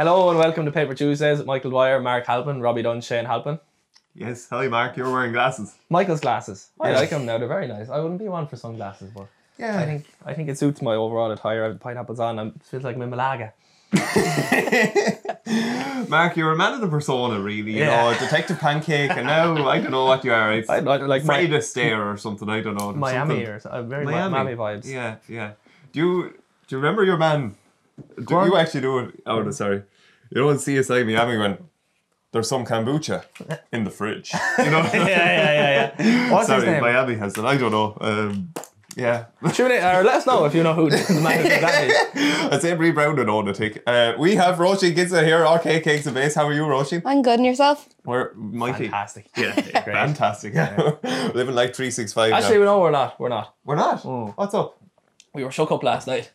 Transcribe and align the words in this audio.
Hello 0.00 0.30
and 0.30 0.38
welcome 0.38 0.64
to 0.64 0.72
Paper 0.72 0.94
Tuesdays. 0.94 1.44
Michael 1.44 1.72
Dwyer, 1.72 2.00
Mark 2.00 2.24
Halpin, 2.26 2.62
Robbie 2.62 2.80
Dunn, 2.80 3.02
Shane 3.02 3.26
Halpin. 3.26 3.60
Yes, 4.14 4.48
hi 4.48 4.66
Mark, 4.66 4.96
you're 4.96 5.12
wearing 5.12 5.32
glasses. 5.32 5.74
Michael's 5.90 6.20
glasses. 6.20 6.68
I 6.80 6.92
like 6.92 7.10
them 7.10 7.26
now. 7.26 7.36
They're 7.36 7.46
very 7.46 7.68
nice. 7.68 7.90
I 7.90 7.98
wouldn't 7.98 8.18
be 8.18 8.26
one 8.26 8.46
for 8.46 8.56
sunglasses, 8.56 9.10
but 9.14 9.26
Yeah. 9.58 9.78
I 9.78 9.84
think 9.84 10.06
I 10.24 10.32
think 10.32 10.48
it 10.48 10.56
suits 10.56 10.80
my 10.80 10.94
overall 10.94 11.30
attire. 11.30 11.66
I 11.66 11.68
have 11.68 11.80
pineapples 11.80 12.18
on. 12.18 12.38
It 12.38 12.54
feels 12.62 12.82
like 12.82 12.96
I'm 12.96 13.02
in 13.02 13.10
Malaga. 13.10 13.52
Mark, 16.08 16.34
you're 16.34 16.52
a 16.52 16.56
man 16.56 16.72
of 16.72 16.80
the 16.80 16.88
persona, 16.88 17.38
really. 17.38 17.72
You 17.72 17.80
Yeah. 17.84 18.10
know, 18.12 18.18
Detective 18.18 18.58
Pancake, 18.58 19.10
and 19.10 19.26
now 19.26 19.68
I 19.68 19.80
don't 19.82 19.90
know 19.90 20.06
what 20.06 20.24
you 20.24 20.32
are. 20.32 20.50
It's 20.54 20.70
I, 20.70 20.76
I 20.78 20.80
like 20.80 21.24
Fred 21.24 21.50
Astaire 21.50 22.10
or 22.10 22.16
something. 22.16 22.48
I 22.48 22.62
don't 22.62 22.78
know. 22.78 22.94
Miami 22.94 23.34
something. 23.34 23.46
or 23.48 23.60
so- 23.60 23.68
uh, 23.68 23.82
very 23.82 24.06
Miami, 24.06 24.54
vibes. 24.56 24.86
Yeah, 24.86 25.16
yeah. 25.28 25.50
Do 25.92 26.00
you 26.00 26.22
do 26.68 26.76
you 26.76 26.78
remember 26.78 27.04
your 27.04 27.18
man? 27.18 27.56
Do 28.26 28.36
on. 28.36 28.46
you 28.48 28.56
actually 28.56 28.80
do 28.82 28.98
it? 29.00 29.22
Oh, 29.26 29.42
no, 29.42 29.50
sorry. 29.50 29.76
You 30.30 30.34
don't 30.34 30.42
know 30.42 30.46
when 30.48 30.56
CSI 30.56 31.06
Miami 31.06 31.36
went. 31.38 31.62
There's 32.32 32.48
some 32.48 32.64
kombucha 32.64 33.24
in 33.72 33.84
the 33.84 33.90
fridge. 33.90 34.32
You 34.58 34.70
know. 34.70 34.78
yeah, 34.92 35.06
yeah, 35.06 35.52
yeah, 35.52 35.94
yeah. 35.98 36.32
What's 36.32 36.46
sorry, 36.46 36.60
his 36.60 36.70
name? 36.70 36.80
Miami 36.82 37.14
has 37.16 37.36
it. 37.36 37.44
I 37.44 37.56
don't 37.56 37.72
know. 37.72 37.96
Um, 38.00 38.52
yeah. 38.96 39.26
Tune 39.52 39.70
in, 39.72 39.82
or 39.82 40.02
let 40.04 40.16
us 40.16 40.26
know 40.26 40.44
if 40.44 40.54
you 40.54 40.62
know 40.62 40.74
who 40.74 40.90
the 40.90 41.20
man 41.22 41.40
is 41.40 41.52
exactly. 41.52 42.20
I'd 42.50 42.60
say 42.62 42.74
Brie 42.74 42.90
Brown 42.92 43.18
and 43.18 43.30
on 43.30 43.52
tick. 43.54 43.82
Uh, 43.86 44.14
we 44.18 44.34
have 44.36 44.56
Roisin 44.58 44.94
Gizza 44.94 45.24
here, 45.24 45.44
RK 45.44 45.82
Cakes 45.82 46.06
and 46.06 46.14
Base. 46.14 46.34
How 46.34 46.46
are 46.46 46.52
you, 46.52 46.62
Roisin? 46.62 47.02
I'm 47.04 47.22
good 47.22 47.38
and 47.38 47.46
yourself? 47.46 47.88
We're 48.04 48.32
mighty. 48.34 48.84
Fantastic. 48.84 49.28
Yeah, 49.36 49.54
Great. 49.54 49.84
fantastic. 49.84 50.54
Living 50.54 51.54
like 51.54 51.74
365 51.74 52.32
Actually, 52.32 52.54
now. 52.54 52.60
we 52.60 52.64
know 52.66 52.80
we're 52.80 52.90
not. 52.90 53.20
We're 53.20 53.28
not. 53.28 53.54
We're 53.64 53.76
not. 53.76 54.02
Mm. 54.02 54.34
What's 54.36 54.54
up? 54.54 54.80
We 55.34 55.44
were 55.44 55.52
shook 55.52 55.70
up 55.70 55.82
last 55.82 56.06
night. 56.06 56.30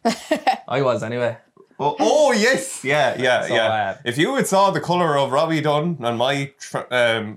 I 0.67 0.81
was 0.81 1.03
anyway. 1.03 1.37
Oh, 1.79 1.95
oh 1.99 2.31
yes, 2.31 2.83
yeah, 2.85 3.15
yeah, 3.19 3.47
So, 3.47 3.53
yeah. 3.53 3.65
uh, 3.65 3.97
if 4.05 4.17
you 4.17 4.33
had 4.35 4.47
saw 4.47 4.71
the 4.71 4.79
colour 4.81 5.17
of 5.17 5.31
Robbie 5.31 5.61
Dunn 5.61 5.97
and 5.99 6.17
my 6.17 6.51
tr- 6.59 6.87
um, 6.91 7.35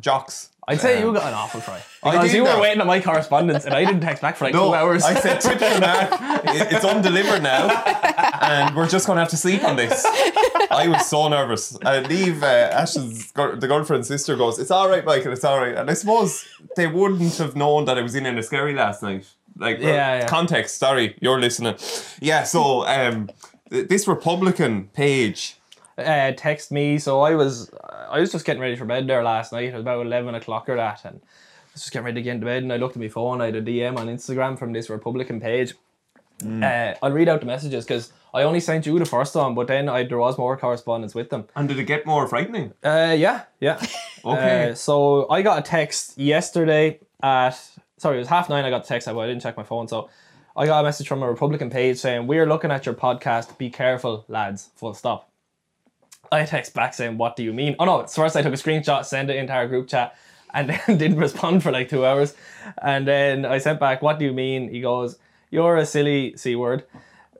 jocks, 0.00 0.50
I'd 0.68 0.80
say 0.80 0.98
um, 1.02 1.08
you 1.08 1.12
got 1.14 1.26
an 1.26 1.34
awful 1.34 1.60
try 1.60 1.80
Because 2.04 2.32
you 2.32 2.42
were 2.44 2.50
now. 2.50 2.60
waiting 2.60 2.80
on 2.80 2.86
my 2.86 3.00
correspondence 3.00 3.64
and 3.64 3.74
I 3.74 3.84
didn't 3.84 4.02
text 4.02 4.22
back 4.22 4.36
for 4.36 4.44
like 4.44 4.54
No, 4.54 4.68
two 4.68 4.74
hours. 4.74 5.02
I 5.02 5.14
said 5.14 5.42
for 5.42 5.48
Mark. 5.80 6.44
It's 6.72 6.84
undelivered 6.84 7.42
now, 7.42 7.68
and 8.40 8.76
we're 8.76 8.88
just 8.88 9.06
gonna 9.08 9.18
have 9.20 9.30
to 9.30 9.36
sleep 9.36 9.64
on 9.64 9.74
this. 9.74 10.04
I 10.70 10.86
was 10.86 11.08
so 11.08 11.26
nervous. 11.28 11.76
Uh, 11.84 12.00
Neve, 12.02 12.42
uh, 12.44 12.46
Ash's 12.72 13.32
the 13.32 13.66
girlfriend's 13.66 14.06
sister 14.06 14.36
goes, 14.36 14.60
"It's 14.60 14.70
all 14.70 14.88
right, 14.88 15.04
Michael. 15.04 15.32
It's 15.32 15.44
all 15.44 15.58
right." 15.58 15.74
And 15.74 15.90
I 15.90 15.94
suppose 15.94 16.46
they 16.76 16.86
wouldn't 16.86 17.36
have 17.38 17.56
known 17.56 17.86
that 17.86 17.98
I 17.98 18.02
was 18.02 18.14
in 18.14 18.24
in 18.26 18.38
a 18.38 18.42
scary 18.44 18.74
last 18.74 19.02
night. 19.02 19.26
Like, 19.56 19.80
Yeah, 19.80 20.20
yeah. 20.20 20.26
context. 20.26 20.78
Sorry, 20.78 21.16
you're 21.20 21.40
listening. 21.40 21.74
Yeah. 22.20 22.44
So, 22.44 22.86
um, 22.86 23.28
this 23.70 24.06
Republican 24.06 24.88
page. 24.88 25.56
uh, 25.98 26.32
text 26.36 26.70
me. 26.72 26.98
So 26.98 27.20
I 27.20 27.34
was 27.34 27.70
I 28.10 28.20
was 28.20 28.32
just 28.32 28.44
getting 28.44 28.60
ready 28.60 28.76
for 28.76 28.84
bed 28.84 29.06
there 29.06 29.22
last 29.22 29.52
night. 29.52 29.64
It 29.64 29.72
was 29.72 29.82
about 29.82 30.04
eleven 30.06 30.34
o'clock 30.34 30.68
or 30.68 30.76
that, 30.76 31.04
and 31.04 31.20
I 31.22 31.72
was 31.74 31.82
just 31.82 31.92
getting 31.92 32.04
ready 32.04 32.16
to 32.20 32.22
get 32.22 32.34
into 32.34 32.46
bed. 32.46 32.62
And 32.62 32.72
I 32.72 32.76
looked 32.76 32.96
at 32.96 33.02
my 33.02 33.08
phone. 33.08 33.40
I 33.40 33.46
had 33.46 33.56
a 33.56 33.62
DM 33.62 33.98
on 33.98 34.06
Instagram 34.08 34.58
from 34.58 34.72
this 34.72 34.88
Republican 34.90 35.40
page. 35.40 35.74
Uh, 36.42 36.94
I'll 37.02 37.12
read 37.12 37.28
out 37.28 37.40
the 37.40 37.46
messages 37.46 37.84
because 37.84 38.14
I 38.32 38.44
only 38.44 38.60
sent 38.60 38.86
you 38.86 38.98
the 38.98 39.04
first 39.04 39.34
one, 39.34 39.54
but 39.54 39.66
then 39.66 39.90
I, 39.90 40.04
there 40.04 40.16
was 40.16 40.38
more 40.38 40.56
correspondence 40.56 41.14
with 41.14 41.28
them. 41.28 41.44
And 41.54 41.68
did 41.68 41.78
it 41.78 41.84
get 41.84 42.06
more 42.06 42.26
frightening? 42.26 42.72
Uh, 42.82 43.14
yeah, 43.18 43.42
yeah. 43.60 43.78
Okay. 44.24 44.70
Uh, 44.70 44.74
so 44.74 45.28
I 45.30 45.42
got 45.42 45.58
a 45.58 45.62
text 45.62 46.16
yesterday 46.18 47.00
at 47.22 47.58
sorry, 47.98 48.16
it 48.16 48.20
was 48.20 48.28
half 48.28 48.48
nine. 48.48 48.64
I 48.64 48.70
got 48.70 48.84
the 48.84 48.88
text, 48.88 49.06
but 49.06 49.18
I 49.18 49.26
didn't 49.26 49.42
check 49.42 49.56
my 49.58 49.62
phone. 49.64 49.86
So 49.88 50.08
I 50.56 50.66
got 50.66 50.80
a 50.80 50.84
message 50.84 51.06
from 51.06 51.22
a 51.22 51.28
Republican 51.28 51.70
page 51.70 51.98
saying, 51.98 52.26
"We're 52.26 52.46
looking 52.46 52.70
at 52.70 52.84
your 52.84 52.94
podcast. 52.94 53.56
Be 53.56 53.70
careful, 53.70 54.24
lads." 54.28 54.70
Full 54.76 54.94
stop. 54.94 55.30
I 56.32 56.44
text 56.44 56.74
back 56.74 56.94
saying, 56.94 57.18
"What 57.18 57.36
do 57.36 57.42
you 57.42 57.52
mean?" 57.52 57.76
Oh 57.78 57.84
no! 57.84 58.06
So 58.06 58.22
first 58.22 58.36
I 58.36 58.42
took 58.42 58.52
a 58.52 58.56
screenshot, 58.56 59.04
sent 59.04 59.30
it 59.30 59.36
into 59.36 59.52
our 59.52 59.66
group 59.68 59.88
chat, 59.88 60.16
and 60.52 60.70
then 60.86 60.98
didn't 60.98 61.18
respond 61.18 61.62
for 61.62 61.70
like 61.70 61.88
two 61.88 62.04
hours. 62.04 62.34
And 62.82 63.06
then 63.06 63.44
I 63.44 63.58
sent 63.58 63.78
back, 63.78 64.02
"What 64.02 64.18
do 64.18 64.24
you 64.24 64.32
mean?" 64.32 64.68
He 64.70 64.80
goes, 64.80 65.18
"You're 65.50 65.76
a 65.76 65.86
silly 65.86 66.36
c 66.36 66.56
word. 66.56 66.84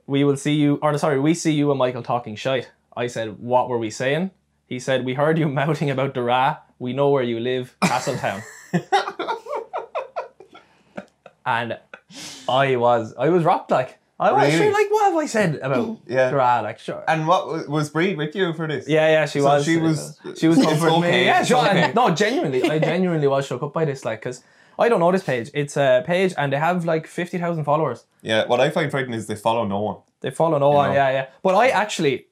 We 0.07 0.23
will 0.23 0.37
see 0.37 0.53
you." 0.53 0.79
Or 0.81 0.97
sorry, 0.97 1.19
we 1.19 1.33
see 1.33 1.51
you 1.51 1.69
and 1.71 1.79
Michael 1.79 2.03
talking 2.03 2.35
shite. 2.35 2.71
I 2.95 3.07
said, 3.07 3.39
"What 3.39 3.69
were 3.69 3.77
we 3.77 3.89
saying?" 3.89 4.31
He 4.67 4.79
said, 4.79 5.03
"We 5.05 5.15
heard 5.15 5.37
you 5.37 5.49
mouthing 5.59 5.89
about 5.89 6.13
the 6.13 6.23
Ra. 6.23 6.57
We 6.79 6.93
know 6.93 7.09
where 7.09 7.23
you 7.23 7.39
live, 7.39 7.75
Castletown." 7.81 8.41
and 11.45 11.77
I 12.49 12.75
was, 12.75 13.13
I 13.17 13.29
was 13.29 13.43
rocked 13.43 13.71
like. 13.71 13.97
I 14.19 14.31
was 14.33 14.43
Really? 14.53 14.57
sure, 14.65 14.71
like, 14.71 14.91
what 14.91 15.05
have 15.11 15.15
I 15.15 15.25
said 15.25 15.55
about 15.63 15.97
Yeah. 16.07 16.29
the 16.29 16.35
Like, 16.37 16.77
sure. 16.77 17.03
And 17.07 17.27
what 17.27 17.47
was, 17.47 17.67
was 17.67 17.89
Brie 17.89 18.13
with 18.13 18.35
you 18.35 18.53
for 18.53 18.67
this? 18.67 18.87
Yeah, 18.87 19.07
yeah, 19.07 19.25
she 19.25 19.39
So 19.39 19.45
was. 19.45 19.65
she 19.65 19.77
was- 19.77 20.19
She 20.37 20.47
was 20.47 20.57
it's 20.59 20.67
comforting 20.67 20.97
okay, 20.99 21.11
me. 21.11 21.25
Yeah, 21.25 21.39
it's 21.39 21.47
sure. 21.47 21.57
okay. 21.67 21.81
and 21.85 21.95
No, 21.95 22.11
genuinely, 22.11 22.61
I 22.69 22.77
genuinely 22.91 23.27
was 23.27 23.47
shook 23.47 23.63
up 23.63 23.73
by 23.73 23.83
this. 23.85 24.05
Like, 24.05 24.19
because 24.19 24.43
I 24.77 24.89
don't 24.89 24.99
know 24.99 25.11
this 25.11 25.23
page. 25.23 25.49
It's 25.55 25.75
a 25.75 26.03
page, 26.05 26.35
and 26.37 26.53
they 26.53 26.57
have 26.57 26.85
like 26.85 27.07
fifty 27.07 27.39
thousand 27.39 27.63
followers. 27.63 28.05
Yeah. 28.21 28.45
What 28.45 28.59
I 28.59 28.69
find 28.69 28.91
frightening 28.91 29.17
is 29.17 29.25
they 29.25 29.35
follow 29.35 29.65
no 29.65 29.79
one. 29.81 29.97
They 30.19 30.29
follow 30.29 30.59
no 30.59 30.69
one. 30.69 30.89
know? 30.89 30.95
Yeah, 30.95 31.09
yeah. 31.11 31.25
But 31.41 31.55
I 31.55 31.69
actually. 31.69 32.27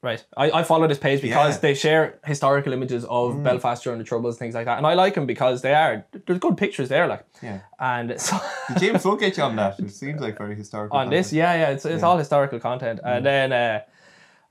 Right, 0.00 0.24
I, 0.36 0.50
I 0.52 0.62
follow 0.62 0.86
this 0.86 0.98
page 0.98 1.20
because 1.22 1.54
Yeah. 1.54 1.58
Mm. 1.58 1.60
they 1.60 1.74
share 1.74 2.20
historical 2.24 2.72
images 2.72 3.04
of 3.08 3.42
Belfast 3.42 3.82
during 3.82 3.98
the 3.98 4.04
Troubles, 4.04 4.38
things 4.38 4.54
like 4.54 4.66
that, 4.66 4.78
and 4.78 4.86
I 4.86 4.94
like 4.94 5.14
them 5.14 5.26
because 5.26 5.60
they 5.62 5.74
are 5.74 6.06
there's 6.24 6.38
good 6.38 6.56
pictures 6.56 6.88
there, 6.88 7.08
like, 7.08 7.24
Yeah. 7.42 7.60
and 7.80 8.20
so 8.20 8.38
James 8.78 9.04
will 9.04 9.16
get 9.16 9.36
you 9.36 9.42
on 9.42 9.56
that. 9.56 9.78
It 9.80 9.90
seems 9.90 10.20
like 10.20 10.38
very 10.38 10.54
historical. 10.54 10.96
on 10.96 11.10
this, 11.10 11.32
yeah, 11.32 11.52
yeah, 11.54 11.70
it's, 11.70 11.84
it's 11.84 12.04
all 12.04 12.16
historical 12.16 12.60
content. 12.60 13.00
Mm. 13.02 13.16
And 13.16 13.26
then 13.26 13.52
uh, 13.52 13.80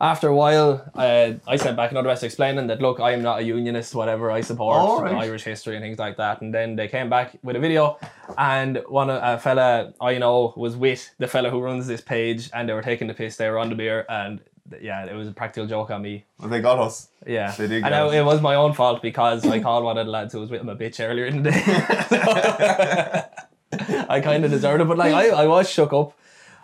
after 0.01 0.27
a 0.27 0.35
while, 0.35 0.83
uh, 0.95 1.31
I 1.47 1.55
sent 1.55 1.77
back 1.77 1.91
another 1.91 2.09
message 2.09 2.27
explaining 2.27 2.67
that 2.67 2.81
look, 2.81 2.99
I 2.99 3.11
am 3.13 3.21
not 3.21 3.39
a 3.39 3.43
unionist, 3.43 3.95
whatever. 3.95 4.29
I 4.29 4.41
support 4.41 5.03
right. 5.03 5.15
Irish 5.15 5.43
history 5.43 5.77
and 5.77 5.81
things 5.83 5.97
like 5.97 6.17
that. 6.17 6.41
And 6.41 6.53
then 6.53 6.75
they 6.75 6.89
came 6.89 7.09
back 7.09 7.37
with 7.41 7.55
a 7.55 7.59
video, 7.59 7.97
and 8.37 8.83
one 8.89 9.09
of- 9.09 9.23
a 9.23 9.39
fella 9.39 9.93
I 10.01 10.17
know 10.17 10.53
was 10.57 10.75
with 10.75 11.09
the 11.19 11.27
fella 11.27 11.49
who 11.49 11.61
runs 11.61 11.87
this 11.87 12.01
page, 12.01 12.49
and 12.53 12.67
they 12.67 12.73
were 12.73 12.83
taking 12.83 13.07
the 13.07 13.13
piss. 13.13 13.37
They 13.37 13.49
were 13.49 13.59
on 13.59 13.69
the 13.69 13.75
beer, 13.75 14.05
and 14.09 14.41
yeah, 14.81 15.05
it 15.05 15.13
was 15.15 15.27
a 15.27 15.31
practical 15.31 15.67
joke 15.67 15.89
on 15.91 16.01
me. 16.01 16.25
Well, 16.39 16.49
they 16.49 16.61
got 16.61 16.79
us. 16.79 17.09
Yeah, 17.25 17.51
They 17.51 17.67
did 17.67 17.83
and 17.83 17.93
it, 18.13 18.23
was 18.25 18.41
my 18.41 18.55
own 18.55 18.73
fault 18.73 19.01
because 19.01 19.45
I 19.45 19.59
called 19.59 19.83
one 19.83 19.97
of 19.97 20.05
the 20.05 20.11
lads 20.11 20.33
who 20.33 20.39
was 20.41 20.49
with 20.49 20.61
him 20.61 20.69
a 20.69 20.75
bitch 20.75 21.03
earlier 21.05 21.25
in 21.25 21.43
the 21.43 21.51
day. 21.51 21.63
I 24.09 24.21
kind 24.21 24.45
of 24.45 24.51
deserved 24.51 24.81
it, 24.81 24.85
but 24.85 24.97
like 24.97 25.13
I, 25.13 25.29
I 25.29 25.47
was 25.47 25.69
shook 25.69 25.93
up, 25.93 26.17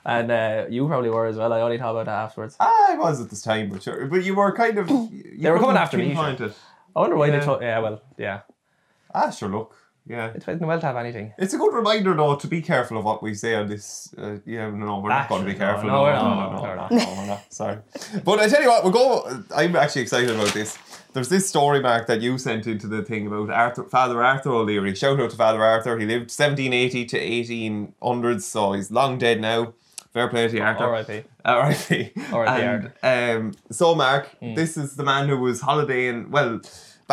and 0.06 0.32
uh, 0.32 0.66
you 0.70 0.88
probably 0.88 1.10
were 1.10 1.26
as 1.28 1.36
well. 1.38 1.52
I 1.52 1.62
only 1.62 1.78
thought 1.78 1.92
about 1.92 2.06
that 2.06 2.24
afterwards. 2.26 2.56
I 2.60 2.96
was 2.98 3.22
at 3.22 3.30
this 3.30 3.42
time, 3.42 3.70
but 3.70 3.84
sure. 3.84 4.06
But 4.08 4.24
you 4.24 4.36
were 4.36 4.54
kind 4.56 4.78
of. 4.78 4.90
You 4.90 5.38
They 5.40 5.52
were 5.52 5.60
coming 5.60 5.78
after 5.78 5.98
me, 5.98 6.12
it. 6.12 6.18
I 6.96 7.00
wonder 7.00 7.16
why 7.18 7.28
Yeah. 7.28 7.40
they 7.40 7.46
took. 7.46 7.62
Yeah, 7.62 7.80
well, 7.80 8.02
yeah, 8.18 8.42
Ah, 9.14 9.30
sure. 9.30 9.50
Look. 9.50 9.76
Yeah. 10.06 10.32
it's 10.36 10.44
fitting 10.46 10.68
well 10.68 10.80
to 10.80 10.86
have 10.86 10.98
anything. 10.98 11.34
It's 11.38 11.54
a 11.54 11.58
good 11.58 11.74
reminder, 11.74 12.14
though, 12.14 12.36
to 12.36 12.48
be 12.48 12.62
careful 12.62 12.98
of 12.98 13.06
what 13.06 13.24
we 13.24 13.34
say 13.34 13.56
on 13.56 13.68
this. 13.70 14.14
Uh, 14.18 14.38
yeah, 14.46 14.70
no, 14.70 15.00
we're 15.00 15.10
not 15.10 15.30
going 15.30 15.46
to 15.46 15.52
be 15.52 15.58
careful. 15.58 15.88
no, 15.88 16.02
we're 16.04 16.12
not, 16.14 16.24
no, 16.24 16.52
no, 16.52 16.56
no, 16.58 16.62
we're 16.62 16.76
not. 16.76 16.92
no, 16.92 17.16
we're 17.18 17.26
not. 17.28 17.54
Sorry, 17.54 17.78
but 18.26 18.40
I 18.40 18.48
tell 18.50 18.62
you 18.62 18.68
what, 18.70 18.84
we'll 18.84 18.92
go. 18.92 19.44
I'm 19.56 19.76
actually 19.76 20.02
excited 20.02 20.30
about 20.32 20.54
this. 20.54 20.78
There's 21.14 21.30
this 21.30 21.48
story, 21.48 21.80
Mark, 21.80 22.08
that 22.08 22.22
you 22.22 22.38
sent 22.38 22.66
into 22.68 22.88
the 22.88 23.04
thing 23.04 23.28
about 23.28 23.50
Arthur, 23.52 23.84
Father 23.86 24.24
Arthur 24.24 24.50
O'Leary. 24.50 24.96
Shout 24.96 25.20
out 25.20 25.30
to 25.30 25.38
Father 25.38 25.64
Arthur. 25.64 25.98
He 26.00 26.06
lived 26.06 26.32
1780 26.32 27.06
to 27.06 27.20
1800s, 28.02 28.42
so 28.42 28.74
he's 28.74 28.92
long 28.92 29.18
dead 29.20 29.40
now. 29.40 29.74
Fair 30.12 30.28
play 30.28 30.48
to 30.48 30.56
you, 30.56 30.62
Arthur. 30.64 30.86
R.I.P. 30.86 31.24
R.I.P. 31.46 32.12
R.I.P. 32.32 32.92
And, 33.04 33.38
um, 33.38 33.54
so, 33.72 33.96
Mark, 33.96 34.28
Hmm. 34.40 34.54
this 34.56 34.76
is 34.78 34.96
the 34.96 35.04
man 35.04 35.28
who 35.30 35.38
was 35.38 35.62
holidaying. 35.62 36.30
Well, 36.30 36.62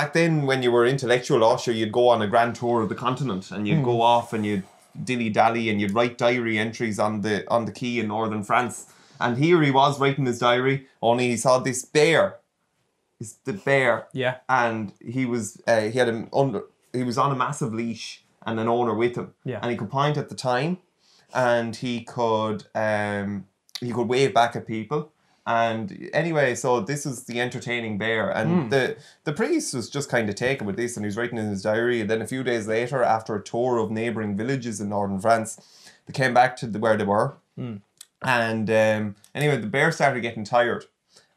back 0.01 0.13
then, 0.15 0.47
when 0.47 0.63
you 0.63 0.73
were 0.73 0.87
intellectual 0.87 1.45
usher, 1.45 1.73
you'd 1.73 1.93
go 1.93 2.09
on 2.09 2.23
a 2.23 2.27
grand 2.27 2.55
tour 2.55 2.81
of 2.83 2.89
the 2.89 2.95
continent, 2.95 3.51
and 3.51 3.69
you'd 3.69 3.79
Hmm. 3.79 3.85
go 3.93 4.01
off 4.01 4.33
and 4.33 4.47
you'd 4.47 4.65
dilly 5.05 5.29
dally, 5.31 5.69
and 5.71 5.81
you'd 5.81 5.95
write 5.95 6.17
diary 6.19 6.59
entries 6.59 6.99
on 6.99 7.21
the 7.21 7.35
on 7.51 7.65
the 7.67 7.73
quay 7.73 7.99
in 7.99 8.09
northern 8.09 8.43
France. 8.43 8.87
And 9.25 9.37
here 9.37 9.61
he 9.63 9.71
was 9.71 10.01
writing 10.01 10.27
his 10.27 10.39
diary, 10.39 10.87
only 11.03 11.29
he 11.29 11.37
saw 11.37 11.59
this 11.59 11.85
bear. 11.85 12.37
It's 13.21 13.35
the 13.45 13.53
bear 13.53 14.07
Yeah, 14.15 14.37
and 14.49 14.93
he 15.17 15.27
was 15.27 15.61
uh, 15.69 15.83
he 15.93 15.99
had 15.99 16.09
him 16.09 16.29
under 16.33 16.63
he 16.93 17.05
was 17.05 17.19
on 17.19 17.31
a 17.31 17.37
massive 17.37 17.73
leash 17.75 18.25
and 18.47 18.59
an 18.59 18.69
owner 18.69 18.95
with 18.95 19.15
him 19.17 19.29
Yeah. 19.45 19.59
and 19.63 19.71
he 19.71 19.77
could 19.77 19.91
point 19.91 20.17
at 20.17 20.29
the 20.31 20.35
time 20.35 20.79
and 21.35 21.77
he 21.77 21.95
could 22.03 22.61
um 22.75 23.45
he 23.87 23.93
could 23.93 24.09
wave 24.09 24.33
back 24.33 24.57
at 24.57 24.67
people 24.67 25.01
and 25.51 26.11
anyway 26.13 26.55
so 26.55 26.81
this 26.81 27.03
is 27.05 27.25
the 27.25 27.41
entertaining 27.41 27.99
bear. 27.99 28.31
And 28.31 28.71
the 28.75 28.97
the 29.25 29.33
priest 29.33 29.75
was 29.75 29.91
just 29.91 30.09
kind 30.09 30.29
of 30.29 30.35
taken 30.35 30.67
with 30.67 30.77
this 30.77 30.97
and 30.97 31.05
he 31.05 31.09
was 31.09 31.17
writing 31.17 31.39
in 31.39 31.49
his 31.49 31.63
diary. 31.63 32.01
And 32.01 32.09
then 32.11 32.23
a 32.23 32.27
few 32.27 32.43
days 32.43 32.67
later 32.67 33.03
after 33.03 33.35
a 33.35 33.43
tour 33.43 33.79
of 33.79 33.91
neighboring 33.91 34.37
villages 34.37 34.81
in 34.81 34.89
northern 34.91 35.21
france 35.21 35.51
they 36.07 36.13
came 36.13 36.35
back 36.35 36.57
to 36.57 36.67
the, 36.67 36.79
where 36.79 36.97
they 36.97 37.05
were. 37.05 37.37
And 38.23 38.71
um, 38.71 39.17
anyway 39.35 39.57
the 39.59 39.67
bear 39.67 39.91
started 39.93 40.21
getting 40.21 40.45
tired. 40.45 40.85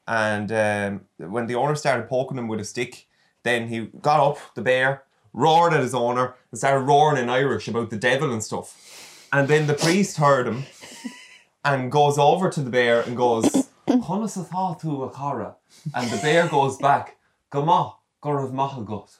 And 0.07 0.51
um, 0.51 1.31
when 1.31 1.47
the 1.47 1.55
owner 1.55 1.75
started 1.75 2.09
poking 2.09 2.37
him 2.37 2.47
with 2.49 2.59
a 2.59 2.65
stick, 2.65 3.07
then 3.43 3.69
he 3.69 3.87
got 4.01 4.19
up, 4.19 4.37
the 4.53 4.61
bear, 4.61 5.03
roared 5.31 5.73
at 5.73 5.81
his 5.81 5.93
owner, 5.93 6.35
and 6.51 6.57
started 6.57 6.81
roaring 6.81 7.21
in 7.21 7.29
Irish 7.29 7.67
about 7.67 7.89
the 7.89 7.97
devil 7.97 8.31
and 8.33 8.43
stuff. 8.43 9.27
And 9.31 9.47
then 9.47 9.67
the 9.67 9.73
priest 9.73 10.17
heard 10.17 10.45
him 10.47 10.65
and 11.63 11.91
goes 11.91 12.17
over 12.17 12.49
to 12.49 12.61
the 12.61 12.69
bear 12.69 13.01
and 13.01 13.15
goes, 13.15 13.62
Honest 14.01 14.37
a 14.37 14.75
to 14.81 15.03
a. 15.03 15.55
And 15.93 16.09
the 16.09 16.19
bear 16.21 16.47
goes 16.47 16.77
back, 16.77 17.17
Gama, 17.49 17.95
Gorav 18.21 18.51
Mahagut. 18.51 19.17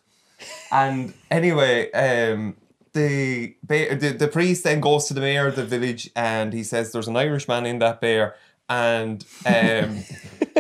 And 0.72 1.14
anyway, 1.30 1.92
um, 1.92 2.56
the, 2.94 3.56
bear, 3.64 3.96
the 3.96 4.10
the 4.10 4.28
priest 4.28 4.64
then 4.64 4.80
goes 4.80 5.06
to 5.06 5.14
the 5.14 5.22
mayor 5.22 5.48
of 5.48 5.56
the 5.56 5.66
village 5.66 6.10
and 6.16 6.54
he 6.54 6.64
says 6.64 6.92
there's 6.92 7.08
an 7.08 7.16
Irishman 7.16 7.66
in 7.66 7.80
that 7.80 8.02
bear 8.02 8.36
and 8.70 9.26
um, 9.46 10.04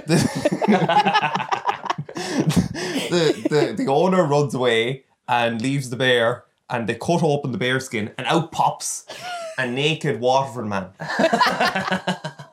the, 0.05 0.23
the, 3.49 3.73
the 3.77 3.85
owner 3.87 4.23
runs 4.23 4.53
away 4.53 5.03
and 5.27 5.61
leaves 5.61 5.89
the 5.89 5.95
bear 5.95 6.45
and 6.69 6.87
they 6.87 6.95
cut 6.95 7.23
open 7.23 7.51
the 7.51 7.57
bear 7.57 7.79
skin 7.79 8.11
and 8.17 8.27
out 8.27 8.51
pops 8.51 9.05
a 9.57 9.67
naked 9.67 10.19
Waterford 10.19 10.65
man. 10.65 10.89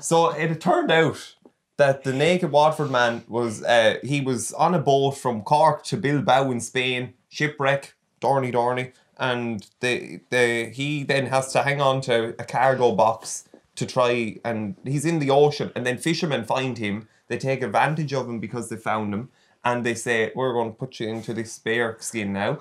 so 0.00 0.30
it 0.30 0.60
turned 0.60 0.90
out 0.90 1.34
that 1.76 2.04
the 2.04 2.12
naked 2.12 2.50
Waterford 2.50 2.90
man 2.90 3.24
was 3.28 3.62
uh, 3.62 3.98
he 4.02 4.20
was 4.20 4.52
on 4.52 4.74
a 4.74 4.78
boat 4.78 5.12
from 5.12 5.42
Cork 5.42 5.84
to 5.84 5.96
Bilbao 5.96 6.50
in 6.50 6.60
Spain, 6.60 7.14
shipwreck, 7.28 7.94
Dorney 8.20 8.52
Dorney, 8.52 8.92
and 9.18 9.66
the 9.80 10.20
the 10.30 10.70
he 10.72 11.02
then 11.02 11.26
has 11.26 11.52
to 11.52 11.62
hang 11.62 11.80
on 11.80 12.00
to 12.02 12.34
a 12.38 12.44
cargo 12.44 12.92
box 12.92 13.44
to 13.76 13.86
try 13.86 14.36
and 14.44 14.74
he's 14.84 15.04
in 15.04 15.20
the 15.20 15.30
ocean 15.30 15.70
and 15.76 15.86
then 15.86 15.96
fishermen 15.96 16.44
find 16.44 16.78
him 16.78 17.06
they 17.28 17.38
take 17.38 17.62
advantage 17.62 18.12
of 18.12 18.28
him 18.28 18.40
because 18.40 18.68
they 18.68 18.76
found 18.76 19.14
him 19.14 19.28
and 19.64 19.84
they 19.84 19.94
say 19.94 20.32
we're 20.34 20.52
going 20.52 20.70
to 20.70 20.76
put 20.76 20.98
you 20.98 21.08
into 21.08 21.32
this 21.34 21.58
bear 21.58 21.96
skin 22.00 22.32
now. 22.32 22.58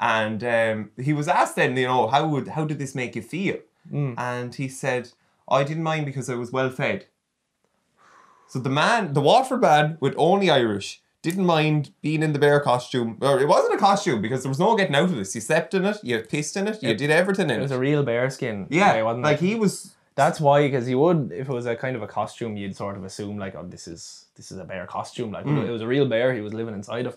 And 0.00 0.42
um, 0.44 0.90
he 0.96 1.12
was 1.12 1.28
asked 1.28 1.56
then 1.56 1.76
you 1.76 1.86
know 1.86 2.08
how 2.08 2.26
would 2.26 2.48
how 2.48 2.64
did 2.64 2.78
this 2.78 2.94
make 2.94 3.16
you 3.16 3.22
feel? 3.22 3.58
And 4.18 4.54
he 4.54 4.68
said 4.68 5.10
i 5.50 5.62
didn't 5.64 5.82
mind 5.82 6.06
because 6.06 6.28
i 6.30 6.34
was 6.34 6.50
well 6.52 6.70
fed 6.70 7.06
so 8.46 8.58
the 8.58 8.70
man 8.70 9.12
the 9.12 9.20
Waterford 9.20 9.60
man 9.60 9.96
with 10.00 10.14
only 10.16 10.50
irish 10.50 11.02
didn't 11.22 11.44
mind 11.44 11.92
being 12.00 12.22
in 12.22 12.32
the 12.32 12.38
bear 12.38 12.60
costume 12.60 13.18
or 13.20 13.38
it 13.40 13.46
wasn't 13.48 13.74
a 13.74 13.78
costume 13.78 14.22
because 14.22 14.42
there 14.42 14.48
was 14.48 14.58
no 14.58 14.74
getting 14.76 14.94
out 14.96 15.04
of 15.04 15.16
this 15.16 15.34
you 15.34 15.40
slept 15.40 15.74
in 15.74 15.84
it 15.84 15.98
you 16.02 16.18
pissed 16.20 16.56
in 16.56 16.66
it 16.66 16.82
you 16.82 16.94
did 16.94 17.10
everything 17.10 17.50
in 17.50 17.58
It 17.58 17.62
was 17.62 17.70
a 17.72 17.78
real 17.78 18.02
bear 18.02 18.30
skin. 18.30 18.66
yeah 18.70 19.00
wasn't 19.02 19.24
like 19.24 19.42
it? 19.42 19.46
he 19.46 19.54
was 19.54 19.94
That's 20.16 20.40
why, 20.40 20.62
because 20.66 20.86
you 20.88 20.98
would, 20.98 21.30
if 21.32 21.48
it 21.48 21.52
was 21.52 21.66
a 21.66 21.76
kind 21.76 21.96
of 21.96 22.02
a 22.02 22.06
costume, 22.06 22.56
you'd 22.56 22.76
sort 22.76 22.96
of 22.98 23.04
assume 23.04 23.38
like, 23.38 23.54
oh, 23.54 23.64
this 23.64 23.86
is 23.88 24.26
this 24.36 24.50
is 24.52 24.58
a 24.58 24.64
bear 24.64 24.84
costume. 24.86 25.30
Like 25.32 25.44
Hmm. 25.44 25.58
it 25.68 25.70
was 25.70 25.80
a 25.82 25.86
real 25.86 26.06
bear 26.14 26.34
he 26.34 26.42
was 26.42 26.52
living 26.52 26.74
inside 26.74 27.06
of. 27.06 27.16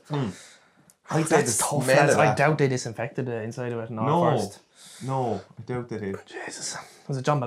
I'd 1.09 1.25
That's 1.25 1.57
tough. 1.57 1.89
of 1.89 2.18
I 2.19 2.33
doubt 2.36 2.57
they 2.59 2.69
disinfected 2.69 3.25
the 3.25 3.41
inside 3.41 3.74
of 3.74 3.79
it. 3.83 3.89
No, 3.89 4.03
No. 4.06 4.21
first. 4.29 4.59
No, 5.01 5.41
I 5.59 5.62
doubt 5.69 5.89
they 5.89 5.97
did. 5.97 6.15
Jesus, 6.27 6.77
was 7.07 7.18
it 7.18 7.25
John 7.25 7.39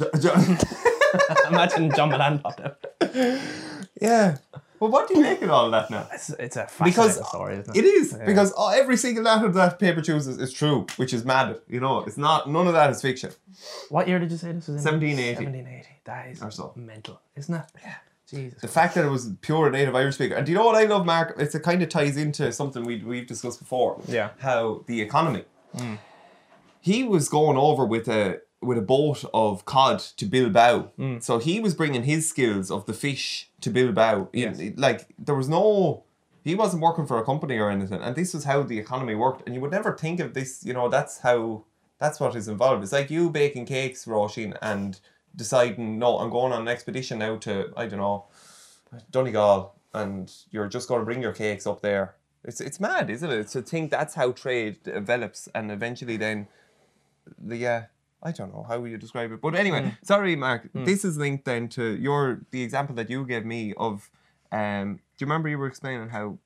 Milan? 0.00 0.58
Imagine 1.48 1.90
John 1.94 2.10
Milan 2.10 2.38
popped 2.38 2.60
out. 2.60 2.78
yeah. 4.00 4.36
Well, 4.78 4.90
what 4.90 5.08
do 5.08 5.16
you 5.18 5.22
make 5.22 5.42
of 5.42 5.50
all 5.50 5.70
that 5.72 5.90
now? 5.90 6.08
It's, 6.10 6.30
it's 6.30 6.56
a 6.56 6.66
fascinating 6.66 6.92
Because 6.92 7.28
story, 7.28 7.56
isn't 7.56 7.76
it 7.76 7.84
it? 7.84 7.88
is 7.88 8.14
because 8.24 8.50
uh, 8.56 8.68
every 8.68 8.96
single 8.96 9.24
letter 9.24 9.48
that 9.52 9.78
paper 9.78 10.00
chooses 10.00 10.38
is 10.38 10.54
true, 10.54 10.86
which 10.96 11.12
is 11.12 11.22
mad. 11.22 11.58
You 11.68 11.80
know, 11.80 11.98
it's 12.04 12.16
not. 12.16 12.48
None 12.48 12.66
of 12.66 12.72
that 12.72 12.88
is 12.90 13.02
fiction. 13.02 13.30
What 13.90 14.08
year 14.08 14.18
did 14.18 14.30
you 14.30 14.38
say 14.38 14.52
this 14.52 14.68
was 14.68 14.84
in? 14.86 14.92
1780. 14.92 15.44
1780. 15.44 15.88
That 16.04 16.28
is 16.28 16.42
Or 16.42 16.50
so. 16.50 16.72
mental, 16.76 17.20
isn't 17.36 17.54
it? 17.54 17.64
Yeah. 17.82 17.94
Jesus. 18.26 18.60
The 18.62 18.68
fact 18.68 18.94
that 18.94 19.04
it 19.04 19.08
was 19.10 19.28
pure 19.42 19.70
native 19.70 19.94
Irish 19.94 20.14
speaker, 20.14 20.34
and 20.36 20.46
do 20.46 20.52
you 20.52 20.56
know 20.56 20.64
what 20.64 20.76
I 20.76 20.84
love, 20.84 21.04
Mark? 21.04 21.34
It's 21.36 21.54
it 21.54 21.62
kind 21.62 21.82
of 21.82 21.88
ties 21.90 22.16
into 22.16 22.50
something 22.52 22.84
we 22.84 23.02
we've 23.02 23.26
discussed 23.26 23.58
before. 23.58 24.00
Yeah. 24.06 24.30
How 24.38 24.82
the 24.86 25.02
economy. 25.02 25.44
He 26.80 27.02
was 27.04 27.28
going 27.28 27.58
over 27.58 27.84
with 27.84 28.08
a 28.08 28.40
with 28.62 28.76
a 28.76 28.82
boat 28.82 29.24
of 29.32 29.64
cod 29.64 29.98
to 29.98 30.26
Bilbao, 30.26 30.90
hmm. 30.96 31.18
so 31.20 31.38
he 31.38 31.60
was 31.60 31.74
bringing 31.74 32.04
his 32.04 32.28
skills 32.28 32.70
of 32.70 32.86
the 32.86 32.92
fish 32.92 33.50
to 33.60 33.70
Bilbao. 33.70 34.28
Yes. 34.32 34.60
Like 34.76 35.06
there 35.18 35.34
was 35.34 35.48
no. 35.48 36.04
He 36.42 36.54
wasn't 36.54 36.82
working 36.82 37.06
for 37.06 37.18
a 37.18 37.24
company 37.24 37.58
or 37.58 37.70
anything, 37.70 38.00
and 38.00 38.16
this 38.16 38.32
was 38.32 38.44
how 38.44 38.62
the 38.62 38.78
economy 38.78 39.14
worked. 39.14 39.42
And 39.46 39.54
you 39.54 39.60
would 39.60 39.70
never 39.70 39.96
think 39.96 40.20
of 40.20 40.34
this, 40.34 40.64
you 40.64 40.72
know. 40.72 40.88
That's 40.88 41.18
how. 41.18 41.64
That's 41.98 42.18
what 42.18 42.34
is 42.34 42.48
involved. 42.48 42.82
It's 42.82 42.92
like 42.92 43.10
you 43.10 43.28
baking 43.28 43.66
cakes, 43.66 44.06
Roisin, 44.06 44.56
and 44.62 44.98
deciding, 45.36 45.98
no, 45.98 46.18
I'm 46.18 46.30
going 46.30 46.50
on 46.50 46.62
an 46.62 46.68
expedition 46.68 47.18
now 47.18 47.36
to 47.38 47.72
I 47.76 47.86
don't 47.86 47.98
know, 47.98 48.24
Donegal, 49.10 49.74
and 49.92 50.32
you're 50.50 50.68
just 50.68 50.88
going 50.88 51.00
to 51.00 51.04
bring 51.04 51.22
your 51.22 51.32
cakes 51.32 51.66
up 51.66 51.82
there. 51.82 52.14
It's 52.44 52.60
it's 52.60 52.80
mad, 52.80 53.10
isn't 53.10 53.30
it? 53.30 53.48
To 53.48 53.62
think 53.62 53.90
that's 53.90 54.14
how 54.14 54.32
trade 54.32 54.82
develops, 54.82 55.48
and 55.54 55.70
eventually 55.70 56.16
then, 56.16 56.48
the 57.38 57.56
yeah, 57.56 57.84
I 58.22 58.32
don't 58.32 58.52
know 58.52 58.64
how 58.68 58.84
you 58.84 58.98
describe 58.98 59.32
it, 59.32 59.40
but 59.40 59.54
anyway, 59.54 59.96
sorry, 60.02 60.36
Mark. 60.36 60.68
This 60.74 61.04
is 61.04 61.16
linked 61.16 61.44
then 61.44 61.68
to 61.70 61.96
your 61.96 62.40
the 62.50 62.62
example 62.62 62.94
that 62.96 63.08
you 63.10 63.24
gave 63.26 63.44
me 63.44 63.74
of. 63.76 64.10
Um, 64.52 64.96
do 65.16 65.24
you 65.24 65.26
remember 65.26 65.48
you 65.48 65.58
were 65.58 65.68
explaining 65.68 66.08
how 66.10 66.38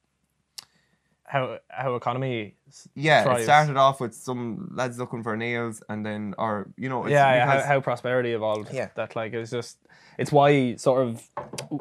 How 1.26 1.58
how 1.68 1.94
economy. 1.96 2.54
yeah 2.94 3.24
it 3.38 3.44
started 3.44 3.76
off 3.76 3.98
with 3.98 4.14
some 4.14 4.70
lads 4.74 4.98
looking 4.98 5.22
for 5.22 5.36
nails 5.36 5.82
and 5.88 6.04
then 6.04 6.34
or 6.38 6.68
you 6.76 6.88
know 6.88 7.04
it's 7.04 7.12
yeah, 7.12 7.34
yeah 7.34 7.46
how, 7.46 7.66
how 7.66 7.80
prosperity 7.80 8.32
evolved. 8.32 8.68
Yeah. 8.72 8.88
That 8.94 9.16
like 9.16 9.32
it 9.32 9.38
was 9.38 9.50
just 9.50 9.78
it's 10.18 10.30
why 10.30 10.76
sort 10.76 11.00
of 11.06 11.26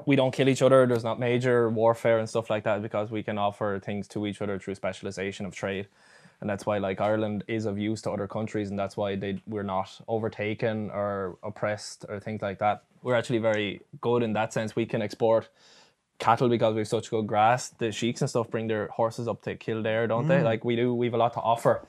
we 0.06 0.16
don't 0.16 0.32
kill 0.32 0.48
each 0.48 0.62
other. 0.62 0.88
There's 0.88 1.04
not 1.04 1.20
major 1.20 1.70
warfare 1.70 2.20
and 2.20 2.28
stuff 2.28 2.50
like 2.50 2.64
that 2.64 2.82
because 2.82 3.12
we 3.12 3.22
can 3.22 3.38
offer 3.38 3.80
things 3.84 4.08
to 4.10 4.26
each 4.26 4.42
other 4.42 4.58
through 4.60 4.76
specialization 4.76 5.46
of 5.46 5.54
trade. 5.54 5.88
And 6.44 6.50
that's 6.50 6.66
why 6.66 6.78
like 6.78 7.00
Ireland 7.00 7.46
is 7.48 7.66
of 7.66 7.80
use 7.80 8.02
to 8.02 8.12
other 8.12 8.28
countries 8.28 8.70
and 8.70 8.78
that's 8.78 8.98
why 8.98 9.16
they 9.16 9.42
we're 9.48 9.64
not 9.64 9.90
overtaken 10.10 10.92
or 10.92 11.38
oppressed 11.42 12.06
or 12.10 12.20
things 12.20 12.42
like 12.42 12.60
that. 12.60 12.84
We're 13.02 13.16
actually 13.16 13.38
very 13.38 13.80
good 14.02 14.24
in 14.24 14.34
that 14.34 14.52
sense. 14.52 14.76
We 14.76 14.86
can 14.86 15.02
export 15.02 15.48
cattle 16.20 16.50
because 16.50 16.74
we 16.74 16.82
have 16.82 16.90
such 16.90 17.10
good 17.10 17.28
grass. 17.28 17.70
The 17.70 17.94
sheiks 17.94 18.20
and 18.20 18.30
stuff 18.30 18.52
bring 18.52 18.68
their 18.68 18.88
horses 18.88 19.30
up 19.30 19.42
to 19.44 19.56
Kildare, 19.56 20.06
don't 20.06 20.28
they? 20.28 20.40
Mm. 20.40 20.44
Like 20.44 20.66
we 20.66 20.76
do, 20.76 20.94
we 20.94 21.06
have 21.06 21.14
a 21.14 21.18
lot 21.18 21.32
to 21.36 21.40
offer 21.40 21.88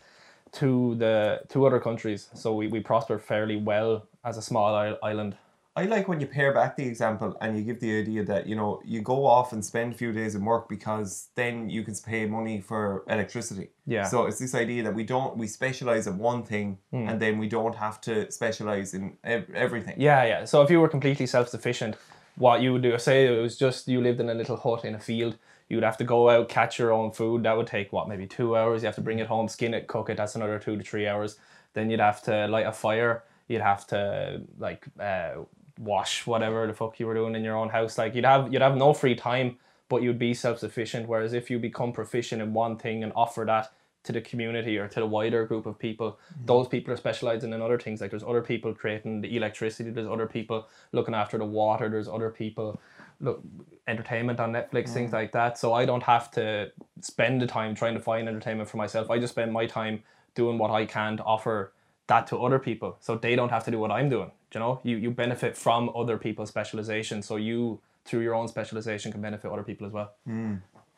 to 0.52 0.94
the 1.00 1.40
to 1.48 1.66
other 1.66 1.80
countries. 1.80 2.28
So 2.34 2.54
we, 2.54 2.68
we 2.68 2.78
prosper 2.78 3.18
fairly 3.18 3.56
well 3.56 4.06
as 4.24 4.36
a 4.36 4.42
small 4.42 4.96
island. 5.02 5.36
I 5.76 5.86
like 5.86 6.06
when 6.06 6.20
you 6.20 6.26
pair 6.28 6.52
back 6.54 6.76
the 6.76 6.84
example 6.86 7.36
and 7.40 7.58
you 7.58 7.64
give 7.64 7.80
the 7.80 7.98
idea 7.98 8.22
that 8.24 8.46
you 8.46 8.54
know 8.54 8.80
you 8.84 9.00
go 9.02 9.26
off 9.26 9.52
and 9.52 9.64
spend 9.64 9.92
a 9.94 9.96
few 9.96 10.12
days 10.12 10.36
in 10.36 10.44
work 10.44 10.68
because 10.68 11.30
then 11.34 11.68
you 11.68 11.82
can 11.82 11.94
pay 12.06 12.26
money 12.26 12.60
for 12.60 13.02
electricity. 13.08 13.70
Yeah. 13.84 14.04
So 14.04 14.26
it's 14.26 14.38
this 14.38 14.54
idea 14.54 14.84
that 14.84 14.94
we 14.94 15.02
don't 15.02 15.36
we 15.36 15.48
specialize 15.48 16.06
in 16.06 16.16
one 16.18 16.44
thing 16.44 16.78
Hmm. 16.92 17.08
and 17.08 17.20
then 17.20 17.38
we 17.38 17.48
don't 17.48 17.74
have 17.74 18.00
to 18.02 18.30
specialize 18.30 18.94
in 18.94 19.16
ev- 19.24 19.50
everything. 19.52 19.96
Yeah, 19.98 20.24
yeah. 20.24 20.44
So 20.44 20.62
if 20.62 20.70
you 20.70 20.80
were 20.80 20.88
completely 20.88 21.26
self 21.26 21.48
sufficient, 21.48 21.96
what 22.36 22.60
you 22.62 22.72
would 22.72 22.82
do, 22.82 22.96
say 22.98 23.26
it 23.26 23.40
was 23.42 23.56
just 23.58 23.88
you 23.88 24.00
lived 24.00 24.20
in 24.20 24.28
a 24.28 24.34
little 24.34 24.56
hut 24.56 24.84
in 24.84 24.94
a 24.94 25.00
field, 25.00 25.36
you 25.68 25.76
would 25.76 25.84
have 25.84 25.96
to 25.96 26.04
go 26.04 26.30
out, 26.30 26.48
catch 26.48 26.78
your 26.78 26.92
own 26.92 27.10
food. 27.10 27.42
That 27.42 27.56
would 27.56 27.66
take 27.66 27.92
what, 27.92 28.08
maybe 28.08 28.26
two 28.28 28.56
hours. 28.56 28.82
You 28.82 28.86
have 28.86 28.94
to 28.96 29.00
bring 29.08 29.18
it 29.18 29.26
home, 29.26 29.48
skin 29.48 29.74
it, 29.74 29.88
cook 29.88 30.08
it. 30.08 30.16
That's 30.18 30.36
another 30.36 30.58
two 30.60 30.76
to 30.76 30.84
three 30.84 31.08
hours. 31.08 31.36
Then 31.72 31.90
you'd 31.90 32.00
have 32.00 32.22
to 32.22 32.46
light 32.46 32.66
a 32.66 32.72
fire. 32.72 33.24
You'd 33.48 33.60
have 33.62 33.86
to 33.88 34.42
like 34.58 34.86
uh, 35.00 35.42
wash 35.78 36.26
whatever 36.26 36.66
the 36.66 36.72
fuck 36.72 37.00
you 37.00 37.06
were 37.06 37.14
doing 37.14 37.34
in 37.34 37.44
your 37.44 37.56
own 37.56 37.68
house. 37.68 37.98
Like 37.98 38.14
you'd 38.14 38.24
have 38.24 38.52
you'd 38.52 38.62
have 38.62 38.76
no 38.76 38.92
free 38.92 39.14
time, 39.14 39.58
but 39.88 40.02
you'd 40.02 40.18
be 40.18 40.34
self 40.34 40.58
sufficient. 40.58 41.08
Whereas 41.08 41.32
if 41.32 41.50
you 41.50 41.58
become 41.58 41.92
proficient 41.92 42.42
in 42.42 42.52
one 42.52 42.76
thing 42.76 43.02
and 43.02 43.12
offer 43.14 43.44
that 43.46 43.72
to 44.04 44.12
the 44.12 44.20
community 44.20 44.76
or 44.76 44.86
to 44.86 45.00
the 45.00 45.06
wider 45.06 45.46
group 45.46 45.66
of 45.66 45.78
people, 45.78 46.12
mm-hmm. 46.12 46.46
those 46.46 46.68
people 46.68 46.92
are 46.92 46.96
specializing 46.96 47.52
in 47.52 47.62
other 47.62 47.78
things. 47.78 48.00
Like 48.00 48.10
there's 48.10 48.22
other 48.22 48.42
people 48.42 48.74
creating 48.74 49.22
the 49.22 49.36
electricity. 49.36 49.90
There's 49.90 50.08
other 50.08 50.26
people 50.26 50.68
looking 50.92 51.14
after 51.14 51.38
the 51.38 51.46
water. 51.46 51.88
There's 51.88 52.08
other 52.08 52.30
people 52.30 52.80
look 53.20 53.42
entertainment 53.86 54.40
on 54.40 54.52
Netflix, 54.52 54.90
things 54.90 55.10
mm. 55.10 55.14
like 55.14 55.32
that. 55.32 55.58
So 55.58 55.72
I 55.72 55.84
don't 55.86 56.02
have 56.02 56.30
to 56.32 56.70
spend 57.00 57.40
the 57.40 57.46
time 57.46 57.74
trying 57.74 57.94
to 57.94 58.00
find 58.00 58.28
entertainment 58.28 58.68
for 58.68 58.76
myself. 58.76 59.10
I 59.10 59.18
just 59.18 59.32
spend 59.32 59.52
my 59.52 59.66
time 59.66 60.02
doing 60.34 60.58
what 60.58 60.70
I 60.70 60.84
can 60.84 61.16
to 61.16 61.22
offer 61.24 61.72
that 62.06 62.26
to 62.28 62.38
other 62.38 62.58
people. 62.58 62.96
So 63.00 63.16
they 63.16 63.36
don't 63.36 63.50
have 63.50 63.64
to 63.64 63.70
do 63.70 63.78
what 63.78 63.90
I'm 63.90 64.08
doing. 64.08 64.30
You 64.54 64.60
know? 64.60 64.80
You 64.82 64.96
you 64.96 65.10
benefit 65.10 65.56
from 65.56 65.90
other 65.94 66.16
people's 66.18 66.48
specialization. 66.48 67.22
So 67.22 67.36
you 67.36 67.80
through 68.04 68.20
your 68.20 68.34
own 68.34 68.48
specialization 68.48 69.10
can 69.12 69.20
benefit 69.22 69.50
other 69.50 69.62
people 69.62 69.86
as 69.86 69.92
well. 69.92 70.12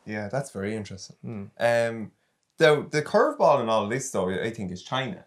Yeah, 0.05 0.29
that's 0.29 0.51
very 0.51 0.75
interesting. 0.75 1.15
Hmm. 1.21 1.43
Um, 1.59 2.11
the 2.57 2.87
the 2.89 3.01
curveball 3.01 3.61
in 3.61 3.69
all 3.69 3.83
of 3.85 3.89
this 3.89 4.09
though, 4.11 4.29
I 4.29 4.51
think, 4.51 4.71
is 4.71 4.83
China. 4.83 5.23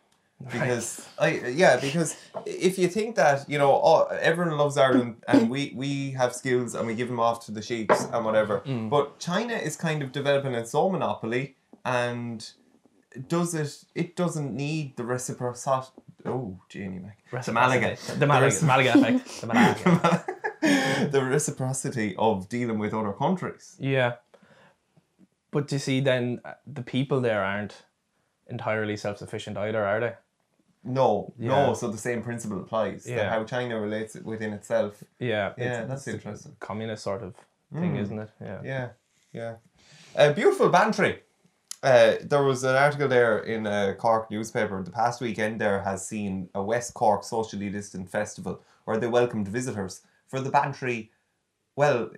Because 0.50 1.06
I 1.18 1.28
yeah, 1.62 1.76
because 1.78 2.16
if 2.46 2.78
you 2.78 2.88
think 2.88 3.14
that 3.16 3.48
you 3.48 3.58
know 3.58 3.72
oh, 3.84 4.06
everyone 4.20 4.56
loves 4.56 4.78
Ireland 4.78 5.16
and 5.28 5.50
we 5.50 5.72
we 5.76 6.12
have 6.12 6.34
skills 6.34 6.74
and 6.74 6.86
we 6.86 6.94
give 6.94 7.08
them 7.08 7.20
off 7.20 7.44
to 7.46 7.52
the 7.52 7.60
sheiks 7.60 8.04
and 8.12 8.24
whatever, 8.24 8.60
Hmm. 8.60 8.88
but 8.88 9.18
China 9.18 9.54
is 9.54 9.76
kind 9.76 10.02
of 10.02 10.12
developing 10.12 10.54
its 10.54 10.74
own 10.74 10.92
monopoly 10.92 11.56
and 11.84 12.50
does 13.28 13.54
it? 13.54 13.84
It 13.94 14.16
doesn't 14.16 14.54
need 14.54 14.96
the 14.96 15.04
reciprocity. 15.04 15.88
Oh, 16.26 16.58
Janie 16.68 16.98
Mac. 17.00 17.44
The 17.44 17.52
Malaga. 17.52 17.96
The 18.18 18.26
Malaga, 18.26 18.46
reci- 18.54 18.66
Malaga 18.66 18.98
effect. 18.98 19.40
The 19.40 19.46
Malaga. 20.60 21.08
the 21.10 21.24
reciprocity 21.24 22.14
of 22.18 22.48
dealing 22.48 22.78
with 22.78 22.92
other 22.94 23.12
countries. 23.12 23.76
Yeah. 23.78 24.14
But 25.50 25.72
you 25.72 25.78
see, 25.78 26.00
then 26.00 26.40
uh, 26.44 26.52
the 26.66 26.82
people 26.82 27.20
there 27.20 27.42
aren't 27.42 27.82
entirely 28.48 28.96
self 28.96 29.18
sufficient 29.18 29.56
either, 29.56 29.84
are 29.84 30.00
they? 30.00 30.14
No, 30.84 31.32
Yeah. 31.38 31.66
no. 31.66 31.74
So 31.74 31.88
the 31.88 31.98
same 31.98 32.22
principle 32.22 32.60
applies. 32.60 33.06
Yeah. 33.08 33.28
how 33.30 33.44
China 33.44 33.80
relates 33.80 34.14
it 34.16 34.24
within 34.24 34.52
itself. 34.52 35.02
Yeah, 35.18 35.52
Yeah, 35.58 35.64
it's- 35.64 35.88
that's 35.88 36.00
it's 36.02 36.06
a 36.08 36.10
interesting. 36.12 36.56
Communist 36.60 37.02
sort 37.02 37.22
of 37.22 37.34
thing, 37.72 37.96
isn't 37.96 38.18
it? 38.18 38.30
Yeah. 38.40 38.60
Yeah, 38.64 38.88
yeah. 39.32 39.54
Uh, 40.16 40.32
beautiful 40.32 40.68
Bantry. 40.68 41.22
Uh, 41.82 42.16
there 42.22 42.42
was 42.42 42.62
an 42.62 42.76
article 42.76 43.08
there 43.08 43.38
in 43.38 43.66
a 43.66 43.94
Cork 43.94 44.30
newspaper. 44.30 44.82
The 44.82 44.90
past 44.90 45.20
weekend 45.20 45.60
there 45.60 45.80
has 45.82 46.06
seen 46.06 46.50
a 46.54 46.62
West 46.62 46.92
Cork 46.94 47.24
socially 47.24 47.70
distant 47.70 48.10
festival 48.10 48.60
where 48.84 48.98
they 48.98 49.06
welcomed 49.06 49.48
visitors 49.48 50.02
for 50.28 50.40
the 50.40 50.50
Bantry. 50.50 51.10
Well, 51.76 52.10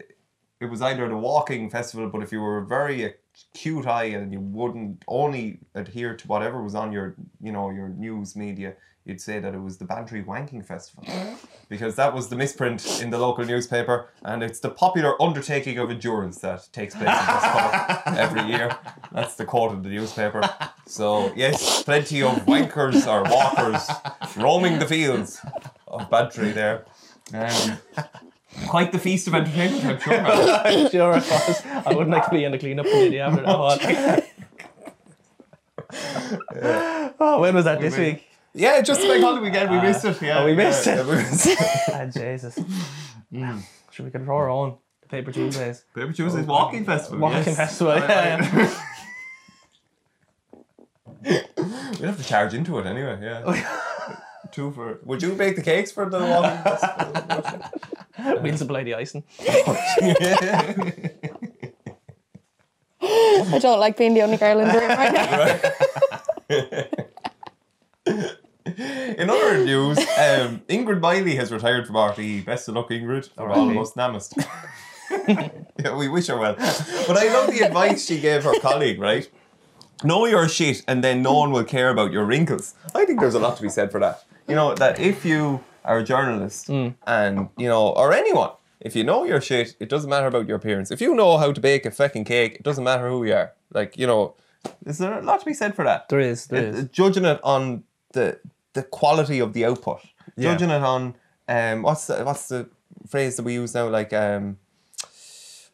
it 0.61 0.67
was 0.67 0.83
either 0.83 1.09
the 1.09 1.17
walking 1.17 1.71
festival, 1.71 2.09
but 2.09 2.23
if 2.23 2.33
you 2.33 2.41
were 2.41 2.63
very 2.63 3.15
acute 3.55 3.87
eye 3.87 4.05
and 4.05 4.33
you 4.33 4.41
wouldn't 4.41 5.03
only 5.09 5.61
adhere 5.75 6.17
to 6.17 6.29
whatever 6.29 6.63
was 6.63 6.75
on 6.75 6.93
your, 6.93 7.15
you 7.41 7.53
know, 7.53 7.71
your 7.71 7.89
news 7.89 8.37
media, 8.37 8.75
you'd 9.05 9.21
say 9.21 9.41
that 9.41 9.55
it 9.55 9.59
was 9.59 9.79
the 9.79 9.85
Bantry 9.85 10.23
Wanking 10.23 10.65
Festival 10.65 11.05
because 11.69 11.97
that 11.97 12.15
was 12.15 12.29
the 12.29 12.37
misprint 12.37 13.01
in 13.03 13.11
the 13.11 13.19
local 13.19 13.45
newspaper, 13.45 14.09
and 14.25 14.43
it's 14.43 14.61
the 14.61 14.71
popular 14.71 15.21
undertaking 15.21 15.79
of 15.79 15.91
endurance 15.91 16.39
that 16.39 16.69
takes 16.73 16.95
place 16.95 17.09
in 17.09 18.15
this 18.15 18.19
every 18.19 18.43
year. 18.43 18.77
That's 19.11 19.35
the 19.35 19.45
quote 19.45 19.73
of 19.73 19.83
the 19.83 19.89
newspaper. 19.89 20.43
So 20.87 21.33
yes, 21.35 21.83
plenty 21.83 22.23
of 22.23 22.33
wankers 22.47 23.07
or 23.07 23.23
walkers 23.31 23.89
roaming 24.37 24.79
the 24.79 24.87
fields 24.87 25.45
of 25.89 26.09
Bantry 26.11 26.53
there. 26.53 26.85
Um, 27.35 27.79
quite 28.67 28.93
the 28.93 28.99
feast 28.99 29.27
of 29.29 29.35
entertainment, 29.35 29.85
I'm 29.85 30.01
sure. 30.01 30.15
I'm 30.21 30.91
sure 30.91 31.11
it 31.17 31.25
was. 31.31 31.63
I 31.67 31.89
wouldn't 31.95 32.11
like 32.11 32.25
to 32.27 32.31
be 32.31 32.45
in 32.45 32.53
the 32.53 32.59
cleanup 32.59 32.87
committee 32.87 33.21
after 33.21 33.43
that 33.43 33.59
one. 33.59 34.23
Oh, 37.21 37.41
when 37.41 37.55
was 37.55 37.65
that 37.67 37.81
this 37.81 37.97
We- 37.97 38.05
week? 38.05 38.25
Yeah, 38.55 38.81
just 38.83 39.01
like 39.03 39.21
holiday 39.21 39.45
weekend, 39.45 39.71
we 39.71 39.81
missed 39.81 40.05
it. 40.05 40.21
Yeah, 40.21 40.41
oh, 40.41 40.45
we 40.47 40.55
missed 40.55 40.87
yeah, 40.87 41.01
it. 41.01 41.07
we 41.07 41.15
missed 41.17 41.47
it. 41.47 41.59
Ah, 41.89 42.05
Jesus. 42.07 42.59
Should 43.91 44.05
we 44.05 44.11
control 44.11 44.39
our 44.39 44.51
own 44.51 44.77
Paper 45.09 45.33
Tuesdays? 45.33 45.85
Paper 45.95 46.13
Tuesdays 46.13 46.45
Walking 46.47 46.85
Festival. 46.85 47.19
Walking 47.21 47.45
yes. 47.47 47.57
festival, 47.57 47.93
I- 47.93 47.99
yeah. 47.99 48.75
We'd 51.25 52.01
have 52.09 52.19
to 52.19 52.25
charge 52.25 52.53
into 52.53 52.79
it 52.79 52.87
anyway, 52.87 53.19
yeah. 53.23 53.65
Two 54.51 54.71
for. 54.73 54.99
Would 55.05 55.23
you 55.23 55.35
bake 55.35 55.57
the 55.57 55.63
cakes 55.63 55.91
for 55.93 56.09
the 56.11 56.19
walking 56.21 56.63
festival? 56.63 57.71
We'll 58.43 58.57
supply 58.57 58.83
the 58.85 58.95
icing. 58.95 59.25
I 63.05 63.59
don't 63.59 63.81
like 63.81 63.97
being 63.97 64.15
the 64.15 64.23
only 64.23 64.37
girl 64.37 64.61
in 64.61 64.69
the 64.69 64.75
room 64.75 64.89
right 64.89 65.13
now. 68.07 68.27
In 69.19 69.29
other 69.29 69.65
news, 69.65 69.99
um, 69.99 70.63
Ingrid 70.69 71.01
Miley 71.01 71.35
has 71.37 71.51
retired 71.51 71.87
from 71.87 71.97
RTE. 71.97 72.45
Best 72.45 72.69
of 72.69 72.77
luck, 72.77 72.91
Ingrid, 72.91 73.29
from 73.35 73.51
all 73.51 73.71
of 73.71 73.77
us 73.77 73.93
Namist. 73.95 74.35
yeah, 75.79 75.97
we 75.97 76.09
wish 76.09 76.29
her 76.29 76.39
well. 76.39 76.55
But 76.55 77.17
I 77.17 77.33
love 77.33 77.51
the 77.53 77.61
advice 77.67 78.07
she 78.07 78.21
gave 78.21 78.45
her 78.45 78.59
colleague, 78.61 79.01
right? 79.01 79.29
Know 80.05 80.27
your 80.27 80.49
shit 80.49 80.83
and 80.89 81.03
then 81.05 81.23
no 81.23 81.35
one 81.35 81.51
will 81.53 81.65
care 81.65 81.91
about 81.91 82.13
your 82.13 82.25
wrinkles. 82.25 82.75
I 82.95 83.05
think 83.05 83.21
there's 83.21 83.35
a 83.35 83.39
lot 83.39 83.57
to 83.57 83.63
be 83.63 83.69
said 83.69 83.91
for 83.93 84.01
that. 84.01 84.25
You 84.49 84.55
know, 84.55 84.75
that 84.75 84.99
if 84.99 85.25
you 85.25 85.63
are 85.85 85.99
a 85.99 86.05
journalist 86.05 86.69
and, 86.69 87.49
you 87.59 87.69
know, 87.69 87.89
or 87.89 88.13
anyone, 88.13 88.51
if 88.81 88.95
you 88.97 89.05
know 89.05 89.25
your 89.25 89.41
shit, 89.41 89.77
it 89.81 89.89
doesn't 89.89 90.11
matter 90.11 90.27
about 90.27 90.47
your 90.49 90.57
appearance. 90.57 90.91
If 90.91 91.01
you 91.01 91.15
know 91.15 91.39
how 91.39 91.53
to 91.53 91.61
bake 91.61 91.87
a 91.87 91.91
fucking 91.91 92.25
cake, 92.25 92.55
it 92.57 92.63
doesn't 92.63 92.85
matter 92.85 93.09
who 93.09 93.25
you 93.25 93.35
are. 93.35 93.53
Like, 93.73 93.97
you 93.99 94.07
know, 94.07 94.35
is 94.87 94.99
there 94.99 95.19
a 95.19 95.23
lot 95.23 95.41
to 95.41 95.47
be 95.47 95.55
said 95.55 95.75
for 95.75 95.85
that? 95.85 96.09
There 96.09 96.21
is, 96.21 96.47
there 96.47 96.67
Uh, 96.67 96.77
is. 96.77 96.89
judging 96.89 97.25
it 97.25 97.41
on 97.43 97.85
the 98.13 98.39
the 98.75 98.83
quality 98.83 99.39
of 99.41 99.53
the 99.53 99.65
output. 99.67 100.01
Yeah. 100.37 100.53
Judging 100.53 100.71
it 100.71 100.83
on 100.83 101.15
um 101.49 101.83
what's 101.83 102.07
the 102.07 102.25
what's 102.25 102.49
the 102.49 102.69
phrase 103.09 103.37
that 103.37 103.43
we 103.45 103.55
use 103.55 103.75
now 103.75 103.89
like 103.89 104.13
um 104.13 104.57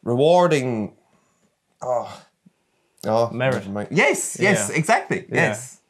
rewarding 0.03 0.93
oh 1.81 2.21
oh 3.05 3.29
Merit. 3.31 3.63
Yes, 3.91 4.37
yes, 4.39 4.69
Yeah. 4.69 4.75
exactly. 4.77 5.25
Yeah. 5.29 5.35
Yes. 5.49 5.81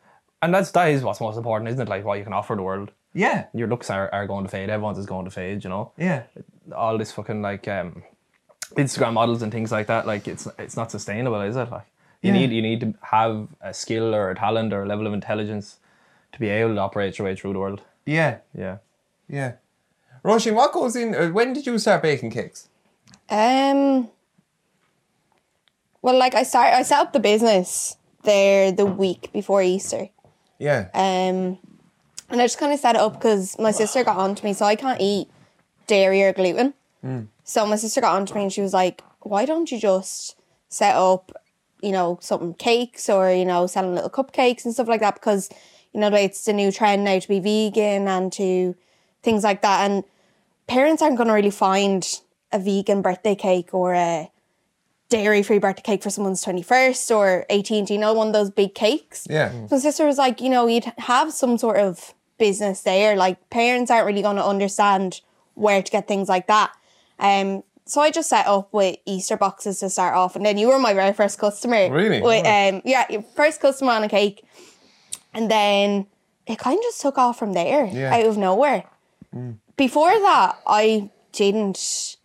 And 0.41 0.53
that's 0.53 0.71
that 0.71 0.89
is 0.89 1.03
what's 1.03 1.19
most 1.21 1.37
important, 1.37 1.69
isn't 1.69 1.81
it? 1.81 1.89
Like 1.89 2.05
what 2.05 2.17
you 2.17 2.23
can 2.23 2.33
offer 2.33 2.55
the 2.55 2.61
world. 2.63 2.91
Yeah. 3.19 3.45
Your 3.53 3.67
looks 3.67 3.89
are, 3.89 4.09
are 4.13 4.25
going 4.27 4.45
to 4.45 4.49
fade. 4.49 4.69
Everyone's 4.69 4.97
is 4.97 5.05
going 5.05 5.25
to 5.25 5.31
fade, 5.31 5.63
you 5.65 5.69
know. 5.69 5.91
Yeah. 5.97 6.23
All 6.73 6.97
this 6.97 7.11
fucking 7.11 7.41
like 7.41 7.67
um, 7.67 8.03
Instagram 8.75 9.13
models 9.13 9.41
and 9.41 9.51
things 9.51 9.71
like 9.71 9.87
that. 9.87 10.07
Like 10.07 10.27
it's 10.33 10.47
it's 10.57 10.77
not 10.77 10.89
sustainable, 10.91 11.41
is 11.41 11.55
it? 11.55 11.69
Like 11.69 11.87
you 12.21 12.31
Yeah. 12.31 12.39
need 12.39 12.51
you 12.57 12.61
need 12.61 12.79
to 12.85 12.93
have 13.01 13.47
a 13.61 13.73
skill 13.73 14.15
or 14.15 14.29
a 14.31 14.35
talent 14.35 14.71
or 14.73 14.83
a 14.83 14.87
level 14.87 15.05
of 15.07 15.13
intelligence 15.13 15.79
to 16.31 16.39
be 16.39 16.47
able 16.47 16.75
to 16.75 16.81
operate 16.81 17.17
your 17.17 17.25
way 17.27 17.35
through 17.35 17.53
the 17.53 17.59
world. 17.59 17.81
Yeah. 18.05 18.37
Yeah. 18.57 18.77
Yeah. 19.27 19.51
Roisin, 20.23 20.53
what 20.55 20.71
goes 20.71 20.95
in 20.95 21.13
uh, 21.15 21.27
when 21.29 21.53
did 21.53 21.65
you 21.65 21.77
start 21.77 22.01
baking 22.01 22.31
cakes? 22.31 22.69
Um. 23.29 24.09
Well, 26.01 26.17
like 26.17 26.35
I 26.35 26.43
start, 26.43 26.73
I 26.73 26.83
set 26.83 26.99
up 26.99 27.11
the 27.11 27.19
business 27.19 27.97
there 28.23 28.71
the 28.71 28.85
week 28.85 29.29
before 29.33 29.61
Easter. 29.61 30.07
Yeah. 30.57 30.87
Um, 30.93 31.57
and 32.29 32.41
I 32.41 32.45
just 32.45 32.59
kind 32.59 32.73
of 32.73 32.79
set 32.79 32.95
it 32.95 33.01
up 33.01 33.13
because 33.13 33.57
my 33.59 33.71
sister 33.71 34.03
got 34.03 34.17
on 34.17 34.35
to 34.35 34.45
me, 34.45 34.53
so 34.53 34.65
I 34.65 34.75
can't 34.75 35.01
eat 35.01 35.29
dairy 35.87 36.23
or 36.23 36.33
gluten. 36.33 36.73
Mm. 37.03 37.27
So 37.43 37.65
my 37.65 37.75
sister 37.75 38.01
got 38.01 38.15
on 38.15 38.25
to 38.25 38.35
me 38.35 38.43
and 38.43 38.53
she 38.53 38.61
was 38.61 38.73
like, 38.73 39.03
"Why 39.21 39.45
don't 39.45 39.71
you 39.71 39.79
just 39.79 40.35
set 40.69 40.95
up, 40.95 41.31
you 41.81 41.91
know, 41.91 42.19
something 42.21 42.53
cakes 42.53 43.09
or 43.09 43.31
you 43.31 43.45
know, 43.45 43.67
selling 43.67 43.95
little 43.95 44.09
cupcakes 44.09 44.65
and 44.65 44.73
stuff 44.73 44.87
like 44.87 45.01
that? 45.01 45.15
Because 45.15 45.49
you 45.93 45.99
know, 45.99 46.13
it's 46.13 46.45
the 46.45 46.53
new 46.53 46.71
trend 46.71 47.03
now 47.03 47.19
to 47.19 47.27
be 47.27 47.39
vegan 47.39 48.07
and 48.07 48.31
to 48.33 48.75
things 49.23 49.43
like 49.43 49.61
that. 49.61 49.89
And 49.89 50.03
parents 50.67 51.01
aren't 51.01 51.17
going 51.17 51.27
to 51.27 51.33
really 51.33 51.49
find 51.49 52.07
a 52.51 52.59
vegan 52.59 53.01
birthday 53.01 53.35
cake 53.35 53.73
or 53.73 53.93
a 53.93 54.31
dairy 55.09 55.41
free 55.41 55.57
birthday 55.57 55.81
cake 55.81 56.03
for 56.03 56.09
someone's 56.09 56.43
21st 56.45 57.15
or 57.15 57.45
18th, 57.49 57.89
you 57.89 57.97
know, 57.97 58.13
one 58.13 58.27
of 58.27 58.33
those 58.33 58.51
big 58.51 58.75
cakes. 58.75 59.25
Yeah. 59.29 59.51
So 59.67 59.75
my 59.75 59.79
sister 59.79 60.05
was 60.05 60.17
like, 60.17 60.39
you 60.39 60.49
know, 60.49 60.67
you'd 60.67 60.91
have 60.99 61.33
some 61.33 61.57
sort 61.57 61.77
of 61.77 62.13
business 62.39 62.81
there. 62.81 63.15
Like 63.15 63.49
parents 63.51 63.91
aren't 63.91 64.07
really 64.07 64.21
going 64.23 64.37
to 64.37 64.45
understand 64.45 65.21
where 65.53 65.83
to 65.83 65.91
get 65.91 66.07
things 66.07 66.27
like 66.29 66.47
that. 66.47 66.71
Um, 67.19 67.63
so 67.85 68.01
I 68.01 68.11
just 68.11 68.29
set 68.29 68.47
up 68.47 68.71
with 68.73 68.97
Easter 69.05 69.35
boxes 69.37 69.79
to 69.79 69.89
start 69.89 70.15
off, 70.15 70.35
and 70.35 70.45
then 70.45 70.57
you 70.57 70.67
were 70.69 70.79
my 70.79 70.93
very 70.93 71.11
first 71.13 71.37
customer. 71.39 71.91
Really? 71.91 72.21
With, 72.21 72.45
um, 72.45 72.81
yeah, 72.85 73.05
your 73.09 73.23
first 73.35 73.59
customer 73.61 73.91
on 73.93 74.03
a 74.03 74.09
cake, 74.09 74.43
and 75.33 75.49
then 75.49 76.05
it 76.45 76.59
kind 76.59 76.77
of 76.77 76.83
just 76.83 77.01
took 77.01 77.17
off 77.17 77.37
from 77.39 77.53
there, 77.53 77.85
Yeah. 77.85 78.13
out 78.15 78.25
of 78.25 78.37
nowhere. 78.37 78.83
Before 79.75 80.09
that, 80.11 80.59
I 80.67 81.09
didn't 81.31 82.17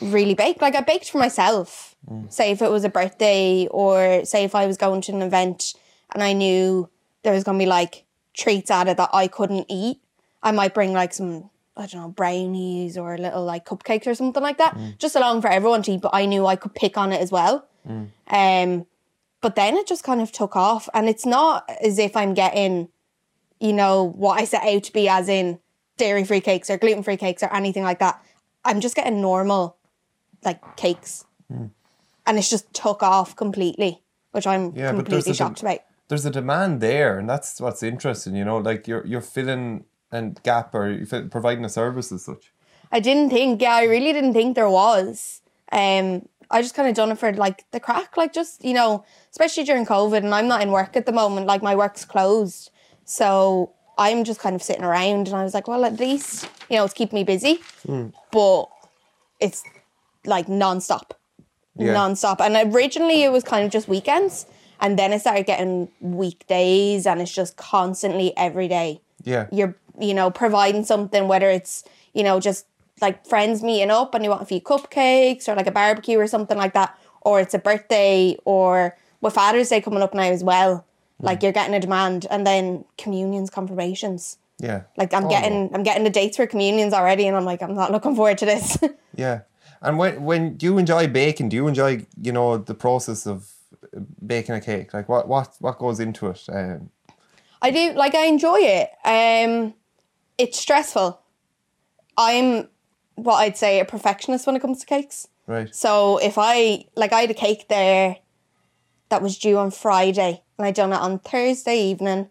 really 0.00 0.34
bake. 0.34 0.60
Like 0.60 0.74
I 0.74 0.80
baked 0.80 1.10
for 1.10 1.18
myself. 1.18 1.94
Say 2.28 2.50
if 2.50 2.62
it 2.62 2.70
was 2.70 2.82
a 2.84 2.88
birthday 2.88 3.68
or 3.70 4.24
say 4.24 4.44
if 4.44 4.54
I 4.54 4.66
was 4.66 4.76
going 4.76 5.00
to 5.02 5.12
an 5.12 5.22
event 5.22 5.74
and 6.12 6.22
I 6.22 6.32
knew 6.32 6.88
there 7.22 7.32
was 7.34 7.44
gonna 7.44 7.58
be 7.58 7.66
like 7.66 8.04
treats 8.34 8.70
added 8.70 8.96
that 8.96 9.10
I 9.12 9.28
couldn't 9.28 9.66
eat, 9.68 10.00
I 10.42 10.52
might 10.52 10.74
bring 10.74 10.92
like 10.92 11.12
some 11.12 11.50
I 11.76 11.86
don't 11.86 12.02
know 12.02 12.08
brownies 12.08 12.98
or 12.98 13.16
little 13.16 13.44
like 13.44 13.64
cupcakes 13.64 14.06
or 14.06 14.14
something 14.14 14.42
like 14.42 14.58
that, 14.58 14.76
just 14.98 15.16
along 15.16 15.40
for 15.40 15.48
everyone 15.48 15.82
to 15.84 15.92
eat. 15.92 16.02
But 16.02 16.14
I 16.14 16.26
knew 16.26 16.44
I 16.46 16.56
could 16.56 16.74
pick 16.74 16.98
on 16.98 17.12
it 17.12 17.20
as 17.20 17.30
well. 17.32 17.66
Um, 18.28 18.86
but 19.40 19.54
then 19.56 19.76
it 19.76 19.86
just 19.86 20.04
kind 20.04 20.20
of 20.20 20.30
took 20.30 20.54
off, 20.56 20.88
and 20.92 21.08
it's 21.08 21.24
not 21.24 21.64
as 21.82 21.98
if 21.98 22.14
I'm 22.16 22.34
getting, 22.34 22.88
you 23.58 23.72
know, 23.72 24.04
what 24.04 24.38
I 24.38 24.44
set 24.44 24.62
out 24.62 24.84
to 24.84 24.92
be, 24.92 25.08
as 25.08 25.28
in 25.28 25.58
dairy 25.96 26.24
free 26.24 26.40
cakes 26.42 26.68
or 26.68 26.76
gluten 26.76 27.02
free 27.02 27.16
cakes 27.16 27.42
or 27.42 27.50
anything 27.52 27.82
like 27.82 28.00
that. 28.00 28.22
I'm 28.64 28.80
just 28.80 28.94
getting 28.96 29.22
normal, 29.22 29.76
like 30.44 30.76
cakes, 30.76 31.24
and 32.26 32.38
it's 32.38 32.50
just 32.50 32.72
took 32.74 33.02
off 33.02 33.34
completely, 33.34 34.02
which 34.32 34.46
I'm 34.46 34.74
Yeah, 34.76 34.90
completely 34.92 35.32
shocked 35.32 35.62
about. 35.62 35.80
There's 36.10 36.26
a 36.26 36.30
demand 36.30 36.80
there, 36.82 37.18
and 37.18 37.28
that's 37.28 37.60
what's 37.60 37.82
interesting. 37.82 38.34
You 38.36 38.44
know, 38.44 38.58
like 38.58 38.86
you're 38.86 39.06
you're 39.06 39.22
filling 39.22 39.84
a 40.12 40.22
gap 40.42 40.74
or 40.74 40.90
you're 40.90 41.06
fill- 41.06 41.28
providing 41.28 41.64
a 41.64 41.68
service 41.70 42.12
as 42.12 42.24
such. 42.24 42.52
I 42.92 42.98
didn't 43.00 43.30
think, 43.30 43.62
yeah, 43.62 43.74
I 43.76 43.84
really 43.84 44.12
didn't 44.12 44.32
think 44.34 44.56
there 44.56 44.68
was. 44.68 45.40
Um, 45.70 46.28
I 46.50 46.60
just 46.62 46.74
kind 46.74 46.88
of 46.88 46.96
done 46.96 47.12
it 47.12 47.18
for 47.18 47.32
like 47.32 47.64
the 47.70 47.78
crack, 47.78 48.16
like 48.16 48.32
just 48.32 48.64
you 48.64 48.74
know, 48.74 49.04
especially 49.30 49.64
during 49.64 49.86
COVID, 49.86 50.18
and 50.24 50.34
I'm 50.34 50.48
not 50.48 50.62
in 50.62 50.70
work 50.72 50.96
at 50.96 51.06
the 51.06 51.12
moment. 51.12 51.46
Like 51.46 51.62
my 51.62 51.74
work's 51.76 52.04
closed, 52.04 52.70
so 53.04 53.72
I'm 53.96 54.24
just 54.24 54.40
kind 54.40 54.56
of 54.56 54.62
sitting 54.62 54.84
around, 54.84 55.28
and 55.28 55.36
I 55.36 55.44
was 55.44 55.54
like, 55.54 55.68
well, 55.68 55.84
at 55.84 56.00
least 56.00 56.48
you 56.68 56.76
know 56.76 56.84
it's 56.84 56.94
keeping 56.94 57.18
me 57.20 57.24
busy, 57.24 57.60
but 58.32 58.64
it's 59.38 59.62
like 60.26 60.48
nonstop, 60.48 61.12
Yeah. 61.76 61.94
nonstop. 61.94 62.40
And 62.40 62.74
originally 62.74 63.22
it 63.22 63.30
was 63.32 63.44
kind 63.44 63.64
of 63.64 63.70
just 63.70 63.86
weekends, 63.88 64.44
and 64.80 64.98
then 64.98 65.12
it 65.12 65.20
started 65.20 65.46
getting 65.46 65.88
weekdays, 66.00 67.06
and 67.06 67.20
it's 67.20 67.32
just 67.32 67.56
constantly 67.56 68.36
every 68.36 68.68
day 68.68 69.00
Yeah. 69.24 69.46
you're 69.52 69.76
you 70.00 70.14
know 70.14 70.30
providing 70.30 70.84
something 70.84 71.28
whether 71.28 71.50
it's 71.50 71.84
you 72.14 72.22
know 72.22 72.40
just 72.40 72.66
like 73.00 73.26
friends 73.26 73.62
meeting 73.62 73.90
up 73.90 74.14
and 74.14 74.24
you 74.24 74.30
want 74.30 74.42
a 74.42 74.46
few 74.46 74.60
cupcakes 74.60 75.48
or 75.48 75.54
like 75.54 75.66
a 75.66 75.70
barbecue 75.72 76.18
or 76.18 76.26
something 76.26 76.56
like 76.56 76.74
that 76.74 76.98
or 77.22 77.40
it's 77.40 77.54
a 77.54 77.58
birthday 77.58 78.36
or 78.44 78.96
with 79.20 79.34
father's 79.34 79.68
day 79.68 79.80
coming 79.80 80.02
up 80.02 80.14
now 80.14 80.22
as 80.22 80.42
well 80.44 80.84
hmm. 81.18 81.26
Like 81.26 81.42
you're 81.42 81.52
getting 81.52 81.74
a 81.74 81.80
demand, 81.80 82.26
and 82.30 82.46
then 82.46 82.84
communions, 82.96 83.50
confirmations. 83.50 84.38
Yeah. 84.58 84.82
Like 84.96 85.12
I'm 85.12 85.26
oh. 85.26 85.28
getting, 85.28 85.70
I'm 85.74 85.82
getting 85.82 86.04
the 86.04 86.10
dates 86.10 86.36
for 86.38 86.46
communions 86.46 86.94
already, 86.94 87.26
and 87.26 87.36
I'm 87.36 87.44
like, 87.44 87.60
I'm 87.62 87.74
not 87.74 87.92
looking 87.92 88.14
forward 88.16 88.38
to 88.38 88.46
this. 88.46 88.78
Yeah. 89.16 89.40
And 89.82 89.98
when 89.98 90.24
when 90.24 90.56
do 90.56 90.64
you 90.66 90.78
enjoy 90.78 91.08
baking? 91.08 91.48
Do 91.50 91.56
you 91.56 91.66
enjoy 91.66 92.06
you 92.22 92.32
know 92.32 92.56
the 92.56 92.74
process 92.74 93.26
of 93.26 93.50
baking 94.24 94.54
a 94.54 94.60
cake? 94.60 94.92
Like 94.94 95.08
what 95.08 95.28
what 95.28 95.54
what 95.60 95.78
goes 95.78 96.00
into 96.00 96.28
it? 96.28 96.44
Um, 96.50 96.90
I 97.62 97.70
do 97.70 97.92
like 97.92 98.14
I 98.14 98.26
enjoy 98.26 98.58
it. 98.58 98.90
Um 99.04 99.74
it's 100.38 100.58
stressful. 100.58 101.20
I'm 102.16 102.68
what 103.14 103.36
I'd 103.36 103.56
say 103.56 103.80
a 103.80 103.84
perfectionist 103.84 104.46
when 104.46 104.56
it 104.56 104.60
comes 104.62 104.80
to 104.80 104.86
cakes. 104.86 105.28
right. 105.46 105.74
So 105.74 106.18
if 106.18 106.34
I 106.38 106.84
like 106.96 107.12
I 107.12 107.20
had 107.22 107.30
a 107.30 107.34
cake 107.34 107.68
there 107.68 108.16
that 109.10 109.22
was 109.22 109.38
due 109.38 109.58
on 109.58 109.70
Friday 109.70 110.42
and 110.58 110.66
I 110.66 110.70
done 110.70 110.92
it 110.92 111.00
on 111.00 111.18
Thursday 111.18 111.82
evening 111.82 112.28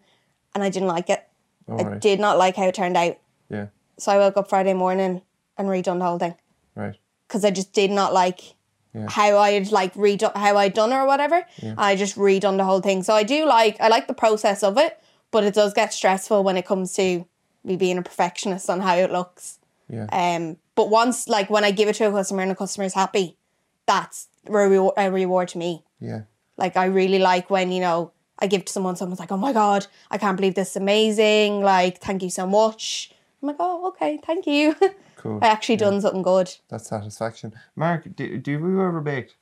and 0.55 0.63
I 0.63 0.69
didn't 0.69 0.87
like 0.87 1.09
it. 1.09 1.25
Oh, 1.67 1.77
I 1.77 1.97
did 1.97 2.19
not 2.19 2.37
like 2.37 2.55
how 2.55 2.67
it 2.67 2.75
turned 2.75 2.97
out. 2.97 3.17
Yeah. 3.49 3.67
So 3.97 4.11
I 4.11 4.17
woke 4.17 4.37
up 4.37 4.49
Friday 4.49 4.73
morning 4.73 5.21
and 5.57 5.67
redone 5.67 5.99
the 5.99 6.05
whole 6.05 6.17
thing. 6.17 6.35
Right. 6.73 6.95
Because 7.27 7.45
I 7.45 7.51
just 7.51 7.73
did 7.73 7.91
not 7.91 8.13
like 8.13 8.55
Yeah. 8.93 9.07
how 9.09 9.37
I'd 9.37 9.71
like 9.71 9.93
redone 9.93 10.35
how 10.35 10.57
I'd 10.57 10.73
done 10.73 10.91
it 10.91 10.95
or 10.95 11.05
whatever. 11.05 11.45
I 11.77 11.95
just 11.95 12.15
redone 12.17 12.57
the 12.57 12.63
whole 12.63 12.81
thing. 12.81 13.03
So 13.03 13.13
I 13.13 13.23
do 13.23 13.45
like 13.45 13.79
I 13.79 13.87
like 13.87 14.07
the 14.07 14.13
process 14.15 14.63
of 14.63 14.77
it, 14.77 14.99
but 15.31 15.43
it 15.43 15.53
does 15.53 15.73
get 15.73 15.93
stressful 15.93 16.43
when 16.43 16.57
it 16.57 16.65
comes 16.65 16.93
to 16.95 17.25
me 17.63 17.75
being 17.75 17.97
a 17.97 18.01
perfectionist 18.01 18.69
on 18.69 18.79
how 18.79 18.95
it 18.95 19.11
looks. 19.11 19.59
Yeah. 19.89 20.07
Um, 20.11 20.57
but 20.75 20.89
once 20.89 21.27
like 21.27 21.49
when 21.49 21.63
I 21.63 21.71
give 21.71 21.87
it 21.89 21.95
to 21.95 22.07
a 22.07 22.11
customer 22.11 22.41
and 22.41 22.51
the 22.51 22.55
customer's 22.55 22.93
happy, 22.93 23.37
that's 23.85 24.27
a 24.47 24.51
reward, 24.51 24.93
a 24.97 25.11
reward 25.11 25.49
to 25.49 25.57
me. 25.57 25.83
yeah. 25.99 26.21
Like 26.57 26.75
I 26.75 26.85
really 26.85 27.19
like 27.19 27.49
when 27.49 27.71
you 27.71 27.79
know 27.81 28.11
I 28.39 28.47
give 28.47 28.65
to 28.65 28.71
someone, 28.73 28.95
someone's 28.95 29.19
like, 29.19 29.31
"Oh 29.31 29.37
my 29.37 29.53
god, 29.53 29.87
I 30.11 30.17
can't 30.17 30.35
believe 30.35 30.55
this 30.55 30.71
is 30.71 30.75
amazing! 30.77 31.61
Like, 31.61 31.99
thank 31.99 32.23
you 32.23 32.29
so 32.29 32.47
much." 32.47 33.11
I'm 33.41 33.47
like, 33.47 33.57
"Oh, 33.59 33.87
okay, 33.89 34.19
thank 34.25 34.45
you." 34.47 34.75
Cool. 35.19 35.39
I 35.41 35.47
actually 35.47 35.75
done 35.75 35.99
something 35.99 36.21
good. 36.21 36.49
That's 36.69 36.87
satisfaction. 36.87 37.53
Mark, 37.75 38.07
do, 38.15 38.37
do 38.37 38.51
you 38.51 38.81
ever 38.81 39.01
bake? 39.01 39.35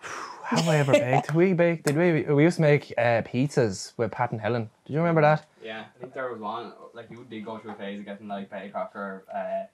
Have 0.46 0.68
I 0.68 0.78
ever 0.78 0.92
baked? 0.92 1.32
We 1.32 1.52
baked. 1.52 1.86
Did 1.86 1.96
we? 1.96 2.34
We 2.34 2.42
used 2.42 2.56
to 2.56 2.62
make 2.62 2.92
uh, 2.98 3.22
pizzas 3.22 3.92
with 3.96 4.10
Pat 4.10 4.32
and 4.32 4.40
Helen. 4.40 4.68
Did 4.84 4.94
you 4.94 4.98
remember 4.98 5.20
that? 5.20 5.46
Yeah, 5.62 5.84
I 5.94 6.00
think 6.00 6.12
there 6.12 6.28
was 6.30 6.40
one 6.40 6.72
like 6.92 7.08
you 7.08 7.24
did 7.30 7.44
go 7.44 7.58
through 7.58 7.70
a 7.70 7.74
phase 7.74 8.00
of 8.00 8.04
getting 8.04 8.26
like 8.26 8.50
Betty 8.50 8.68
Crocker. 8.70 9.24
Uh, 9.32 9.66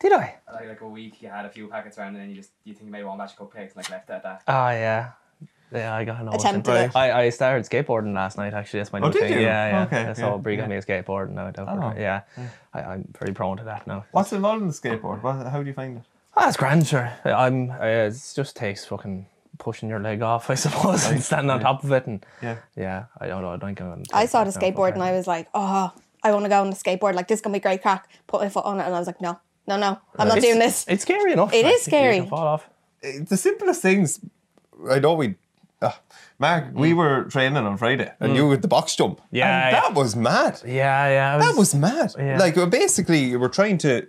Did 0.00 0.12
I? 0.14 0.36
like 0.50 0.68
like 0.68 0.80
a 0.80 0.88
week, 0.88 1.20
you 1.20 1.28
had 1.28 1.44
a 1.44 1.50
few 1.50 1.68
packets 1.68 1.98
around, 1.98 2.14
and 2.14 2.22
then 2.22 2.30
you 2.30 2.36
just 2.36 2.52
you 2.64 2.72
think 2.72 2.86
you 2.86 2.92
made 2.92 3.04
one 3.04 3.18
batch 3.18 3.32
of 3.38 3.50
cupcakes 3.50 3.68
and 3.68 3.76
like 3.76 3.90
left 3.90 4.08
it 4.08 4.14
at 4.14 4.22
that. 4.22 4.42
Oh 4.48 4.70
yeah. 4.70 5.10
Yeah, 5.72 5.94
I 5.94 6.04
got 6.04 6.20
an 6.20 6.28
Attempted 6.28 6.70
Right. 6.72 6.84
it. 6.90 6.96
I, 6.96 7.22
I 7.24 7.30
started 7.30 7.64
skateboarding 7.68 8.14
last 8.14 8.38
night. 8.38 8.54
Actually, 8.54 8.80
that's 8.80 8.92
my 8.92 9.00
new 9.00 9.06
Oh, 9.06 9.10
did 9.10 9.22
thing. 9.22 9.32
you? 9.32 9.40
Yeah, 9.40 9.68
yeah. 9.68 9.82
Okay, 9.84 10.02
I 10.10 10.12
saw 10.12 10.32
yeah, 10.32 10.36
Brie 10.36 10.56
got 10.56 10.62
yeah. 10.64 10.68
me 10.68 10.76
a 10.76 10.82
skateboard, 10.82 11.28
and 11.28 11.40
I 11.40 11.44
went 11.44 11.58
over. 11.58 11.70
Oh. 11.82 11.88
it. 11.90 12.00
Yeah, 12.00 12.20
I, 12.72 12.82
I'm 12.82 13.04
pretty 13.12 13.32
prone 13.32 13.56
to 13.56 13.64
that 13.64 13.86
now. 13.86 14.04
What's 14.12 14.32
involved 14.32 14.62
in 14.62 14.68
the 14.68 14.74
skateboard? 14.74 15.22
What, 15.22 15.46
how 15.46 15.60
do 15.62 15.66
you 15.66 15.72
find 15.74 15.98
it? 15.98 16.02
Ah, 16.36 16.44
that's 16.44 16.56
grand, 16.56 16.86
sure. 16.86 17.10
I'm. 17.24 17.70
Uh, 17.70 17.84
it 17.84 18.10
just 18.34 18.54
takes 18.56 18.84
fucking 18.84 19.26
pushing 19.58 19.88
your 19.88 19.98
leg 20.00 20.22
off, 20.22 20.50
I 20.50 20.54
suppose, 20.66 21.10
and 21.10 21.22
standing 21.22 21.50
on 21.50 21.60
top 21.60 21.82
of 21.82 21.90
it, 21.92 22.06
and 22.06 22.24
Yeah. 22.42 22.56
yeah, 22.76 23.04
I 23.20 23.26
don't 23.26 23.42
know. 23.42 23.50
I 23.52 23.58
think 23.58 23.80
I'm. 23.80 24.04
I 24.12 24.26
saw 24.26 24.44
the 24.44 24.50
skateboard 24.50 24.92
and 24.94 25.02
I 25.02 25.12
was 25.12 25.26
like, 25.26 25.48
"Oh, 25.54 25.92
I 26.22 26.32
want 26.32 26.44
to 26.44 26.48
go 26.48 26.60
on 26.60 26.70
the 26.70 26.76
skateboard. 26.76 27.14
Like 27.14 27.26
this 27.28 27.38
is 27.38 27.42
gonna 27.42 27.54
be 27.54 27.60
great 27.60 27.82
crack." 27.82 28.08
Put 28.28 28.40
my 28.40 28.48
foot 28.48 28.64
on 28.66 28.78
it 28.80 28.84
and 28.86 28.94
I 28.94 28.98
was 28.98 29.06
like, 29.08 29.20
"No, 29.20 29.40
no, 29.66 29.76
no, 29.78 29.98
I'm 30.18 30.28
not 30.28 30.36
It's- 30.38 30.44
doing 30.44 30.60
this." 30.60 30.84
It's 30.86 31.02
scary 31.02 31.32
enough. 31.32 31.52
It 31.52 31.64
like, 31.64 31.74
is 31.74 31.82
scary. 31.82 32.16
You 32.16 32.22
can 32.22 32.30
fall 32.30 32.46
off. 32.46 32.68
Eh, 33.02 33.18
The 33.28 33.36
simplest 33.36 33.82
things. 33.82 34.20
I 34.90 34.98
know 35.00 35.14
we. 35.14 35.34
Uh, 35.82 35.92
Mark, 36.38 36.68
we 36.72 36.94
were 36.94 37.24
training 37.24 37.58
on 37.58 37.76
Friday, 37.76 38.10
and 38.20 38.34
you 38.34 38.48
with 38.48 38.62
the 38.62 38.68
box 38.68 38.96
jump. 38.96 39.20
Yeah, 39.30 39.66
and 39.68 39.74
yeah. 39.74 39.80
that 39.80 39.94
was 39.94 40.16
mad. 40.16 40.60
Yeah, 40.64 41.08
yeah. 41.08 41.36
I 41.36 41.38
That 41.38 41.54
was 41.54 41.74
mad. 41.74 42.14
Yeah. 42.18 42.38
Like 42.38 42.56
uh, 42.56 42.64
basically, 42.64 43.24
you 43.24 43.38
were 43.38 43.50
trying 43.50 43.76
to 43.78 44.06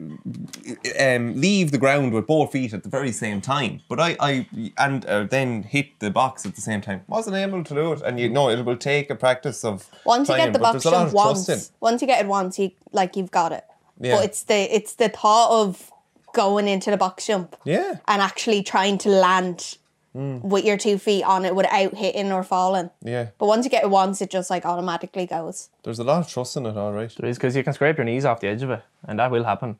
um, 0.97 1.39
leave 1.39 1.71
the 1.71 1.77
ground 1.77 2.13
with 2.13 2.25
both 2.25 2.53
feet 2.53 2.73
at 2.73 2.83
the 2.83 2.89
very 2.89 3.11
same 3.11 3.41
time. 3.41 3.81
But 3.89 3.99
I, 3.99 4.15
I, 4.19 4.47
and 4.77 5.05
uh, 5.05 5.23
then 5.23 5.63
hit 5.63 5.99
the 5.99 6.09
box 6.09 6.45
at 6.45 6.55
the 6.55 6.61
same 6.61 6.79
time. 6.79 7.01
Wasn't 7.07 7.35
able 7.35 7.65
to 7.65 7.73
do 7.73 7.91
it, 7.91 8.01
and 8.01 8.17
you 8.17 8.29
know 8.29 8.49
it 8.49 8.63
will 8.63 8.77
take 8.77 9.09
a 9.09 9.15
practice 9.15 9.65
of. 9.65 9.89
Once 10.05 10.29
you 10.29 10.35
trying, 10.35 10.47
get 10.47 10.53
the 10.53 10.59
but 10.59 10.73
box 10.73 10.83
there's 10.83 10.85
a 10.85 10.97
lot 10.97 10.97
jump 10.99 11.07
of 11.09 11.13
once, 11.13 11.45
trust 11.47 11.69
in. 11.69 11.75
once 11.81 12.01
you 12.01 12.07
get 12.07 12.23
it 12.23 12.27
once, 12.27 12.59
you 12.59 12.71
like 12.93 13.17
you've 13.17 13.31
got 13.31 13.51
it. 13.51 13.65
Yeah. 13.99 14.15
But 14.15 14.25
it's 14.25 14.43
the 14.43 14.75
it's 14.75 14.95
the 14.95 15.09
thought 15.09 15.63
of 15.65 15.91
going 16.33 16.67
into 16.67 16.91
the 16.91 16.97
box 16.97 17.27
jump 17.27 17.57
Yeah, 17.65 17.95
and 18.07 18.21
actually 18.21 18.63
trying 18.63 18.97
to 18.99 19.09
land 19.09 19.77
with 20.13 20.65
your 20.65 20.77
two 20.77 20.97
feet 20.97 21.23
on 21.23 21.45
it 21.45 21.55
without 21.55 21.93
hitting 21.95 22.31
or 22.31 22.43
falling. 22.43 22.89
yeah. 23.03 23.27
But 23.37 23.45
once 23.47 23.65
you 23.65 23.69
get 23.69 23.83
it 23.83 23.89
once, 23.89 24.21
it 24.21 24.29
just 24.31 24.49
like 24.49 24.65
automatically 24.65 25.25
goes. 25.27 25.69
There's 25.83 25.99
a 25.99 26.03
lot 26.03 26.21
of 26.21 26.27
trust 26.27 26.57
in 26.57 26.65
it, 26.65 26.75
all 26.75 26.91
right. 26.91 27.13
There 27.15 27.29
is 27.29 27.37
because 27.37 27.55
you 27.55 27.63
can 27.63 27.73
scrape 27.73 27.97
your 27.97 28.05
knees 28.05 28.25
off 28.25 28.39
the 28.39 28.47
edge 28.47 28.63
of 28.63 28.71
it, 28.71 28.81
and 29.07 29.19
that 29.19 29.29
will 29.31 29.43
happen. 29.43 29.77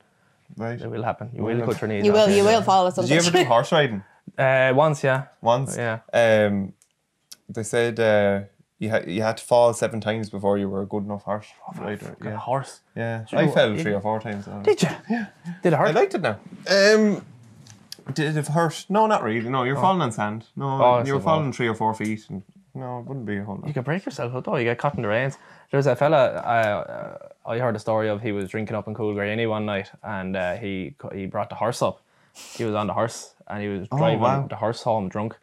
Right. 0.56 0.80
It 0.80 0.90
will 0.90 1.04
happen. 1.04 1.32
You 1.34 1.44
will 1.44 1.66
cut 1.66 1.82
your 1.82 1.88
knees. 1.88 2.06
You 2.06 2.12
off 2.12 2.28
will 2.28 2.36
you 2.36 2.44
will 2.44 2.60
of 2.60 2.66
fall 2.66 2.88
at 2.88 2.96
Did 2.96 3.10
you 3.10 3.18
ever 3.18 3.32
do 3.32 3.44
horse 3.46 3.72
riding. 3.72 4.04
Uh, 4.38 4.74
once, 4.76 5.04
yeah. 5.06 5.24
once? 5.42 5.78
Yeah. 5.78 6.00
Um, 6.14 6.74
they 7.50 7.64
said 7.64 7.98
uh, 8.00 8.42
you 8.78 8.90
had 8.90 9.10
you 9.10 9.22
had 9.24 9.38
to 9.38 9.44
fall 9.44 9.74
seven 9.74 10.02
times 10.02 10.30
before 10.30 10.58
you 10.58 10.68
were 10.70 10.82
a 10.82 10.86
good 10.86 11.04
enough 11.06 11.24
horse 11.24 11.48
rider. 11.80 12.16
Got 12.20 12.28
a 12.28 12.32
Yeah, 12.32 12.38
horse. 12.38 12.82
yeah. 12.96 13.26
I 13.32 13.48
fell 13.48 13.76
three 13.78 13.94
or 13.94 14.02
four 14.02 14.20
times. 14.20 14.46
Did 14.64 14.82
you? 14.84 14.90
Yeah. 15.10 15.28
Did 15.64 15.74
it 15.74 15.78
hurt? 15.78 15.88
I 15.88 15.92
liked 15.92 16.14
it 16.14 16.22
now. 16.22 16.40
Um, 16.70 17.26
did 18.14 18.38
it 18.38 18.48
hurt? 18.48 18.86
No, 18.90 19.08
not 19.08 19.24
really. 19.24 19.50
No, 19.50 19.64
you're 19.64 19.76
falling 19.76 20.02
on 20.02 20.12
sand. 20.12 20.46
No, 20.56 20.84
Oh, 20.84 20.98
it's 21.00 21.08
you're 21.08 21.18
a 21.18 21.22
falling 21.22 21.46
fall. 21.46 21.54
three 21.54 21.68
or 21.68 21.76
four 21.76 21.94
feet, 21.94 22.26
and 22.30 22.44
no, 22.74 23.00
it 23.00 23.06
wouldn't 23.06 23.26
be 23.26 23.38
a 23.38 23.44
whole 23.44 23.56
lot. 23.58 23.68
You 23.68 23.74
can 23.74 23.84
break 23.84 24.06
yourself 24.06 24.34
up 24.36 24.46
though. 24.46 24.56
You 24.58 24.66
get 24.66 24.78
caught 24.78 24.96
in 24.96 25.02
the 25.02 25.08
reins. 25.08 25.38
There 25.72 25.78
was 25.78 25.88
a 25.88 25.96
fella 25.96 26.18
uh, 26.18 27.20
uh, 27.48 27.50
I 27.52 27.60
heard 27.60 27.76
a 27.76 27.80
story 27.80 28.10
of. 28.10 28.22
He 28.22 28.32
was 28.32 28.50
drinking 28.50 28.76
up 28.76 28.88
in 28.88 28.94
Cool 28.96 29.14
Coolgraney 29.14 29.50
one 29.50 29.66
night, 29.66 29.92
and 30.04 30.36
uh, 30.36 30.56
he 30.56 30.96
he 31.14 31.26
brought 31.26 31.50
the 31.50 31.56
horse 31.56 31.82
up. 31.82 32.02
He 32.56 32.64
was 32.64 32.76
on 32.76 32.88
the 32.88 32.94
horse, 32.94 33.34
and 33.48 33.62
he 33.62 33.68
was 33.70 33.88
driving 33.90 34.20
wow. 34.20 34.48
the 34.48 34.56
horse 34.56 34.84
home 34.84 35.10
drunk, 35.10 35.38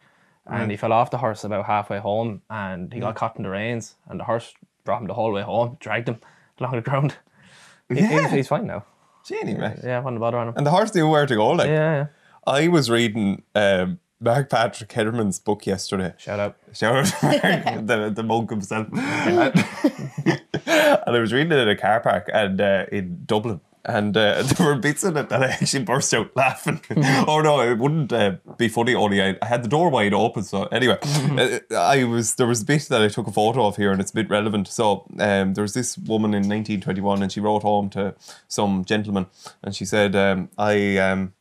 and 0.47 0.71
he 0.71 0.77
fell 0.77 0.93
off 0.93 1.11
the 1.11 1.17
horse 1.17 1.43
about 1.43 1.65
halfway 1.65 1.99
home, 1.99 2.41
and 2.49 2.93
he 2.93 2.99
got 2.99 3.15
caught 3.15 3.35
in 3.37 3.43
the 3.43 3.49
reins, 3.49 3.95
and 4.07 4.19
the 4.19 4.23
horse 4.23 4.53
brought 4.85 5.01
him 5.01 5.07
the 5.07 5.13
whole 5.13 5.31
way 5.33 5.41
home, 5.41 5.77
dragged 5.79 6.07
him 6.07 6.19
along 6.59 6.75
the 6.75 6.81
ground. 6.81 7.15
He- 7.89 7.99
Yeah. 7.99 8.21
he's, 8.23 8.31
he's 8.31 8.47
fine 8.47 8.65
now. 8.65 8.83
Genie, 9.25 9.55
right? 9.55 9.77
Yeah, 9.83 9.99
wasn't 9.99 10.19
bother 10.19 10.37
on 10.37 10.49
him. 10.49 10.53
And 10.57 10.65
the 10.65 10.71
horse 10.71 10.93
knew 10.95 11.09
where 11.09 11.25
to 11.25 11.35
go. 11.35 11.49
Like 11.49 11.67
Yeah, 11.67 11.73
yeah. 11.95 12.05
I 12.47 12.67
was 12.67 12.89
reading 12.89 13.43
um, 13.55 13.99
Mark 14.19 14.49
Patrick 14.49 14.89
Hederman's 14.89 15.39
book 15.39 15.65
yesterday. 15.65 16.13
Shout 16.17 16.39
out. 16.39 16.57
Shout 16.73 16.95
out 16.95 17.23
Mark, 17.23 17.41
the, 17.87 18.11
the 18.15 18.23
monk 18.23 18.49
himself. 18.49 18.87
and, 18.93 19.53
and 20.65 21.15
I 21.15 21.19
was 21.19 21.33
reading 21.33 21.51
it 21.51 21.59
in 21.59 21.69
a 21.69 21.75
car 21.75 21.99
park 22.01 22.29
and 22.31 22.61
uh, 22.61 22.85
in 22.91 23.23
Dublin. 23.25 23.61
And 23.87 24.17
uh, 24.17 24.41
there 24.43 24.65
were 24.65 24.75
bits 24.75 25.03
in 25.03 25.15
it 25.15 25.29
that 25.29 25.43
I 25.43 25.47
actually 25.47 25.83
burst 25.83 26.13
out 26.13 26.35
laughing. 26.35 26.81
oh 27.27 27.41
no, 27.41 27.61
it 27.61 27.77
wouldn't 27.77 28.11
uh, 28.11 28.37
be 28.57 28.67
funny. 28.67 28.95
Only 28.95 29.21
I, 29.21 29.37
I 29.41 29.45
had 29.45 29.63
the 29.63 29.67
door 29.67 29.89
wide 29.89 30.13
open. 30.13 30.43
So 30.43 30.63
anyway, 30.65 30.97
uh, 31.01 31.75
I 31.75 32.03
was 32.03 32.35
there 32.35 32.47
was 32.47 32.63
a 32.63 32.65
bit 32.65 32.83
that 32.89 33.03
I 33.03 33.09
took 33.09 33.27
a 33.27 33.31
photo 33.31 33.67
of 33.67 33.75
here, 33.75 33.91
and 33.91 34.01
it's 34.01 34.09
a 34.09 34.15
bit 34.15 34.27
relevant. 34.27 34.67
So 34.67 35.05
um, 35.19 35.53
there 35.53 35.61
was 35.61 35.75
this 35.75 35.99
woman 35.99 36.31
in 36.31 36.49
1921, 36.49 37.21
and 37.21 37.31
she 37.31 37.39
wrote 37.39 37.61
home 37.61 37.91
to 37.91 38.15
some 38.47 38.85
gentleman, 38.85 39.27
and 39.61 39.75
she 39.75 39.85
said, 39.85 40.15
um, 40.15 40.49
"I 40.57 40.97
um, 40.97 41.33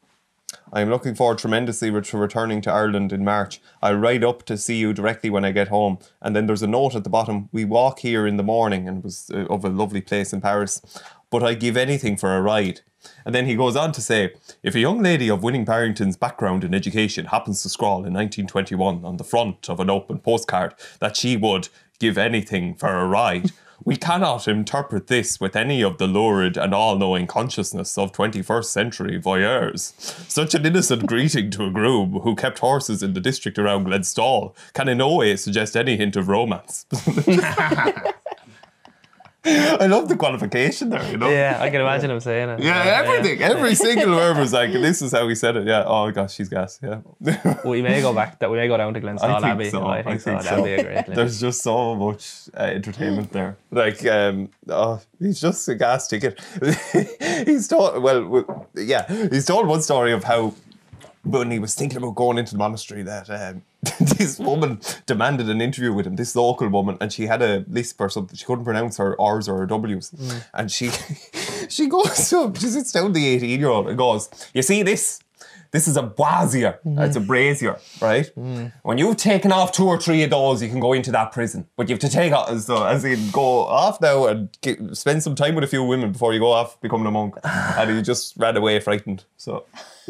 I 0.73 0.81
am 0.81 0.91
looking 0.91 1.15
forward 1.15 1.39
tremendously 1.39 1.91
to 1.91 2.17
returning 2.19 2.61
to 2.63 2.73
Ireland 2.73 3.13
in 3.13 3.25
March. 3.25 3.61
I'll 3.83 3.97
ride 3.97 4.25
up 4.25 4.45
to 4.47 4.57
see 4.57 4.77
you 4.77 4.93
directly 4.93 5.31
when 5.31 5.45
I 5.45 5.53
get 5.53 5.69
home. 5.69 5.99
And 6.21 6.35
then 6.35 6.47
there's 6.47 6.63
a 6.63 6.67
note 6.67 6.95
at 6.95 7.05
the 7.05 7.11
bottom. 7.11 7.49
We 7.53 7.65
walk 7.65 8.01
here 8.01 8.27
in 8.27 8.37
the 8.37 8.43
morning, 8.43 8.89
and 8.89 8.99
it 8.99 9.05
was 9.05 9.31
uh, 9.33 9.47
of 9.47 9.65
a 9.65 9.69
lovely 9.69 10.01
place 10.01 10.33
in 10.33 10.41
Paris. 10.41 10.81
But 11.31 11.43
I 11.43 11.55
give 11.55 11.77
anything 11.77 12.17
for 12.17 12.35
a 12.35 12.43
ride. 12.43 12.81
And 13.25 13.35
then 13.35 13.47
he 13.47 13.55
goes 13.55 13.77
on 13.77 13.93
to 13.93 14.01
say, 14.01 14.35
if 14.63 14.75
a 14.75 14.81
young 14.81 15.03
lady 15.03 15.29
of 15.29 15.43
Winning 15.43 15.65
Barrington's 15.65 16.17
background 16.17 16.65
in 16.65 16.75
education 16.75 17.27
happens 17.27 17.63
to 17.63 17.69
scrawl 17.69 17.99
in 17.99 18.15
1921 18.15 19.05
on 19.05 19.17
the 19.19 19.25
front 19.25 19.69
of 19.69 19.79
an 19.81 19.91
open 19.91 20.19
postcard 20.19 20.75
that 21.01 21.17
she 21.17 21.37
would 21.37 21.69
give 21.99 22.17
anything 22.17 22.75
for 22.75 22.89
a 22.89 23.07
ride, 23.07 23.53
we 23.85 23.97
cannot 23.97 24.49
interpret 24.49 25.09
this 25.09 25.41
with 25.41 25.55
any 25.57 25.83
of 25.83 25.99
the 25.99 26.07
lurid 26.07 26.57
and 26.57 26.75
all 26.75 26.97
knowing 26.97 27.27
consciousness 27.27 27.99
of 27.99 28.13
21st 28.13 28.65
century 28.65 29.21
voyeurs. 29.21 29.93
Such 30.31 30.55
an 30.55 30.65
innocent 30.65 31.07
greeting 31.07 31.51
to 31.51 31.65
a 31.65 31.71
groom 31.71 32.21
who 32.21 32.35
kept 32.35 32.61
horses 32.61 33.03
in 33.03 33.13
the 33.13 33.21
district 33.21 33.59
around 33.59 33.87
Glenstal 33.87 34.55
can 34.73 34.89
in 34.89 34.99
no 34.99 35.15
way 35.15 35.37
suggest 35.37 35.77
any 35.77 35.97
hint 35.97 36.17
of 36.17 36.29
romance. 36.29 36.87
I 39.81 39.87
love 39.87 40.09
the 40.09 40.17
qualification 40.17 40.89
there, 40.89 41.11
you 41.11 41.19
know? 41.19 41.29
Yeah, 41.29 41.59
I 41.61 41.69
can 41.69 41.83
imagine 41.83 42.11
him 42.11 42.21
saying 42.21 42.49
it. 42.49 42.61
Yeah, 42.65 43.03
everything, 43.05 43.43
every 43.43 43.75
single 43.75 44.17
word 44.17 44.39
was 44.39 44.55
like, 44.55 44.73
this 44.73 45.03
is 45.03 45.13
how 45.13 45.29
he 45.29 45.35
said 45.35 45.57
it. 45.57 45.67
Yeah, 45.67 45.85
oh 45.87 46.11
gosh, 46.11 46.35
she's 46.35 46.49
gas. 46.49 46.81
Yeah. 46.83 47.01
We 47.65 47.83
may 47.83 48.01
go 48.01 48.15
back. 48.15 48.39
That 48.39 48.51
we 48.51 48.57
may 48.57 48.69
go 48.69 48.77
down 48.79 48.95
to 48.95 49.01
Glenstal 49.01 49.25
I 49.25 49.35
think 49.41 49.45
Abbey. 49.45 49.71
so. 49.71 49.83
I 49.85 49.99
I 49.99 50.03
think, 50.03 50.23
think 50.23 50.43
so. 50.43 50.49
so. 50.49 50.51
That'd 50.51 50.65
be 50.65 50.73
a 50.73 50.83
great. 50.83 50.95
link. 50.95 51.15
There's 51.15 51.41
just 51.41 51.63
so 51.63 51.95
much 51.95 52.49
uh, 52.57 52.63
entertainment 52.63 53.33
there. 53.33 53.57
Like, 53.71 54.05
um, 54.07 54.49
oh, 54.69 55.01
he's 55.19 55.41
just 55.41 55.69
a 55.69 55.75
gas 55.75 56.09
ticket. 56.09 56.41
he's 57.45 57.69
told, 57.69 58.03
well, 58.03 58.67
yeah, 58.75 59.07
he's 59.31 59.45
told 59.45 59.67
one 59.67 59.83
story 59.83 60.13
of 60.13 60.25
how 60.25 60.55
when 61.25 61.51
he 61.51 61.59
was 61.59 61.75
thinking 61.75 61.99
about 61.99 62.15
going 62.15 62.39
into 62.39 62.53
the 62.53 62.59
monastery 62.59 63.03
that 63.03 63.29
um, 63.31 63.63
this 64.01 64.39
woman 64.39 64.81
demanded 65.07 65.49
an 65.49 65.61
interview 65.61 65.93
with 65.93 66.07
him, 66.07 66.17
this 66.17 66.35
local 66.37 66.69
woman, 66.69 66.97
and 67.01 67.13
she 67.13 67.27
had 67.27 67.43
a 67.43 67.65
lisp 67.69 68.01
or 68.01 68.09
something. 68.09 68.37
She 68.37 68.45
couldn't 68.45 68.65
pronounce 68.65 68.97
her 68.99 69.21
R's 69.21 69.49
or 69.49 69.59
her 69.59 69.67
W's. 69.67 70.11
Mm. 70.11 70.45
And 70.55 70.71
she 70.71 70.91
she 71.69 71.87
goes 71.89 72.33
him, 72.33 72.55
she 72.55 72.67
sits 72.67 72.93
down 72.93 73.13
the 73.13 73.27
18 73.27 73.61
year 73.61 73.69
old 73.69 73.89
and 73.89 73.99
goes, 73.99 74.29
You 74.53 74.63
see 74.63 74.83
this? 74.83 75.21
This 75.75 75.89
is 75.89 75.97
a 75.97 76.05
brazier. 76.05 76.79
Mm. 76.87 77.05
It's 77.05 77.17
a 77.17 77.21
brazier, 77.21 77.81
right? 78.01 78.31
Mm. 78.37 78.73
When 78.85 78.97
you've 78.97 79.17
taken 79.17 79.51
off 79.51 79.73
two 79.73 79.87
or 79.87 79.99
three 79.99 80.23
of 80.23 80.31
those, 80.31 80.63
you 80.63 80.69
can 80.69 80.79
go 80.79 80.93
into 80.93 81.11
that 81.11 81.33
prison. 81.33 81.67
But 81.77 81.89
you 81.89 81.95
have 81.95 82.01
to 82.03 82.09
take 82.09 82.33
off, 82.33 82.57
so 82.61 82.77
uh, 82.77 82.91
as 82.91 83.05
in 83.05 83.31
go 83.33 83.65
off 83.65 84.01
now 84.01 84.27
and 84.27 84.57
get, 84.61 84.97
spend 84.97 85.25
some 85.25 85.35
time 85.35 85.57
with 85.57 85.65
a 85.65 85.67
few 85.67 85.83
women 85.83 86.13
before 86.13 86.33
you 86.33 86.39
go 86.39 86.53
off 86.53 86.81
becoming 86.81 87.09
a 87.09 87.11
monk. 87.11 87.35
and 87.45 87.91
he 87.91 88.03
just 88.03 88.37
ran 88.37 88.57
away 88.57 88.79
frightened. 88.79 89.25
So 89.37 89.67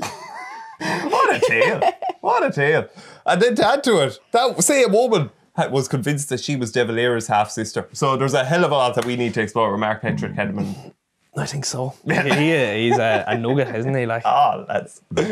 what 0.78 1.34
a 1.34 1.40
tale! 1.48 1.80
What 2.20 2.44
a 2.44 2.50
tale! 2.52 2.87
And 3.26 3.40
then 3.40 3.54
to 3.56 3.66
add 3.66 3.82
to 3.84 3.98
it, 4.00 4.18
that 4.32 4.62
same 4.62 4.92
woman 4.92 5.30
was 5.70 5.88
convinced 5.88 6.28
that 6.30 6.40
she 6.40 6.56
was 6.56 6.72
De 6.72 6.84
Valera's 6.84 7.28
half 7.28 7.50
sister. 7.50 7.88
So 7.92 8.16
there's 8.16 8.34
a 8.34 8.44
hell 8.44 8.64
of 8.64 8.70
a 8.70 8.74
lot 8.74 8.94
that 8.96 9.04
we 9.04 9.16
need 9.16 9.34
to 9.34 9.40
explore 9.42 9.70
with 9.70 9.80
Mark 9.80 10.02
Patrick 10.02 10.32
Hederman. 10.32 10.92
I 11.37 11.46
think 11.46 11.64
so. 11.64 11.94
he, 12.06 12.12
he- 12.14 12.88
he's 12.88 12.98
a, 12.98 13.24
a 13.26 13.37
nugget, 13.38 13.74
isn't 13.74 13.94
he? 13.94 14.06
Like, 14.06 14.22
Ah, 14.24 14.64
that's 14.68 15.00
do 15.12 15.22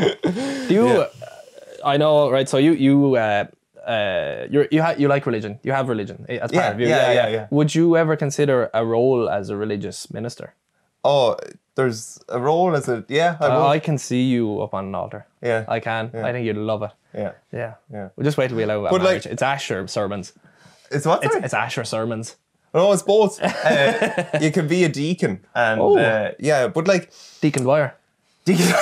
you? 0.68 0.86
yeah. 0.88 0.94
uh, 0.98 1.08
I 1.84 1.96
know, 1.96 2.30
right? 2.30 2.48
So 2.48 2.58
you 2.58 2.72
you 2.72 3.16
uh, 3.16 3.44
uh, 3.86 4.46
you're, 4.50 4.66
you 4.70 4.82
ha- 4.82 4.94
you 4.98 5.08
like 5.08 5.26
religion. 5.26 5.58
You 5.62 5.72
have 5.72 5.88
religion 5.88 6.24
eh, 6.28 6.38
as 6.38 6.50
part 6.52 6.64
Yeah, 6.64 6.70
of 6.70 6.80
you. 6.80 6.86
yeah, 6.88 7.12
yeah, 7.12 7.28
yeah. 7.28 7.46
Would 7.50 7.74
you 7.74 7.96
ever 7.96 8.16
consider 8.16 8.70
a 8.74 8.84
role 8.84 9.28
as 9.28 9.50
a 9.50 9.56
religious 9.56 10.10
minister? 10.12 10.54
oh, 11.04 11.36
there's 11.74 12.18
a 12.28 12.38
role 12.40 12.74
as 12.76 12.88
a 12.88 13.04
yeah. 13.08 13.36
I 13.40 13.46
Uh. 13.46 13.66
I 13.68 13.78
can 13.78 13.98
see 13.98 14.22
you 14.22 14.60
up 14.62 14.74
on 14.74 14.86
an 14.86 14.94
altar. 14.94 15.26
Yeah. 15.42 15.64
I 15.68 15.80
can. 15.80 16.10
Yeah. 16.14 16.26
I 16.26 16.32
think 16.32 16.46
you'd 16.46 16.56
love 16.56 16.82
it. 16.82 16.90
yeah, 17.14 17.32
Yeah. 17.52 17.74
Yeah. 17.92 18.08
We'll 18.16 18.24
just 18.24 18.36
wait 18.38 18.48
till 18.48 18.56
we 18.56 18.62
allow 18.64 18.88
But, 18.90 19.02
like- 19.02 19.26
it's 19.26 19.42
Asher 19.42 19.86
sermons. 19.88 20.32
it's 20.90 21.06
what? 21.06 21.24
It's, 21.24 21.34
it's 21.36 21.54
Asher 21.54 21.84
sermons. 21.84 22.36
no, 22.74 22.92
it's 22.92 23.02
both. 23.02 23.40
Uh, 23.64 24.38
you 24.40 24.50
can 24.50 24.66
be 24.68 24.84
a 24.84 24.88
deacon, 24.88 25.40
and 25.54 25.80
Oh. 25.80 25.98
uh, 25.98 26.32
yeah, 26.38 26.68
but 26.68 26.86
like 26.88 27.10
Deacon 27.40 27.62
Dwyer. 27.64 27.94
deacon. 28.44 28.66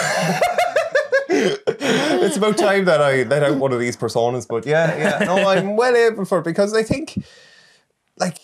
it's 1.29 2.37
about 2.37 2.57
time 2.59 2.85
that 2.87 3.00
I 3.00 3.22
let 3.24 3.42
out 3.42 3.57
one 3.59 3.72
of 3.72 3.81
these 3.81 3.96
personas, 3.96 4.46
but 4.48 4.66
yeah, 4.66 4.96
yeah, 4.96 5.24
no, 5.24 5.37
I'm 5.48 5.76
well 5.76 5.96
able 5.96 6.24
for 6.24 6.38
it 6.38 6.44
because 6.44 6.74
I 6.74 6.83
think, 6.83 7.22
like, 8.16 8.38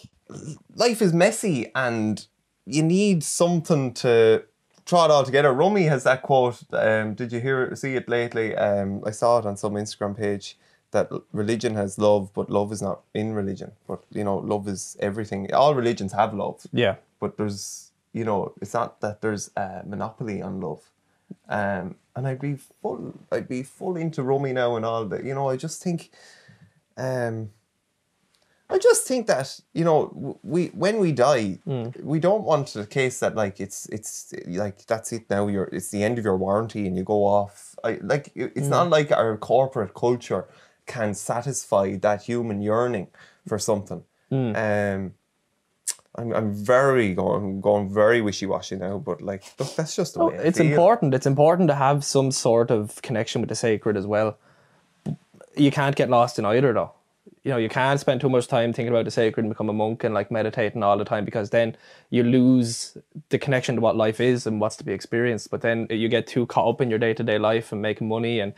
life 0.74 1.02
is 1.02 1.12
messy 1.12 1.70
and 1.74 2.24
you 2.66 2.82
need 2.82 3.22
something 3.24 3.94
to 3.94 4.44
draw 4.84 5.04
it 5.06 5.10
all 5.10 5.24
together. 5.24 5.52
Rumi 5.52 5.84
has 5.84 6.04
that 6.04 6.22
quote. 6.22 6.62
Um, 6.72 7.14
did 7.14 7.32
you 7.32 7.40
hear 7.40 7.62
it, 7.64 7.76
see 7.78 7.94
it 7.96 8.08
lately? 8.08 8.54
Um, 8.56 9.02
I 9.06 9.10
saw 9.12 9.38
it 9.38 9.46
on 9.46 9.56
some 9.56 9.74
Instagram 9.74 10.16
page 10.16 10.58
that 10.90 11.10
religion 11.32 11.74
has 11.74 11.98
love, 11.98 12.32
but 12.34 12.50
love 12.50 12.72
is 12.72 12.80
not 12.82 13.00
in 13.14 13.34
religion. 13.34 13.72
But 13.88 14.00
you 14.12 14.24
know, 14.24 14.36
love 14.38 14.68
is 14.68 14.96
everything. 15.00 15.52
All 15.54 15.74
religions 15.74 16.12
have 16.12 16.34
love 16.34 16.66
Yeah. 16.72 16.96
but 17.20 17.36
there's 17.36 17.92
you 18.12 18.24
know 18.24 18.52
it's 18.62 18.72
not 18.74 19.00
that 19.00 19.20
there's 19.20 19.50
a 19.56 19.82
monopoly 19.84 20.40
on 20.40 20.58
love 20.60 20.80
um 21.50 21.96
and 22.14 22.26
i'd 22.26 22.40
be 22.40 22.54
full 22.54 23.12
i'd 23.30 23.46
be 23.48 23.62
full 23.62 23.94
into 23.96 24.22
Rumi 24.22 24.52
now 24.54 24.74
and 24.76 24.86
all 24.86 25.04
that 25.04 25.22
you 25.24 25.34
know 25.34 25.50
i 25.50 25.56
just 25.56 25.82
think 25.82 26.10
um 26.96 27.50
I 28.68 28.78
just 28.78 29.06
think 29.06 29.26
that 29.28 29.60
you 29.74 29.84
know 29.84 30.38
we 30.42 30.66
when 30.68 30.98
we 30.98 31.12
die, 31.12 31.58
hmm. 31.64 31.90
we 32.02 32.18
don't 32.18 32.42
want 32.42 32.68
the 32.72 32.86
case 32.86 33.20
that 33.20 33.36
like 33.36 33.60
it's 33.60 33.86
it's 33.86 34.34
like 34.46 34.86
that's 34.86 35.12
it 35.12 35.30
now. 35.30 35.46
You're 35.46 35.68
it's 35.72 35.90
the 35.90 36.02
end 36.02 36.18
of 36.18 36.24
your 36.24 36.36
warranty 36.36 36.86
and 36.86 36.96
you 36.96 37.04
go 37.04 37.24
off. 37.24 37.76
I 37.84 37.98
like 38.02 38.32
it- 38.34 38.52
it's 38.56 38.68
not 38.68 38.86
hmm. 38.86 38.92
like 38.92 39.12
our 39.12 39.36
corporate 39.36 39.94
culture 39.94 40.46
can 40.86 41.14
satisfy 41.14 41.96
that 41.96 42.22
human 42.22 42.60
yearning 42.60 43.08
for 43.46 43.58
something. 43.58 44.02
Hmm. 44.30 44.56
Um, 44.56 45.14
I'm 46.18 46.32
I'm 46.32 46.52
very 46.52 47.14
going 47.14 47.60
going 47.60 47.92
very 47.92 48.20
wishy 48.20 48.46
washy 48.46 48.76
now, 48.76 48.98
but 48.98 49.22
like 49.22 49.44
look, 49.58 49.76
that's 49.76 49.94
just 49.94 50.14
the 50.14 50.20
Oh, 50.20 50.28
way 50.30 50.38
I 50.38 50.42
it's 50.42 50.58
feel. 50.58 50.66
important. 50.66 51.14
It's 51.14 51.26
important 51.26 51.68
to 51.68 51.74
have 51.74 52.04
some 52.04 52.32
sort 52.32 52.70
of 52.70 53.00
connection 53.02 53.42
with 53.42 53.48
the 53.48 53.54
sacred 53.54 53.96
as 53.96 54.06
well. 54.06 54.38
You 55.56 55.70
can't 55.70 55.94
get 55.96 56.10
lost 56.10 56.38
in 56.38 56.44
either, 56.44 56.72
though. 56.72 56.92
You 57.46 57.52
know, 57.52 57.58
you 57.58 57.68
can't 57.68 58.00
spend 58.00 58.20
too 58.20 58.28
much 58.28 58.48
time 58.48 58.72
thinking 58.72 58.92
about 58.92 59.04
the 59.04 59.12
sacred 59.12 59.44
and 59.44 59.52
become 59.52 59.68
a 59.68 59.72
monk 59.72 60.02
and 60.02 60.12
like 60.12 60.32
meditating 60.32 60.82
all 60.82 60.98
the 60.98 61.04
time 61.04 61.24
because 61.24 61.50
then 61.50 61.76
you 62.10 62.24
lose 62.24 62.98
the 63.28 63.38
connection 63.38 63.76
to 63.76 63.80
what 63.80 63.94
life 63.94 64.18
is 64.18 64.48
and 64.48 64.60
what's 64.60 64.74
to 64.78 64.84
be 64.84 64.92
experienced. 64.92 65.52
But 65.52 65.60
then 65.60 65.86
you 65.88 66.08
get 66.08 66.26
too 66.26 66.46
caught 66.46 66.68
up 66.68 66.80
in 66.80 66.90
your 66.90 66.98
day 66.98 67.14
to 67.14 67.22
day 67.22 67.38
life 67.38 67.70
and 67.70 67.80
making 67.80 68.08
money 68.08 68.40
and 68.40 68.52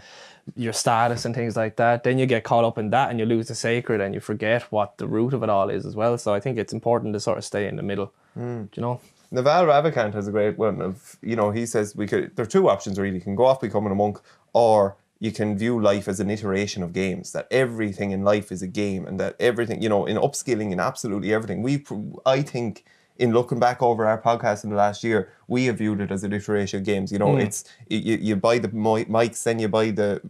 your 0.57 0.73
status 0.73 1.27
and 1.27 1.35
things 1.35 1.55
like 1.55 1.77
that. 1.77 2.03
Then 2.03 2.19
you 2.19 2.25
get 2.25 2.45
caught 2.45 2.65
up 2.65 2.79
in 2.79 2.89
that 2.89 3.11
and 3.11 3.19
you 3.19 3.27
lose 3.27 3.49
the 3.49 3.55
sacred 3.55 4.01
and 4.01 4.15
you 4.15 4.21
forget 4.21 4.63
what 4.73 4.97
the 4.97 5.07
root 5.07 5.35
of 5.35 5.43
it 5.43 5.51
all 5.51 5.69
is 5.69 5.85
as 5.85 5.95
well. 5.95 6.17
So 6.17 6.33
I 6.33 6.41
think 6.41 6.57
it's 6.57 6.73
important 6.73 7.13
to 7.13 7.21
sort 7.21 7.37
of 7.37 7.45
stay 7.45 7.69
in 7.69 7.77
the 7.77 7.83
middle. 7.83 8.11
Hmm. 8.33 8.63
Do 8.63 8.71
you 8.75 8.81
know? 8.81 9.01
Naval 9.31 9.67
Ravikant 9.67 10.15
has 10.15 10.27
a 10.27 10.31
great 10.31 10.57
one 10.57 10.81
of 10.81 11.17
you 11.21 11.37
know 11.37 11.51
he 11.51 11.67
says 11.67 11.95
we 11.95 12.07
could 12.07 12.35
there 12.37 12.45
are 12.45 12.49
two 12.49 12.71
options 12.71 12.99
really 12.99 13.17
you 13.17 13.21
can 13.21 13.35
go 13.35 13.45
off 13.45 13.61
becoming 13.61 13.93
a 13.93 13.95
monk 13.95 14.19
or 14.55 14.97
you 15.21 15.33
can 15.33 15.59
view 15.59 15.81
life 15.81 16.07
as 16.07 16.21
an 16.21 16.31
iteration 16.31 16.83
of 16.83 16.93
games 16.93 17.33
that 17.33 17.49
everything 17.51 18.13
in 18.13 18.23
life 18.23 18.53
is 18.53 18.63
a 18.63 18.69
game 18.69 19.07
and 19.07 19.19
that 19.19 19.35
everything 19.41 19.83
you 19.83 19.89
know 19.89 20.07
in 20.07 20.17
upskilling 20.17 20.73
in 20.73 20.81
absolutely 20.81 21.33
everything. 21.33 21.63
We 21.63 21.85
I 22.25 22.43
think 22.43 22.85
in 23.17 23.33
looking 23.33 23.59
back 23.59 23.83
over 23.83 24.07
our 24.07 24.21
podcast 24.23 24.63
in 24.63 24.71
the 24.71 24.77
last 24.77 25.03
year 25.03 25.33
we 25.49 25.65
have 25.65 25.79
viewed 25.79 26.01
it 26.01 26.13
as 26.13 26.23
an 26.23 26.33
iteration 26.33 26.79
of 26.79 26.85
games. 26.85 27.11
You 27.11 27.19
know 27.19 27.33
hmm. 27.33 27.41
it's 27.41 27.65
you, 27.89 28.17
you 28.17 28.37
buy 28.37 28.59
the 28.59 28.69
mics 28.69 29.43
then 29.43 29.59
you 29.59 29.69
buy 29.69 29.91
the 29.91 30.21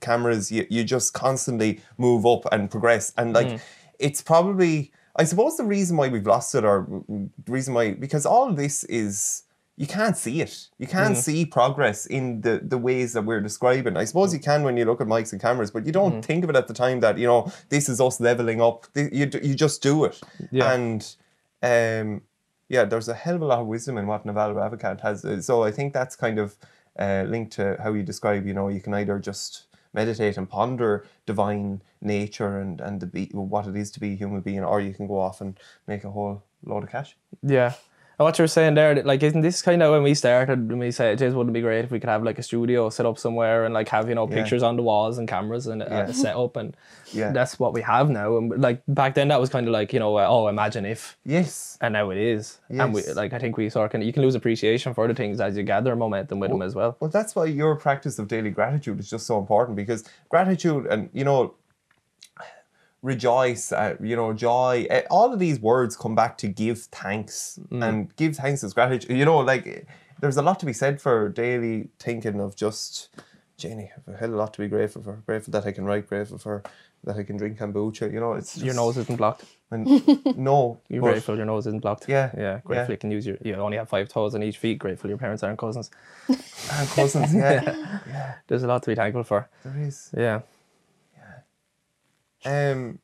cameras 0.00 0.52
you, 0.52 0.66
you 0.70 0.84
just 0.84 1.12
constantly 1.12 1.80
move 1.98 2.24
up 2.24 2.46
and 2.52 2.70
progress. 2.70 3.12
And 3.16 3.32
like 3.32 3.50
hmm. 3.50 3.56
it's 3.98 4.22
probably 4.22 4.92
I 5.18 5.24
suppose 5.24 5.56
the 5.56 5.64
reason 5.64 5.96
why 5.96 6.08
we've 6.08 6.26
lost 6.26 6.54
it, 6.54 6.62
or 6.62 6.86
the 7.08 7.30
reason 7.52 7.72
why, 7.72 7.94
because 7.94 8.26
all 8.26 8.48
of 8.48 8.56
this 8.56 8.84
is 8.84 9.44
you 9.76 9.86
can't 9.86 10.16
see 10.16 10.40
it. 10.40 10.68
You 10.78 10.86
can't 10.86 11.16
see 11.16 11.44
progress 11.44 12.06
in 12.06 12.40
the 12.40 12.60
the 12.62 12.78
ways 12.78 13.12
that 13.12 13.22
we're 13.22 13.42
describing. 13.42 13.96
I 13.96 14.04
suppose 14.06 14.32
you 14.32 14.40
can 14.40 14.62
when 14.62 14.76
you 14.76 14.84
look 14.86 15.00
at 15.00 15.06
mics 15.06 15.32
and 15.32 15.40
cameras, 15.40 15.70
but 15.70 15.84
you 15.86 15.92
don't 15.92 16.22
think 16.24 16.44
of 16.44 16.50
it 16.50 16.56
at 16.56 16.66
the 16.68 16.74
time 16.74 17.00
that 17.00 17.18
you 17.18 17.26
know 17.26 17.52
this 17.68 17.88
is 17.88 18.00
us 18.00 18.18
leveling 18.20 18.60
up. 18.62 18.86
You 18.94 19.28
you 19.42 19.54
just 19.54 19.82
do 19.82 20.04
it, 20.04 20.20
Yeah. 20.50 20.72
and 20.72 21.00
um, 21.62 22.22
yeah, 22.68 22.84
there's 22.84 23.08
a 23.08 23.14
hell 23.14 23.36
of 23.36 23.42
a 23.42 23.46
lot 23.46 23.60
of 23.60 23.66
wisdom 23.66 23.98
in 23.98 24.06
what 24.06 24.24
Naval 24.26 24.54
Ravikant 24.54 25.00
has. 25.02 25.24
Uh, 25.24 25.40
So 25.42 25.62
I 25.62 25.70
think 25.70 25.92
that's 25.92 26.16
kind 26.16 26.38
of 26.38 26.56
uh, 26.98 27.24
linked 27.28 27.52
to 27.56 27.76
how 27.82 27.92
you 27.92 28.02
describe. 28.02 28.46
You 28.46 28.54
know, 28.54 28.68
you 28.68 28.80
can 28.80 28.94
either 28.94 29.18
just 29.18 29.66
meditate 29.92 30.36
and 30.38 30.48
ponder 30.48 31.04
divine 31.26 31.82
nature 32.00 32.58
and 32.60 32.80
and 32.80 33.00
the 33.00 33.06
be, 33.06 33.26
what 33.32 33.66
it 33.66 33.76
is 33.76 33.90
to 33.92 34.00
be 34.00 34.12
a 34.12 34.16
human 34.16 34.40
being, 34.40 34.64
or 34.64 34.80
you 34.80 34.94
can 34.94 35.06
go 35.06 35.18
off 35.20 35.40
and 35.40 35.58
make 35.86 36.04
a 36.04 36.10
whole 36.10 36.42
load 36.64 36.82
of 36.84 36.90
cash. 36.90 37.16
Yeah. 37.42 37.72
And 38.18 38.24
what 38.24 38.38
you're 38.38 38.48
saying 38.48 38.74
there, 38.74 39.02
like, 39.02 39.22
isn't 39.22 39.42
this 39.42 39.60
kind 39.60 39.82
of 39.82 39.92
when 39.92 40.02
we 40.02 40.14
started, 40.14 40.70
when 40.70 40.78
we 40.78 40.90
said, 40.90 41.18
James, 41.18 41.34
wouldn't 41.34 41.54
it 41.54 41.58
be 41.58 41.60
great 41.60 41.84
if 41.84 41.90
we 41.90 42.00
could 42.00 42.08
have 42.08 42.22
like 42.22 42.38
a 42.38 42.42
studio 42.42 42.88
set 42.88 43.04
up 43.04 43.18
somewhere 43.18 43.66
and 43.66 43.74
like 43.74 43.88
have, 43.90 44.08
you 44.08 44.14
know, 44.14 44.26
Yeah. 44.26 44.36
pictures 44.36 44.62
on 44.62 44.76
the 44.76 44.82
walls 44.82 45.18
and 45.18 45.28
cameras 45.28 45.66
and 45.66 45.82
Yeah. 45.82 46.06
a 46.08 46.12
set 46.14 46.34
up 46.34 46.56
and 46.56 46.74
Yeah. 47.12 47.32
that's 47.32 47.58
what 47.60 47.74
we 47.74 47.82
have 47.82 48.08
now. 48.08 48.38
And 48.38 48.58
like 48.62 48.80
back 48.88 49.14
then 49.16 49.28
that 49.28 49.38
was 49.38 49.50
kind 49.50 49.66
of 49.66 49.72
like, 49.74 49.92
you 49.92 49.98
know, 50.00 50.16
uh, 50.16 50.26
oh, 50.26 50.48
imagine 50.48 50.86
if, 50.86 51.18
Yes. 51.26 51.76
and 51.82 51.92
now 51.92 52.08
it 52.08 52.16
is. 52.16 52.58
And 52.70 52.94
we, 52.94 53.02
like, 53.12 53.34
I 53.34 53.38
think 53.38 53.58
we 53.58 53.68
sort 53.68 53.84
of, 53.84 53.90
can, 53.90 54.00
you 54.00 54.14
can 54.14 54.22
lose 54.22 54.34
appreciation 54.34 54.94
for 54.94 55.06
the 55.06 55.14
things 55.14 55.38
as 55.38 55.54
you 55.54 55.62
gather 55.62 55.94
momentum 55.94 56.40
with 56.40 56.48
them 56.50 56.62
as 56.62 56.74
well. 56.74 56.96
Well, 57.00 57.10
that's 57.10 57.36
why 57.36 57.44
your 57.44 57.76
practice 57.76 58.18
of 58.18 58.28
daily 58.28 58.48
gratitude 58.48 58.98
is 58.98 59.10
just 59.10 59.26
so 59.26 59.38
important 59.38 59.76
because 59.76 60.04
gratitude 60.30 60.86
and 60.86 61.10
you 61.12 61.24
know, 61.24 61.52
rejoice, 63.06 63.70
uh, 63.72 63.94
you 64.00 64.16
know, 64.16 64.32
joy, 64.32 64.86
uh, 64.90 65.02
all 65.10 65.32
of 65.32 65.38
these 65.38 65.58
words 65.60 65.96
come 65.96 66.14
back 66.14 66.36
to 66.38 66.48
give 66.48 66.78
thanks 67.02 67.58
and 67.70 68.14
give 68.16 68.34
thanks 68.36 68.62
is 68.64 68.74
gratitude. 68.74 69.16
You 69.16 69.24
know, 69.24 69.38
like 69.38 69.86
there's 70.20 70.36
a 70.36 70.42
lot 70.42 70.58
to 70.60 70.66
be 70.66 70.72
said 70.72 71.00
for 71.00 71.28
daily 71.28 71.88
thinking 72.00 72.40
of 72.40 72.56
just, 72.56 73.08
Jenny, 73.56 73.90
I've 73.96 74.14
a 74.14 74.16
hell 74.18 74.28
of 74.30 74.34
a 74.34 74.38
lot 74.38 74.52
to 74.54 74.60
be 74.60 74.68
grateful 74.68 75.02
for. 75.02 75.14
Grateful 75.26 75.52
that 75.52 75.64
I 75.66 75.72
can 75.72 75.84
write, 75.84 76.08
grateful 76.08 76.38
for 76.38 76.62
that 77.04 77.16
I 77.16 77.22
can 77.22 77.36
drink 77.36 77.58
kombucha. 77.58 78.12
You 78.12 78.18
know, 78.20 78.32
it's 78.32 78.54
just, 78.54 78.64
Your 78.64 78.74
nose 78.74 78.96
isn't 78.96 79.16
blocked. 79.16 79.44
And 79.70 79.84
no, 80.36 80.80
You're 80.88 81.02
but- 81.02 81.12
grateful 81.12 81.36
your 81.36 81.46
nose 81.46 81.66
isn't 81.68 81.82
blocked. 81.82 82.08
Yeah, 82.08 82.30
Yeah. 82.36 82.60
Grateful 82.64 82.90
yeah. 82.90 82.90
you 82.92 82.96
can 82.98 83.10
use 83.12 83.26
your, 83.26 83.36
you 83.42 83.54
only 83.54 83.76
have 83.76 83.88
five 83.88 84.08
toes 84.08 84.34
on 84.34 84.42
each 84.42 84.58
feet. 84.58 84.78
Grateful 84.80 85.08
your 85.10 85.18
parents 85.18 85.42
aren't 85.44 85.58
cousins. 85.58 85.90
and 86.28 86.88
cousins. 86.90 87.32
Yeah. 87.34 88.00
Yeah, 88.08 88.34
There's 88.48 88.62
a 88.62 88.66
lot 88.66 88.82
to 88.84 88.90
be 88.90 88.94
thankful 88.96 89.22
for. 89.24 89.48
there 89.64 89.78
is. 89.86 90.10
Yeah. 90.16 90.40
Um, 92.46 93.00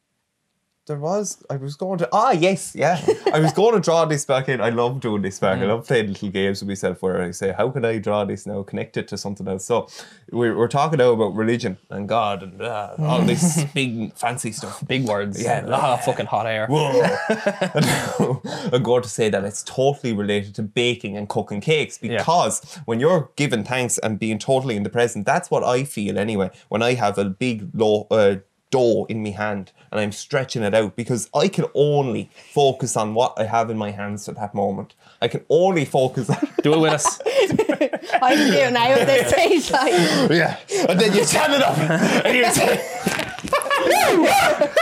there 0.86 0.98
was. 0.98 1.42
I 1.48 1.56
was 1.56 1.76
going 1.76 1.98
to. 1.98 2.08
Ah, 2.12 2.32
yes, 2.32 2.74
yeah. 2.74 3.00
I 3.32 3.38
was 3.38 3.52
going 3.52 3.74
to 3.74 3.80
draw 3.80 4.04
this 4.04 4.24
back 4.24 4.48
in. 4.48 4.60
I 4.60 4.70
love 4.70 4.98
doing 4.98 5.22
this 5.22 5.38
back. 5.38 5.60
I 5.60 5.64
love 5.64 5.86
playing 5.86 6.08
little 6.08 6.30
games 6.30 6.60
with 6.60 6.68
myself 6.68 7.02
where 7.02 7.22
I 7.22 7.30
say, 7.30 7.52
"How 7.56 7.70
can 7.70 7.84
I 7.84 7.98
draw 7.98 8.24
this 8.24 8.46
now? 8.46 8.64
Connect 8.64 8.96
it 8.96 9.06
to 9.08 9.16
something 9.16 9.46
else." 9.46 9.64
So 9.64 9.88
we're, 10.32 10.56
we're 10.56 10.66
talking 10.66 10.98
now 10.98 11.10
about 11.10 11.36
religion 11.36 11.78
and 11.88 12.08
God 12.08 12.42
and 12.42 12.60
uh, 12.60 12.94
all 12.98 13.22
this 13.22 13.62
big 13.74 14.12
fancy 14.14 14.50
stuff. 14.50 14.84
Big 14.88 15.04
words. 15.04 15.40
Yeah. 15.40 15.64
A 15.64 15.68
lot 15.68 16.00
of 16.00 16.04
fucking 16.04 16.26
hot 16.26 16.48
air. 16.48 16.66
Whoa. 16.66 17.00
I'm 18.72 18.82
going 18.82 19.02
to 19.02 19.08
say 19.08 19.28
that 19.28 19.44
it's 19.44 19.62
totally 19.62 20.12
related 20.12 20.56
to 20.56 20.62
baking 20.62 21.16
and 21.16 21.28
cooking 21.28 21.60
cakes 21.60 21.96
because 21.96 22.80
when 22.86 22.98
you're 22.98 23.30
giving 23.36 23.62
thanks 23.62 23.98
and 23.98 24.18
being 24.18 24.40
totally 24.40 24.76
in 24.76 24.82
the 24.82 24.90
present, 24.90 25.26
that's 25.26 25.48
what 25.48 25.62
I 25.62 25.84
feel 25.84 26.18
anyway. 26.18 26.50
When 26.68 26.82
I 26.82 26.94
have 26.94 27.18
a 27.18 27.24
big 27.26 27.70
low, 27.72 28.08
uh, 28.10 28.36
dough 28.72 29.06
in 29.08 29.22
my 29.22 29.30
hand 29.30 29.70
and 29.92 30.00
I'm 30.00 30.10
stretching 30.10 30.62
it 30.64 30.74
out 30.74 30.96
because 30.96 31.28
I 31.34 31.46
can 31.48 31.66
only 31.74 32.30
focus 32.52 32.96
on 32.96 33.14
what 33.14 33.34
I 33.38 33.44
have 33.44 33.70
in 33.70 33.76
my 33.78 33.90
hands 33.92 34.28
at 34.28 34.34
that 34.36 34.54
moment. 34.54 34.94
I 35.20 35.28
can 35.28 35.44
only 35.48 35.84
focus 35.84 36.28
on 36.30 36.38
Do 36.64 36.72
it 36.74 36.78
with 36.80 36.92
us. 36.94 37.20
I 37.26 38.34
can 38.34 38.50
do 38.50 38.58
it 38.58 38.72
now 38.72 38.86
at 38.88 39.06
this 39.06 39.28
stage. 39.30 39.70
Like, 39.70 39.92
yeah, 40.30 40.56
and 40.88 40.98
then 40.98 41.12
you 41.14 41.22
stand 41.24 41.52
it 41.54 41.62
up 41.62 41.78
and 41.78 42.36
you 42.36 42.50
say, 42.50 42.76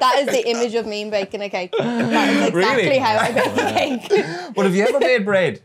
that 0.00 0.16
is 0.20 0.26
the 0.28 0.48
image 0.48 0.74
of 0.74 0.86
me 0.86 1.08
baking 1.10 1.42
a 1.42 1.50
cake. 1.50 1.72
That 1.78 2.28
is 2.30 2.48
exactly 2.48 2.84
Really? 2.84 2.98
how 2.98 3.18
I 3.18 3.32
bake 3.32 3.46
a 3.46 4.08
cake. 4.08 4.54
"But 4.54 4.64
have 4.66 4.74
you 4.74 4.84
ever 4.86 4.98
made 5.00 5.24
bread?" 5.24 5.62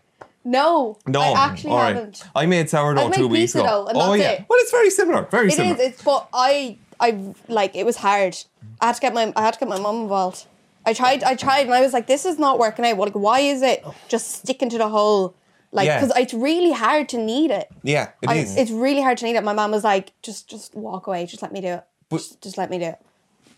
no, 0.48 0.98
No, 1.08 1.22
I 1.22 1.46
actually 1.48 1.72
all 1.72 1.78
right. 1.78 1.96
haven't. 1.96 2.24
I 2.36 2.46
made 2.46 2.70
sourdough 2.70 3.06
I've 3.06 3.10
made 3.12 3.18
two 3.18 3.28
weeks 3.28 3.56
ago. 3.56 3.66
dough, 3.66 3.86
and 3.88 3.98
oh 3.98 4.12
that's 4.12 4.22
yeah, 4.22 4.32
it. 4.34 4.46
well 4.50 4.60
it's 4.62 4.72
very 4.72 4.90
similar. 4.92 5.24
Very 5.32 5.48
It 5.48 5.54
similar. 5.54 5.76
is. 5.76 5.82
It's 5.94 6.04
but 6.04 6.28
I 6.34 6.78
I 7.00 7.34
like 7.48 7.76
it 7.76 7.86
was 7.86 7.98
hard. 7.98 8.38
I 8.82 8.88
had 8.88 8.96
to 8.96 9.02
get 9.02 9.14
my 9.14 9.32
I 9.36 9.42
had 9.44 9.54
to 9.54 9.60
get 9.60 9.70
my 9.70 9.80
mom 9.80 10.02
involved. 10.04 10.46
I 10.86 10.94
tried. 10.94 11.24
I 11.24 11.36
tried, 11.36 11.66
and 11.66 11.74
I 11.74 11.82
was 11.82 11.94
like, 11.94 12.06
"This 12.08 12.26
is 12.26 12.38
not 12.38 12.60
working 12.60 12.86
out. 12.86 12.98
Like, 12.98 13.14
why 13.14 13.40
is 13.40 13.62
it 13.64 13.84
just 14.08 14.36
sticking 14.36 14.70
to 14.70 14.78
the 14.78 14.88
hole? 14.90 15.34
Like, 15.72 15.88
Yeah. 15.88 16.00
because 16.00 16.16
it's 16.18 16.34
really 16.34 16.72
hard 16.72 17.10
to 17.10 17.18
knead 17.18 17.52
it. 17.52 17.70
yeah, 17.84 18.10
it 18.22 18.30
I, 18.30 18.36
is. 18.36 18.56
it's 18.56 18.72
really 18.72 19.02
hard 19.02 19.18
to 19.18 19.26
knead 19.26 19.36
it. 19.36 19.44
My 19.44 19.54
mom 19.54 19.72
was 19.72 19.84
like, 19.84 20.12
"Just, 20.22 20.48
just 20.48 20.74
walk 20.76 21.08
away. 21.08 21.26
Just 21.26 21.42
let 21.42 21.52
me 21.52 21.60
do 21.60 21.68
it. 21.68 21.84
But- 22.08 22.18
just, 22.18 22.42
just 22.42 22.58
let 22.58 22.70
me 22.70 22.78
do 22.80 22.86
it." 22.86 23.00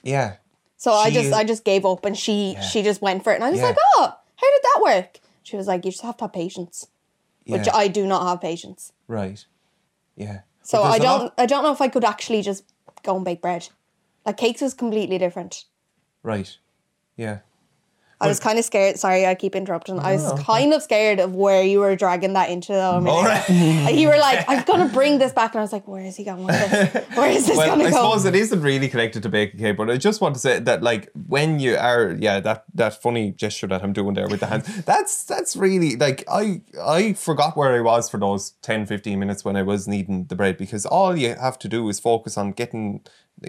yeah, 0.03 0.35
So 0.77 0.93
I 0.93 1.09
She 1.09 1.15
just, 1.15 1.27
is- 1.27 1.33
I 1.33 1.43
just 1.43 1.63
gave 1.65 1.85
up, 1.85 2.05
and 2.05 2.17
she, 2.17 2.55
she 2.71 2.81
just 2.81 3.01
went 3.01 3.23
for 3.23 3.33
it, 3.33 3.35
and 3.35 3.43
I 3.43 3.49
was 3.51 3.59
Yeah. 3.59 3.67
like, 3.67 3.77
"Oh, 3.97 4.13
how 4.35 4.51
did 4.53 4.61
that 4.63 4.81
work?" 4.83 5.19
She 5.43 5.57
was 5.57 5.67
like, 5.67 5.83
"You 5.85 5.91
just 5.91 6.03
have 6.03 6.17
to 6.17 6.23
have 6.25 6.33
patience," 6.33 6.87
which 7.45 7.67
yeah. 7.67 7.75
I 7.75 7.87
do 7.89 8.07
not 8.07 8.25
have 8.27 8.39
patience. 8.41 8.93
right. 9.07 9.45
Yeah. 10.15 10.39
So 10.63 10.79
But 10.79 10.83
I 10.83 10.89
there's 10.91 10.99
a 10.99 11.03
don't, 11.03 11.21
lot- 11.23 11.33
I 11.37 11.45
don't 11.45 11.63
know 11.63 11.71
if 11.71 11.81
I 11.81 11.87
could 11.87 12.03
actually 12.05 12.41
just 12.41 12.63
go 13.07 13.15
and 13.15 13.25
bake 13.25 13.41
bread. 13.41 13.69
Like 14.25 14.37
cakes 14.37 14.61
is 14.61 14.73
completely 14.75 15.17
different. 15.17 15.63
Right. 16.21 16.57
Yeah. 17.15 17.39
I 18.19 18.27
was 18.27 18.39
kind 18.39 18.57
of 18.57 18.65
scared. 18.65 18.97
Sorry, 18.97 19.27
I 19.27 19.35
keep 19.35 19.55
interrupting. 19.55 19.99
I 19.99 20.13
was 20.13 20.31
oh, 20.31 20.37
kind 20.37 20.73
of 20.73 20.81
scared 20.81 21.19
of 21.19 21.35
where 21.35 21.61
you 21.61 21.79
were 21.79 21.95
dragging 21.95 22.33
that 22.33 22.49
into. 22.49 22.73
Though. 22.73 22.95
I 22.95 22.99
mean, 22.99 23.07
All 23.09 23.23
right. 23.23 23.93
you 23.93 24.07
were 24.07 24.17
like, 24.17 24.43
"I'm 24.47 24.63
gonna 24.63 24.89
bring 24.89 25.19
this 25.19 25.33
back," 25.33 25.53
and 25.53 25.59
I 25.59 25.61
was 25.61 25.71
like, 25.71 25.87
"Where 25.87 26.03
is 26.03 26.15
he 26.15 26.23
going 26.23 26.43
with 26.43 26.55
this? 26.57 27.05
Where 27.15 27.29
is 27.29 27.45
this 27.45 27.55
well, 27.55 27.67
gonna 27.67 27.85
I 27.85 27.91
go?" 27.91 27.97
I 27.97 28.01
suppose 28.01 28.25
it 28.25 28.35
isn't 28.35 28.61
really 28.61 28.89
connected 28.89 29.21
to 29.23 29.29
baking 29.29 29.59
cake, 29.59 29.77
but 29.77 29.91
I 29.91 29.97
just 29.97 30.19
want 30.19 30.33
to 30.33 30.41
say 30.41 30.59
that, 30.59 30.81
like, 30.81 31.11
when 31.27 31.59
you 31.59 31.75
are, 31.77 32.15
yeah, 32.19 32.39
that 32.39 32.65
that 32.73 33.01
funny 33.01 33.31
gesture 33.31 33.67
that 33.67 33.83
I'm 33.83 33.93
doing 33.93 34.15
there 34.15 34.27
with 34.27 34.39
the 34.39 34.47
hands, 34.47 34.83
that's 34.85 35.23
that's 35.23 35.55
really 35.55 35.95
like 35.95 36.23
I 36.27 36.61
I 36.83 37.13
forgot 37.13 37.55
where 37.55 37.75
I 37.75 37.81
was 37.81 38.09
for 38.09 38.19
those 38.19 38.51
10, 38.63 38.87
15 38.87 39.19
minutes 39.19 39.45
when 39.45 39.55
I 39.55 39.61
was 39.61 39.87
kneading 39.87 40.25
the 40.25 40.35
bread 40.35 40.57
because 40.57 40.87
all 40.87 41.15
you 41.15 41.35
have 41.35 41.59
to 41.59 41.67
do 41.67 41.87
is 41.89 41.99
focus 41.99 42.35
on 42.35 42.51
getting 42.51 43.01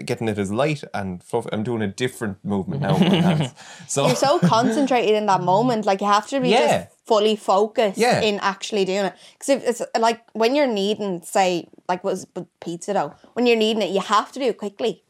getting 0.05 0.27
it 0.27 0.37
as 0.37 0.51
light 0.51 0.83
and 0.93 1.23
fluff. 1.23 1.47
I'm 1.51 1.63
doing 1.63 1.81
a 1.81 1.87
different 1.87 2.43
movement 2.45 2.81
now 2.83 2.93
with 2.93 3.07
my 3.11 3.21
hands. 3.21 3.53
So, 3.87 4.05
You're 4.07 4.15
so 4.15 4.39
concentrated 4.39 5.15
in 5.15 5.25
that 5.25 5.41
moment. 5.41 5.85
Like 5.85 6.01
you 6.01 6.07
have 6.07 6.27
to 6.27 6.39
be 6.39 6.49
Yeah. 6.49 6.83
just 6.85 6.97
fully 7.05 7.35
focused 7.35 7.97
Yeah. 7.97 8.21
in 8.21 8.39
actually 8.41 8.85
doing 8.85 9.05
it. 9.05 9.13
Because 9.33 9.49
if 9.49 9.67
it's 9.67 9.81
like 9.99 10.21
when 10.33 10.53
you're 10.55 10.67
kneading, 10.67 11.21
say, 11.23 11.67
like 11.87 12.03
was 12.03 12.27
with 12.35 12.45
pizza 12.59 12.93
dough, 12.93 13.13
when 13.33 13.45
you're 13.47 13.57
kneading 13.57 13.81
it, 13.81 13.89
you 13.89 14.01
have 14.01 14.31
to 14.33 14.39
do 14.39 14.45
it 14.45 14.57
quickly. 14.59 15.03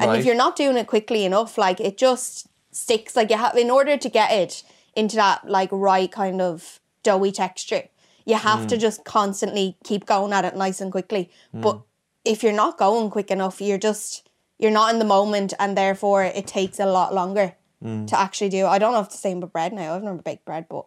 And 0.00 0.10
Right. 0.10 0.18
if 0.20 0.24
you're 0.26 0.34
not 0.34 0.56
doing 0.56 0.76
it 0.76 0.86
quickly 0.88 1.24
enough, 1.24 1.56
like 1.56 1.80
it 1.80 1.96
just 1.96 2.48
sticks. 2.72 3.14
Like 3.16 3.30
you 3.30 3.36
have, 3.36 3.56
in 3.56 3.70
order 3.70 3.96
to 3.96 4.08
get 4.08 4.32
it 4.32 4.62
into 4.96 5.14
that 5.16 5.48
like 5.48 5.68
right 5.72 6.10
kind 6.10 6.40
of 6.42 6.80
doughy 7.04 7.30
texture, 7.32 7.84
you 8.24 8.34
have 8.34 8.60
Mm. 8.60 8.68
to 8.68 8.76
just 8.76 9.04
constantly 9.04 9.76
keep 9.84 10.06
going 10.06 10.32
at 10.32 10.44
it 10.44 10.56
nice 10.56 10.80
and 10.80 10.90
quickly. 10.92 11.30
But 11.54 11.80
if 12.24 12.42
you're 12.42 12.52
not 12.52 12.78
going 12.78 13.10
quick 13.10 13.30
enough, 13.30 13.60
you're 13.60 13.78
just 13.78 14.28
you're 14.58 14.72
not 14.72 14.92
in 14.92 14.98
the 14.98 15.04
moment, 15.04 15.54
and 15.58 15.76
therefore 15.76 16.24
it 16.24 16.46
takes 16.46 16.80
a 16.80 16.86
lot 16.86 17.14
longer 17.14 17.54
Mm. 17.80 18.08
to 18.08 18.18
actually 18.18 18.48
do. 18.48 18.66
I 18.66 18.78
don't 18.80 18.92
know 18.92 18.98
if 19.00 19.06
it's 19.06 19.14
the 19.14 19.20
same 19.20 19.38
with 19.40 19.52
bread 19.52 19.72
now. 19.72 19.94
I've 19.94 20.02
never 20.02 20.16
baked 20.20 20.44
bread, 20.44 20.66
but 20.68 20.86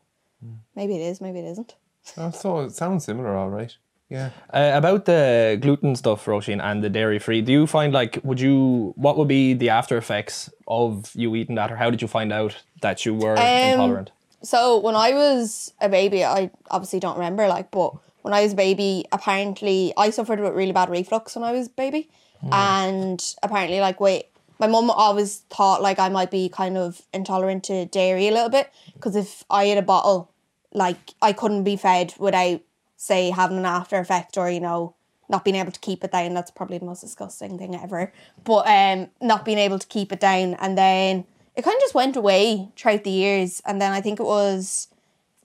maybe 0.76 0.96
it 0.98 1.02
is, 1.02 1.22
maybe 1.22 1.40
it 1.40 1.46
isn't. 1.46 1.76
Oh, 2.18 2.32
so 2.32 2.60
it 2.60 2.72
sounds 2.74 3.06
similar, 3.06 3.34
all 3.34 3.50
right. 3.50 3.74
Yeah. 4.10 4.32
Uh, 4.54 4.72
about 4.74 5.06
the 5.06 5.58
gluten 5.62 5.96
stuff, 5.96 6.26
Roisin, 6.26 6.62
and 6.62 6.84
the 6.84 6.90
dairy 6.90 7.18
free, 7.18 7.42
do 7.42 7.54
you 7.54 7.66
find 7.66 7.94
like, 7.94 8.20
would 8.26 8.42
you, 8.42 8.92
what 8.98 9.18
would 9.18 9.30
be 9.30 9.54
the 9.54 9.70
after 9.70 9.96
effects 9.96 10.50
of 10.68 11.10
you 11.16 11.34
eating 11.34 11.56
that, 11.56 11.72
or 11.72 11.78
how 11.78 11.90
did 11.90 12.02
you 12.02 12.10
find 12.10 12.34
out 12.34 12.58
that 12.82 13.06
you 13.06 13.14
were 13.16 13.36
intolerant? 13.38 14.12
So 14.44 14.78
when 14.80 14.96
I 14.98 15.14
was 15.14 15.72
a 15.80 15.88
baby, 15.88 16.26
I 16.26 16.52
obviously 16.70 17.00
don't 17.00 17.16
remember, 17.16 17.48
like, 17.48 17.72
but 17.72 17.94
when 18.22 18.34
I 18.34 18.44
was 18.44 18.54
a 18.54 18.56
baby, 18.56 19.06
apparently 19.12 19.94
I 19.98 20.10
suffered 20.12 20.40
with 20.40 20.54
really 20.54 20.72
bad 20.72 20.90
reflux 20.90 21.36
when 21.36 21.44
I 21.44 21.52
was 21.52 21.68
a 21.68 21.72
baby, 21.72 22.10
and 22.52 23.36
apparently, 23.44 23.80
like, 23.80 24.00
wait, 24.00 24.26
my 24.60 24.68
mum 24.68 24.90
always 24.90 25.40
thought 25.50 25.82
like 25.82 26.00
I 26.00 26.10
might 26.10 26.32
be 26.32 26.50
kind 26.50 26.78
of 26.78 27.02
intolerant 27.14 27.64
to 27.66 27.86
dairy 27.86 28.28
a 28.28 28.32
little 28.32 28.50
bit 28.50 28.72
because 28.94 29.16
if 29.16 29.44
I 29.50 29.66
had 29.66 29.78
a 29.78 29.82
bottle, 29.82 30.32
like, 30.74 31.14
I 31.22 31.34
couldn't 31.34 31.64
be 31.64 31.76
fed 31.76 32.14
without, 32.18 32.62
say, 32.98 33.30
having 33.32 33.58
an 33.58 33.66
after 33.66 33.98
effect 34.00 34.38
or 34.38 34.50
you 34.50 34.60
know. 34.60 34.96
Not 35.30 35.46
being 35.46 35.56
able 35.56 35.72
to 35.72 35.80
keep 35.80 36.04
it 36.04 36.12
down, 36.12 36.34
that's 36.34 36.52
probably 36.52 36.78
the 36.78 36.84
most 36.84 37.00
disgusting 37.00 37.58
thing 37.58 37.74
ever. 37.74 38.12
But 38.44 38.68
um 38.68 39.10
not 39.22 39.46
being 39.46 39.60
able 39.60 39.80
to 39.80 39.88
keep 39.88 40.12
it 40.12 40.20
down 40.20 40.56
and 40.56 40.78
then 40.78 41.26
it 41.56 41.64
kind 41.64 41.76
of 41.76 41.82
just 41.82 41.94
went 41.96 42.18
away 42.18 42.68
throughout 42.76 43.06
the 43.06 43.12
years. 43.12 43.62
And 43.66 43.82
then 43.82 43.94
I 43.94 44.02
think 44.02 44.20
it 44.20 44.26
was 44.26 44.90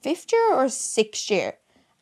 fifth 0.03 0.33
year 0.33 0.55
or 0.55 0.69
sixth 0.69 1.31
year. 1.31 1.55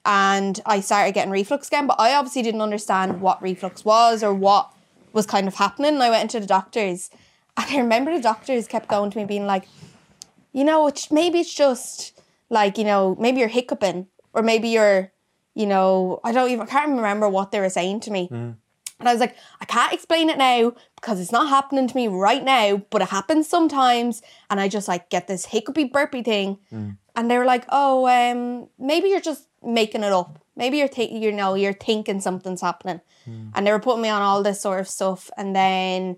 And 0.06 0.60
I 0.66 0.80
started 0.80 1.14
getting 1.14 1.32
reflux 1.32 1.68
again, 1.68 1.86
but 1.86 1.98
I 1.98 2.14
obviously 2.14 2.42
didn't 2.42 2.60
understand 2.60 3.20
what 3.20 3.40
reflux 3.42 3.84
was 3.84 4.22
or 4.22 4.34
what 4.34 4.70
was 5.12 5.26
kind 5.26 5.48
of 5.48 5.54
happening. 5.54 5.94
And 5.94 6.02
I 6.02 6.10
went 6.10 6.22
into 6.22 6.40
the 6.40 6.46
doctors. 6.46 7.10
And 7.56 7.70
I 7.70 7.78
remember 7.78 8.12
the 8.12 8.20
doctors 8.20 8.66
kept 8.66 8.88
going 8.88 9.12
to 9.12 9.18
me 9.18 9.24
being 9.26 9.46
like, 9.46 9.68
you 10.52 10.64
know, 10.64 10.88
it's, 10.88 11.12
maybe 11.12 11.38
it's 11.38 11.54
just 11.54 12.20
like, 12.50 12.76
you 12.78 12.82
know, 12.82 13.16
maybe 13.20 13.38
you're 13.38 13.48
hiccuping 13.48 14.08
or 14.32 14.42
maybe 14.42 14.70
you're, 14.70 15.12
you 15.54 15.66
know, 15.66 16.18
I 16.24 16.32
don't 16.32 16.50
even, 16.50 16.66
I 16.66 16.66
can't 16.66 16.90
remember 16.90 17.28
what 17.28 17.52
they 17.52 17.60
were 17.60 17.70
saying 17.70 18.00
to 18.00 18.10
me. 18.10 18.26
Hmm. 18.26 18.50
And 18.98 19.08
I 19.08 19.12
was 19.12 19.20
like, 19.20 19.36
I 19.60 19.64
can't 19.66 19.92
explain 19.92 20.30
it 20.30 20.38
now 20.38 20.72
because 20.96 21.20
it's 21.20 21.30
not 21.30 21.48
happening 21.48 21.86
to 21.86 21.94
me 21.94 22.08
right 22.08 22.42
now, 22.42 22.82
but 22.90 23.02
it 23.02 23.08
happens 23.08 23.48
sometimes. 23.48 24.22
And 24.50 24.58
I 24.58 24.68
just 24.68 24.88
like 24.88 25.10
get 25.10 25.28
this 25.28 25.46
hiccupy 25.46 25.84
burpy 25.84 26.22
thing. 26.22 26.58
Hmm. 26.70 26.90
And 27.16 27.30
they 27.30 27.38
were 27.38 27.44
like, 27.44 27.64
oh, 27.68 28.06
um, 28.08 28.68
maybe 28.78 29.08
you're 29.08 29.20
just 29.20 29.48
making 29.62 30.02
it 30.02 30.12
up. 30.12 30.38
Maybe 30.56 30.78
you're, 30.78 30.88
th- 30.88 31.10
you 31.10 31.32
know, 31.32 31.54
you're 31.54 31.72
thinking 31.72 32.20
something's 32.20 32.60
happening. 32.60 33.00
And 33.54 33.66
they 33.66 33.72
were 33.72 33.80
putting 33.80 34.02
me 34.02 34.08
on 34.10 34.20
all 34.20 34.42
this 34.42 34.60
sort 34.60 34.80
of 34.80 34.88
stuff. 34.88 35.30
And 35.36 35.56
then 35.56 36.16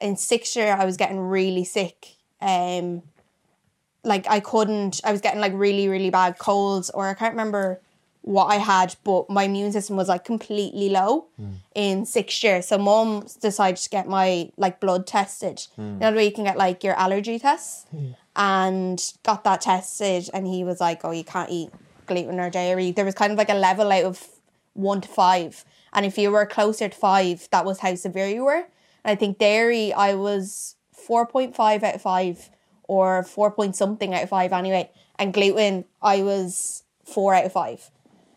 in 0.00 0.16
sixth 0.16 0.56
year, 0.56 0.74
I 0.74 0.84
was 0.84 0.96
getting 0.96 1.20
really 1.20 1.64
sick. 1.64 2.16
Um, 2.40 3.02
like 4.04 4.26
I 4.28 4.40
couldn't, 4.40 5.00
I 5.04 5.12
was 5.12 5.20
getting 5.20 5.40
like 5.40 5.52
really, 5.54 5.88
really 5.88 6.10
bad 6.10 6.38
colds, 6.38 6.90
or 6.90 7.06
I 7.08 7.14
can't 7.14 7.32
remember 7.32 7.80
what 8.22 8.46
I 8.46 8.56
had, 8.56 8.94
but 9.04 9.30
my 9.30 9.44
immune 9.44 9.72
system 9.72 9.96
was 9.96 10.08
like 10.08 10.24
completely 10.24 10.88
low 10.90 11.28
in 11.74 12.04
sixth 12.04 12.42
year. 12.44 12.60
So 12.62 12.76
mom 12.76 13.26
decided 13.40 13.78
to 13.78 13.88
get 13.88 14.08
my 14.08 14.50
like 14.56 14.80
blood 14.80 15.06
tested. 15.06 15.62
You 15.78 15.84
know 15.84 16.10
the 16.10 16.16
way 16.16 16.24
you 16.26 16.32
can 16.32 16.44
get 16.44 16.58
like 16.58 16.82
your 16.84 16.94
allergy 16.94 17.38
tests, 17.38 17.86
and 18.38 19.12
got 19.24 19.44
that 19.44 19.60
tested, 19.60 20.30
and 20.32 20.46
he 20.46 20.64
was 20.64 20.80
like, 20.80 21.04
"Oh, 21.04 21.10
you 21.10 21.24
can't 21.24 21.50
eat 21.50 21.70
gluten 22.06 22.40
or 22.40 22.48
dairy." 22.48 22.92
There 22.92 23.04
was 23.04 23.14
kind 23.14 23.32
of 23.32 23.36
like 23.36 23.50
a 23.50 23.54
level 23.54 23.92
out 23.92 24.04
of 24.04 24.26
one 24.72 25.02
to 25.02 25.08
five, 25.08 25.64
and 25.92 26.06
if 26.06 26.16
you 26.16 26.30
were 26.30 26.46
closer 26.46 26.88
to 26.88 26.96
five, 26.96 27.48
that 27.50 27.66
was 27.66 27.80
how 27.80 27.94
severe 27.96 28.28
you 28.28 28.44
were. 28.44 28.64
And 29.04 29.12
I 29.12 29.16
think 29.16 29.38
dairy, 29.38 29.92
I 29.92 30.14
was 30.14 30.76
four 30.92 31.26
point 31.26 31.56
five 31.56 31.82
out 31.82 31.96
of 31.96 32.02
five, 32.02 32.48
or 32.84 33.24
four 33.24 33.50
point 33.50 33.74
something 33.74 34.14
out 34.14 34.22
of 34.22 34.30
five 34.30 34.52
anyway. 34.52 34.90
And 35.18 35.34
gluten, 35.34 35.84
I 36.00 36.22
was 36.22 36.84
four 37.04 37.34
out 37.34 37.44
of 37.44 37.52
five. 37.52 37.90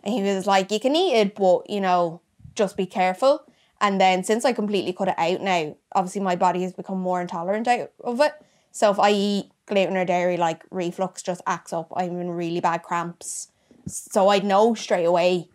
And 0.04 0.16
he 0.16 0.24
was 0.24 0.48
like, 0.48 0.72
you 0.72 0.80
can 0.80 0.96
eat 0.96 1.14
it, 1.14 1.36
but 1.36 1.70
you 1.70 1.80
know, 1.80 2.22
just 2.56 2.76
be 2.76 2.88
careful. 2.88 3.44
And 3.80 4.02
then 4.02 4.24
since 4.24 4.46
I 4.46 4.54
completely 4.54 4.94
cut 4.94 5.10
it 5.10 5.16
out 5.18 5.42
now, 5.42 5.76
obviously 5.94 6.22
my 6.22 6.36
body 6.36 6.64
has 6.64 6.74
become 6.74 7.00
more 7.00 7.22
intolerant 7.22 7.68
out 7.68 7.92
of 8.04 8.20
it. 8.20 8.34
So 8.72 8.90
if 8.90 9.00
I 9.00 9.12
eat 9.12 9.51
gluten 9.65 9.97
or 9.97 10.06
dairy, 10.06 10.38
like 10.38 10.63
reflux 10.71 11.21
just 11.21 11.41
acts 11.47 11.74
up. 11.74 11.91
I'm 11.95 12.19
in 12.19 12.32
really 12.32 12.60
bad 12.60 12.84
cramps. 12.84 13.50
So 13.88 14.30
I'd 14.30 14.43
know 14.43 14.74
straight 14.74 15.06
away 15.06 15.50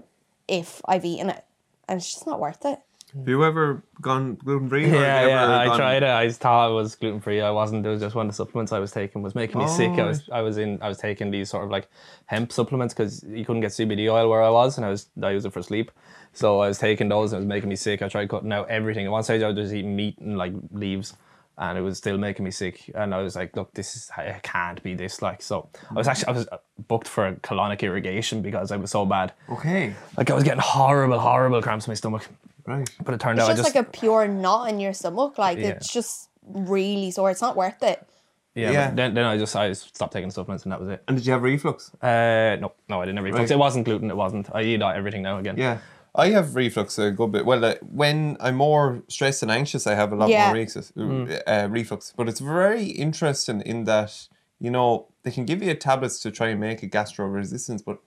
if 0.49 0.81
I've 0.87 1.05
eaten 1.05 1.31
it. 1.31 1.45
And 1.89 1.99
it's 1.99 2.13
just 2.13 2.27
not 2.27 2.41
worth 2.41 2.65
it. 2.65 2.81
Have 3.17 3.29
you 3.29 3.45
ever 3.45 3.83
gone 4.01 4.35
gluten 4.35 4.69
free? 4.69 4.91
Yeah, 4.91 5.27
yeah, 5.27 5.73
I 5.73 5.77
tried 5.77 6.03
it. 6.03 6.09
I 6.09 6.29
thought 6.31 6.67
I 6.67 6.69
was 6.69 6.97
gluten 6.97 7.21
free. 7.21 7.41
I 7.41 7.51
wasn't. 7.51 7.87
It 7.87 7.89
was 7.89 8.01
just 8.01 8.15
one 8.15 8.27
of 8.27 8.33
the 8.33 8.37
supplements 8.37 8.73
I 8.73 8.79
was 8.79 8.91
taking 8.91 9.23
was 9.23 9.35
making 9.35 9.59
me 9.59 9.69
sick. 9.69 9.93
I 9.93 10.03
oh, 10.03 10.07
was, 10.09 10.29
I 10.31 10.41
was 10.43 10.59
in, 10.59 10.79
I 10.83 10.89
was 10.89 10.99
taking 10.99 11.31
these 11.31 11.49
sort 11.49 11.65
of 11.65 11.71
like 11.71 11.89
hemp 12.27 12.53
supplements 12.53 12.93
because 12.93 13.25
you 13.27 13.45
couldn't 13.45 13.63
get 13.63 13.71
CBD 13.71 14.13
oil 14.13 14.29
where 14.29 14.43
I 14.43 14.51
was, 14.51 14.77
and 14.77 14.85
I 14.85 14.91
was, 14.91 15.09
I 15.23 15.31
use 15.31 15.45
it 15.45 15.53
for 15.53 15.63
sleep. 15.63 15.93
So 16.33 16.61
I 16.61 16.69
was 16.69 16.79
taking 16.79 17.09
those, 17.09 17.33
and 17.33 17.39
it 17.39 17.45
was 17.45 17.49
making 17.49 17.71
me 17.71 17.77
sick. 17.77 18.03
I 18.03 18.09
tried 18.09 18.29
cutting 18.29 18.53
out 18.53 18.69
everything. 18.69 19.07
At 19.07 19.13
one 19.13 19.23
stage, 19.23 19.43
I 19.43 19.49
was 19.49 19.57
just 19.57 19.73
eating 19.73 19.97
meat 19.97 20.19
and 20.19 20.37
like 20.37 20.53
leaves, 20.73 21.15
and 21.59 21.79
it 21.79 21.81
was 21.81 21.99
still 21.99 22.19
making 22.19 22.45
me 22.45 22.51
sick. 22.51 22.91
And 22.95 23.15
I 23.15 23.23
was 23.23 23.35
like, 23.37 23.57
look, 23.57 23.73
this 23.75 23.97
is, 23.97 24.11
I 24.17 24.41
can't 24.43 24.83
be 24.83 24.95
this. 24.95 25.23
Like, 25.23 25.41
so 25.43 25.69
I 25.91 25.95
was 25.95 26.07
actually, 26.09 26.29
I 26.29 26.33
was 26.33 26.49
booked 26.89 27.09
for 27.09 27.33
colonic 27.43 27.83
irrigation 27.83 28.43
because 28.43 28.71
I 28.73 28.77
was 28.77 28.91
so 28.91 29.07
bad. 29.07 29.33
Okay. 29.51 29.95
Like 30.17 30.31
I 30.31 30.35
was 30.35 30.45
getting 30.45 30.61
horrible, 30.61 31.19
horrible 31.19 31.63
cramps 31.63 31.87
in 31.87 31.91
my 31.91 31.95
stomach. 31.95 32.27
Right. 32.67 32.89
But 33.03 33.15
it 33.15 33.21
turned 33.21 33.39
It's 33.39 33.49
out 33.49 33.53
I 33.53 33.55
just, 33.55 33.65
just 33.65 33.75
like 33.75 33.87
a 33.87 33.91
pure 33.91 34.29
knot 34.29 34.69
in 34.71 34.81
your 34.81 34.93
stomach. 34.93 35.39
Like 35.39 35.59
Yeah. 35.59 35.69
it's 35.69 35.93
just 35.93 36.29
really 36.47 37.11
sore. 37.11 37.31
It's 37.31 37.41
not 37.43 37.57
worth 37.57 37.83
it. 37.83 38.07
yeah. 38.55 38.71
Yeah. 38.73 38.91
Then, 38.91 39.15
then 39.15 39.25
I 39.25 39.39
just 39.39 39.55
I 39.57 39.73
stopped 39.73 40.13
taking 40.13 40.31
supplements 40.31 40.65
and 40.65 40.73
that 40.73 40.81
was 40.81 40.91
it. 40.91 41.03
And 41.09 41.17
did 41.17 41.25
you 41.27 41.33
have 41.33 41.43
reflux? 41.43 41.91
Uh, 42.03 42.57
no, 42.61 42.73
no, 42.89 43.01
I 43.01 43.05
didn't 43.07 43.17
have 43.17 43.25
reflux. 43.25 43.51
Right. 43.51 43.57
It 43.57 43.59
wasn't 43.59 43.85
gluten. 43.87 44.11
It 44.11 44.17
wasn't. 44.17 44.49
I 44.55 44.63
eat 44.63 44.83
everything 44.83 45.23
now 45.23 45.39
again. 45.39 45.57
Yeah. 45.57 45.79
I 46.17 46.31
have 46.31 46.55
reflux 46.57 46.99
a 46.99 47.11
good 47.11 47.31
bit. 47.33 47.45
Well, 47.45 47.65
uh, 47.65 47.75
when 47.83 48.37
I'm 48.41 48.57
more 48.57 49.03
stressed 49.09 49.43
and 49.43 49.51
anxious, 49.51 49.87
I 49.87 49.95
have 49.95 50.13
a 50.13 50.17
lot 50.17 50.29
Yeah. 50.31 50.47
more 50.47 50.55
reflux, 50.55 50.93
uh, 50.97 51.69
reflux. 51.71 52.13
But 52.17 52.29
it's 52.29 52.41
very 52.41 52.85
interesting 52.87 53.61
in 53.61 53.85
that, 53.85 54.29
you 54.59 54.71
know, 54.71 55.07
they 55.25 55.31
can 55.31 55.45
give 55.45 55.63
you 55.63 55.75
tablets 55.75 56.21
to 56.21 56.31
try 56.31 56.49
and 56.49 56.61
make 56.61 56.83
a 56.83 56.87
gastro 56.87 57.27
resistance, 57.27 57.83
but 57.83 57.99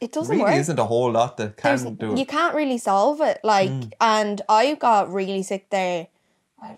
It 0.00 0.12
doesn't 0.12 0.30
really 0.30 0.44
work. 0.44 0.54
isn't 0.60 0.78
a 0.78 0.84
whole 0.84 1.10
lot 1.10 1.36
that 1.38 1.56
can 1.56 1.76
There's- 1.76 1.96
do 1.98 2.12
it. 2.12 2.18
you 2.18 2.26
can't 2.26 2.54
really 2.54 2.78
solve 2.78 3.20
it. 3.20 3.40
Like, 3.42 3.70
and 4.00 4.42
I 4.48 4.74
got 4.74 5.12
really 5.12 5.42
sick 5.42 5.70
there. 5.70 6.06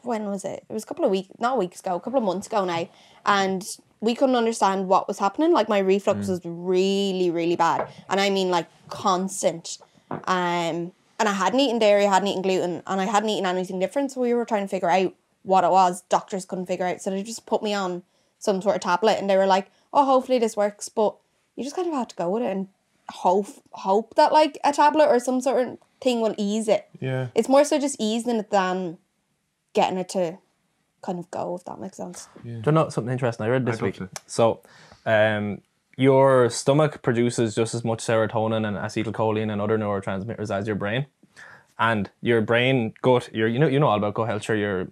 When 0.02 0.26
was 0.26 0.44
it? 0.44 0.64
It 0.68 0.72
was 0.72 0.82
a 0.84 0.86
couple 0.86 1.04
of 1.04 1.10
weeks, 1.10 1.28
not 1.38 1.56
weeks 1.58 1.80
ago, 1.80 1.94
a 1.96 2.00
couple 2.00 2.18
of 2.18 2.24
months 2.24 2.46
ago 2.46 2.64
now, 2.64 2.88
and 3.24 3.64
we 4.00 4.14
couldn't 4.14 4.36
understand 4.36 4.88
what 4.88 5.06
was 5.08 5.18
happening. 5.18 5.52
Like 5.52 5.68
my 5.68 5.78
reflux 5.78 6.28
was 6.28 6.40
really, 6.44 7.30
really 7.30 7.56
bad, 7.56 7.88
and 8.10 8.20
I 8.20 8.28
mean 8.30 8.50
like 8.50 8.66
constant. 8.88 9.78
Um, 10.10 10.92
and 11.20 11.28
I 11.28 11.32
hadn't 11.32 11.60
eaten 11.60 11.78
dairy, 11.78 12.06
I 12.06 12.12
hadn't 12.12 12.28
eaten 12.28 12.42
gluten, 12.42 12.82
and 12.86 13.00
I 13.00 13.04
hadn't 13.04 13.30
eaten 13.30 13.46
anything 13.46 13.78
different. 13.78 14.12
So 14.12 14.20
we 14.20 14.34
were 14.34 14.44
trying 14.44 14.62
to 14.64 14.68
figure 14.68 14.90
out 14.90 15.14
what 15.42 15.64
it 15.64 15.70
was. 15.70 16.02
Doctors 16.08 16.44
couldn't 16.44 16.66
figure 16.66 16.86
out, 16.86 17.00
so 17.00 17.10
they 17.10 17.22
just 17.22 17.46
put 17.46 17.62
me 17.62 17.74
on 17.74 18.02
some 18.38 18.62
sort 18.62 18.76
of 18.76 18.82
tablet, 18.82 19.18
and 19.18 19.28
they 19.28 19.36
were 19.36 19.46
like, 19.46 19.70
"Oh, 19.92 20.04
hopefully 20.04 20.38
this 20.38 20.56
works," 20.56 20.88
but 20.88 21.16
you 21.56 21.64
just 21.64 21.74
kind 21.74 21.88
of 21.88 21.94
have 21.94 22.08
to 22.08 22.16
go 22.16 22.30
with 22.30 22.42
it 22.42 22.50
and 22.50 22.68
hope 23.10 23.48
hope 23.72 24.14
that 24.14 24.32
like 24.32 24.58
a 24.64 24.72
tablet 24.72 25.06
or 25.06 25.18
some 25.18 25.40
sort 25.40 25.66
of 25.66 25.78
thing 26.00 26.20
will 26.20 26.34
ease 26.38 26.68
it. 26.68 26.88
Yeah. 27.00 27.28
It's 27.34 27.48
more 27.48 27.64
so 27.64 27.78
just 27.80 27.96
easing 27.98 28.36
it 28.36 28.50
than 28.50 28.98
getting 29.72 29.98
it 29.98 30.08
to 30.10 30.38
kind 31.02 31.18
of 31.18 31.30
go, 31.30 31.56
if 31.56 31.64
that 31.64 31.80
makes 31.80 31.96
sense. 31.96 32.28
Do 32.44 32.50
you 32.50 32.72
know 32.72 32.88
something 32.88 33.12
interesting 33.12 33.46
I 33.46 33.48
read 33.48 33.66
this 33.66 33.76
I'd 33.76 33.82
week? 33.82 34.00
So, 34.26 34.60
um, 35.06 35.62
your 36.06 36.48
stomach 36.48 37.02
produces 37.02 37.54
just 37.54 37.74
as 37.74 37.84
much 37.84 37.98
serotonin 37.98 38.66
and 38.66 38.76
acetylcholine 38.76 39.50
and 39.52 39.60
other 39.60 39.76
neurotransmitters 39.76 40.50
as 40.56 40.66
your 40.66 40.76
brain. 40.76 41.06
And 41.80 42.08
your 42.22 42.40
brain, 42.40 42.94
gut, 43.02 43.28
your 43.32 43.46
you 43.46 43.58
know 43.58 43.68
you 43.68 43.78
know 43.78 43.86
all 43.88 43.96
about 43.98 44.14
gut 44.14 44.28
health, 44.28 44.42
sure, 44.44 44.56
your 44.56 44.86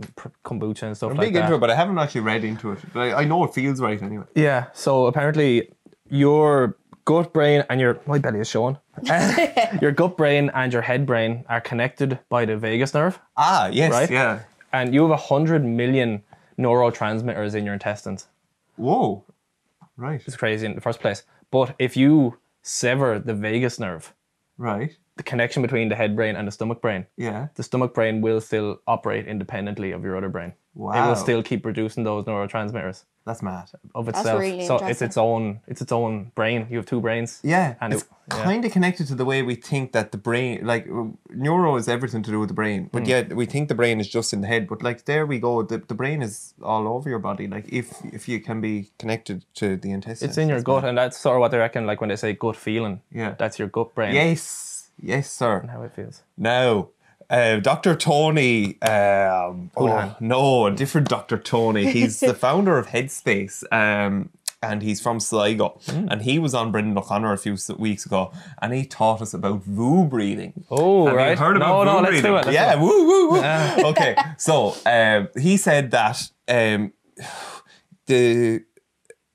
kombucha 0.45 0.83
and 0.85 0.97
stuff 0.97 1.11
I'm 1.13 1.17
like 1.17 1.29
big 1.29 1.35
that. 1.35 1.45
into 1.45 1.55
it, 1.57 1.59
but 1.59 1.71
I 1.71 1.75
haven't 1.75 1.99
actually 1.99 2.21
read 2.23 2.45
into 2.45 2.73
it. 2.73 2.79
But 2.93 3.01
I, 3.01 3.23
I 3.23 3.25
know 3.25 3.43
it 3.45 3.55
feels 3.55 3.81
right 3.81 4.01
anyway. 4.01 4.25
Yeah. 4.37 4.67
So 4.73 5.07
apparently, 5.07 5.71
your 6.11 6.77
gut 7.05 7.33
brain 7.33 7.65
and 7.71 7.81
your 7.81 7.99
my 8.07 8.19
belly 8.19 8.39
is 8.41 8.49
showing. 8.49 8.77
your 9.83 9.93
gut 9.93 10.17
brain 10.17 10.51
and 10.55 10.73
your 10.73 10.83
head 10.83 11.07
brain 11.07 11.45
are 11.49 11.61
connected 11.61 12.19
by 12.29 12.45
the 12.45 12.57
vagus 12.57 12.95
nerve, 12.95 13.19
Ah, 13.37 13.67
yes, 13.67 13.91
Right? 13.93 14.11
yeah. 14.11 14.41
and 14.73 14.95
you 14.95 15.03
have 15.03 15.11
a 15.11 15.17
hundred 15.17 15.65
million 15.65 16.23
neurotransmitters 16.59 17.55
in 17.55 17.65
your 17.65 17.75
intestines. 17.75 18.27
Whoa. 18.77 19.25
Right, 19.97 20.23
It's 20.27 20.37
crazy 20.37 20.67
in 20.67 20.75
the 20.75 20.81
first 20.81 21.01
place. 21.01 21.23
But 21.51 21.75
if 21.79 21.97
you 21.97 22.39
sever 22.63 23.19
the 23.19 23.35
vagus 23.35 23.79
nerve, 23.79 24.13
right. 24.59 24.97
the 25.17 25.23
connection 25.23 25.63
between 25.63 25.89
the 25.89 25.95
head 25.97 26.15
brain 26.17 26.37
and 26.37 26.47
the 26.47 26.53
stomach 26.53 26.83
brain, 26.83 27.07
Yeah. 27.17 27.49
the 27.55 27.63
stomach 27.63 27.95
brain 27.95 28.21
will 28.21 28.41
still 28.41 28.81
operate 28.87 29.27
independently 29.27 29.93
of 29.93 30.05
your 30.05 30.17
other 30.17 30.29
brain. 30.29 30.53
Wow. 30.75 30.93
It 31.05 31.09
will 31.09 31.17
still 31.17 31.43
keep 31.43 31.63
producing 31.63 32.05
those 32.05 32.25
neurotransmitters 32.27 33.05
That's 33.27 33.43
mad. 33.43 33.69
of 33.95 34.09
itself. 34.09 34.41
really 34.41 34.65
so 34.67 34.77
it's 34.91 35.03
its 35.03 35.17
own 35.17 35.61
it's 35.67 35.83
its 35.83 35.93
own 35.93 36.31
brain. 36.37 36.67
You 36.71 36.77
have 36.79 36.87
two 36.87 37.01
brains. 37.01 37.41
Yeah, 37.43 37.75
And 37.81 37.93
it's 37.93 38.03
it- 38.05 38.09
kind 38.29 38.65
of 38.65 38.73
connected 38.73 39.07
to 39.09 39.15
the 39.17 39.25
way 39.25 39.43
we 39.43 39.55
think 39.57 39.93
that 39.93 40.11
the 40.13 40.19
brain, 40.19 40.65
like 40.73 40.87
neuro, 41.31 41.77
is 41.77 41.89
everything 41.89 42.23
to 42.25 42.31
do 42.31 42.39
with 42.41 42.49
the 42.49 42.55
brain. 42.55 42.89
But 42.93 43.03
Mm. 43.03 43.09
yet 43.09 43.33
we 43.41 43.47
think 43.47 43.69
the 43.69 43.75
brain 43.75 44.01
is 44.01 44.09
just 44.09 44.33
in 44.33 44.41
the 44.43 44.47
head. 44.49 44.67
But 44.69 44.83
like 44.83 45.05
there 45.05 45.27
we 45.27 45.39
go, 45.41 45.63
the, 45.63 45.79
the 45.79 45.95
brain 45.95 46.23
is 46.23 46.55
all 46.63 46.87
over 46.89 47.11
your 47.11 47.19
body. 47.31 47.47
Like 47.49 47.67
if 47.81 47.89
if 48.19 48.29
you 48.29 48.39
can 48.41 48.61
be 48.61 48.91
connected 48.99 49.45
to 49.61 49.77
the 49.77 49.91
intestines, 49.91 50.31
It's 50.31 50.39
in 50.39 50.49
your 50.49 50.63
gut, 50.63 50.83
mad. 50.83 50.89
and 50.91 50.99
that's 50.99 51.19
sort 51.19 51.37
of 51.37 51.41
what 51.41 51.51
they 51.51 51.59
reckon. 51.59 51.87
Like 51.87 52.01
when 52.01 52.09
they 52.11 52.17
say 52.17 52.33
gut 52.33 52.57
feeling, 52.57 53.01
Yeah. 53.11 53.35
that's 53.39 53.59
your 53.59 53.69
gut 53.69 53.95
brain. 53.95 54.15
Yes, 54.15 54.91
yes, 55.03 55.31
sir. 55.31 55.59
And 55.59 55.71
how 55.71 55.83
it 55.83 55.93
feels. 55.95 56.23
Now, 56.37 56.89
uh, 57.31 57.57
Dr. 57.61 57.95
Tony, 57.97 58.81
um, 58.83 59.71
oh, 59.77 60.17
no, 60.21 60.67
a 60.67 60.71
different 60.71 61.09
Dr. 61.09 61.39
Tony. 61.39 61.91
He's 61.93 62.21
the 62.21 62.35
founder 62.47 62.79
of 62.79 62.89
Headspace. 62.89 63.65
Um, 63.73 64.31
and 64.63 64.83
he's 64.83 65.01
from 65.01 65.21
Sligo. 65.21 65.79
Hmm. 65.87 66.09
And 66.11 66.23
he 66.23 66.39
was 66.39 66.55
on 66.55 66.73
Brendan 66.73 66.97
O'Connor 66.97 67.33
a 67.33 67.39
few 67.39 67.57
weeks 67.79 68.07
ago, 68.07 68.33
and 68.61 68.73
he 68.73 68.85
taught 68.87 69.21
us 69.23 69.35
about 69.35 69.63
VU 69.65 70.05
breathing. 70.07 70.65
Oh, 70.71 71.05
Have 71.07 71.13
you 71.15 71.19
right. 71.19 71.39
heard 71.39 71.59
No, 71.59 71.83
about 71.83 71.85
no, 71.85 71.93
VU 71.93 71.99
let's 71.99 72.09
breathing? 72.11 72.31
do 72.31 72.37
it, 72.37 72.45
let's 72.47 72.55
yeah, 72.55 72.75
do 72.75 72.81
it. 72.81 72.83
woo, 72.83 73.07
woo, 73.07 73.31
woo. 73.33 73.39
okay, 73.91 74.17
so 74.39 74.75
um, 74.87 75.29
he 75.39 75.57
said 75.57 75.91
that 75.93 76.31
um, 76.49 76.93
the 78.07 78.65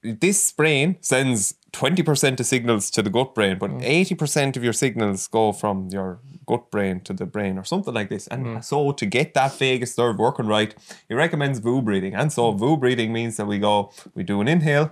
this 0.03 0.51
brain 0.51 0.97
sends 1.01 1.53
20% 1.73 2.39
of 2.39 2.45
signals 2.45 2.89
to 2.89 3.03
the 3.03 3.09
gut 3.11 3.35
brain, 3.35 3.57
but 3.59 3.69
80% 3.69 4.57
of 4.57 4.63
your 4.63 4.73
signals 4.73 5.27
go 5.27 5.51
from 5.51 5.89
your 5.89 6.19
gut 6.51 6.69
brain 6.69 6.99
to 7.01 7.13
the 7.13 7.25
brain 7.25 7.57
or 7.57 7.63
something 7.63 7.93
like 7.93 8.09
this. 8.09 8.27
And 8.27 8.45
hmm. 8.45 8.59
so 8.59 8.91
to 8.91 9.05
get 9.05 9.33
that 9.35 9.57
vagus 9.57 9.97
nerve 9.97 10.19
working 10.19 10.47
right, 10.47 10.75
he 11.07 11.15
recommends 11.15 11.59
VU 11.59 11.81
breathing. 11.81 12.13
And 12.13 12.31
so 12.31 12.51
VU 12.51 12.77
breathing 12.77 13.13
means 13.13 13.37
that 13.37 13.47
we 13.47 13.57
go, 13.57 13.91
we 14.15 14.23
do 14.23 14.41
an 14.41 14.47
inhale, 14.47 14.91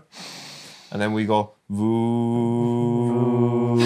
and 0.92 1.02
then 1.02 1.14
we 1.14 1.26
go 1.26 1.54
VU. 1.70 3.79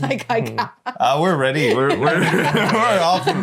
Was 0.00 0.10
like, 0.10 0.26
I 0.30 0.40
can't. 0.42 0.70
Ah, 0.86 1.20
we're 1.20 1.36
ready. 1.36 1.74
We're 1.74 1.90
we're 1.98 2.20
we're, 2.20 3.00
often, 3.02 3.42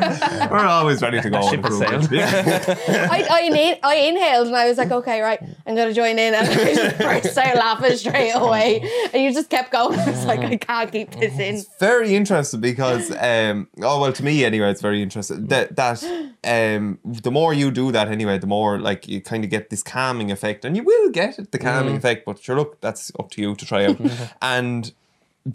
we're 0.49 0.65
always 0.65 1.01
ready 1.01 1.21
to 1.21 1.29
go. 1.29 1.37
on 1.37 1.49
ship 1.49 1.63
has 1.63 1.79
improvement. 1.81 2.03
sailed. 2.05 2.11
Yeah. 2.11 3.07
I, 3.11 3.27
I, 3.29 3.41
in- 3.41 3.79
I 3.83 3.95
inhaled 3.95 4.47
and 4.47 4.55
I 4.55 4.67
was 4.67 4.77
like, 4.77 4.91
okay, 4.91 5.21
right, 5.21 5.39
I'm 5.65 5.75
going 5.75 5.87
to 5.87 5.93
join 5.93 6.17
in. 6.19 6.33
And 6.33 6.47
I 6.47 6.73
just 6.73 6.97
burst 6.97 7.37
out 7.37 7.55
laughing 7.55 7.97
straight 7.97 8.31
away. 8.31 8.81
And 9.13 9.23
you 9.23 9.33
just 9.33 9.49
kept 9.49 9.71
going. 9.71 9.97
I 9.99 10.09
was 10.09 10.25
like, 10.25 10.39
I 10.39 10.57
can't 10.57 10.91
keep 10.91 11.11
this 11.11 11.37
in. 11.39 11.63
very 11.79 12.15
interesting 12.15 12.59
because 12.61 13.11
um 13.11 13.67
oh 13.81 13.99
well 14.01 14.13
to 14.13 14.23
me 14.23 14.43
anyway 14.45 14.69
it's 14.69 14.81
very 14.81 15.01
interesting 15.01 15.47
that 15.47 15.75
that 15.75 16.03
um 16.43 16.99
the 17.03 17.31
more 17.31 17.53
you 17.53 17.71
do 17.71 17.91
that 17.91 18.07
anyway 18.07 18.37
the 18.37 18.47
more 18.47 18.79
like 18.79 19.07
you 19.07 19.21
kind 19.21 19.43
of 19.43 19.49
get 19.49 19.69
this 19.69 19.83
calming 19.83 20.31
effect 20.31 20.65
and 20.65 20.75
you 20.75 20.83
will 20.83 21.09
get 21.09 21.37
it, 21.39 21.51
the 21.51 21.57
calming 21.59 21.95
effect 21.95 22.25
but 22.25 22.39
sure 22.39 22.55
look 22.55 22.79
that's 22.81 23.11
up 23.19 23.29
to 23.31 23.41
you 23.41 23.55
to 23.55 23.65
try 23.65 23.85
out 23.85 23.97
and 24.41 24.91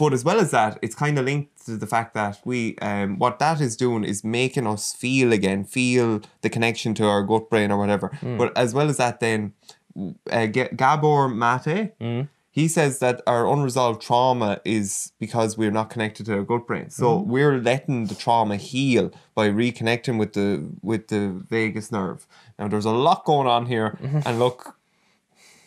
but 0.01 0.11
as 0.17 0.23
well 0.29 0.39
as 0.45 0.51
that 0.59 0.73
it's 0.85 0.95
kind 1.05 1.19
of 1.19 1.25
linked 1.31 1.51
to 1.67 1.73
the 1.77 1.87
fact 1.95 2.11
that 2.15 2.35
we 2.51 2.59
um 2.79 3.19
what 3.19 3.39
that 3.39 3.61
is 3.67 3.77
doing 3.77 4.03
is 4.13 4.19
making 4.25 4.67
us 4.75 4.85
feel 5.03 5.29
again 5.39 5.61
feel 5.65 6.21
the 6.45 6.51
connection 6.57 6.91
to 6.95 7.05
our 7.13 7.23
gut 7.23 7.45
brain 7.51 7.71
or 7.75 7.79
whatever 7.83 8.09
but 8.41 8.49
as 8.57 8.71
well 8.77 8.89
as 8.93 8.97
that 8.97 9.21
then 9.21 9.41
uh, 10.31 10.47
G- 10.47 10.73
Gabor 10.83 11.29
Mate 11.29 11.93
he 12.51 12.69
says 12.69 12.99
that 12.99 13.17
our 13.27 13.47
unresolved 13.53 14.01
trauma 14.03 14.61
is 14.65 15.13
because 15.19 15.57
we're 15.57 15.71
not 15.81 15.89
connected 15.95 16.27
to 16.27 16.33
our 16.35 16.43
gut 16.43 16.67
brain. 16.67 16.91
So 16.91 17.07
we're 17.35 17.59
letting 17.71 17.99
the 18.11 18.15
trauma 18.15 18.57
heal 18.57 19.11
by 19.35 19.49
reconnecting 19.49 20.19
with 20.19 20.33
the 20.35 20.49
with 20.83 21.09
the 21.09 21.23
vagus 21.49 21.91
nerve. 21.91 22.27
Now 22.59 22.69
there's 22.69 22.85
a 22.85 22.91
lot 23.09 23.25
going 23.25 23.49
on 23.57 23.63
here, 23.67 23.89
and 24.27 24.39
look, 24.39 24.77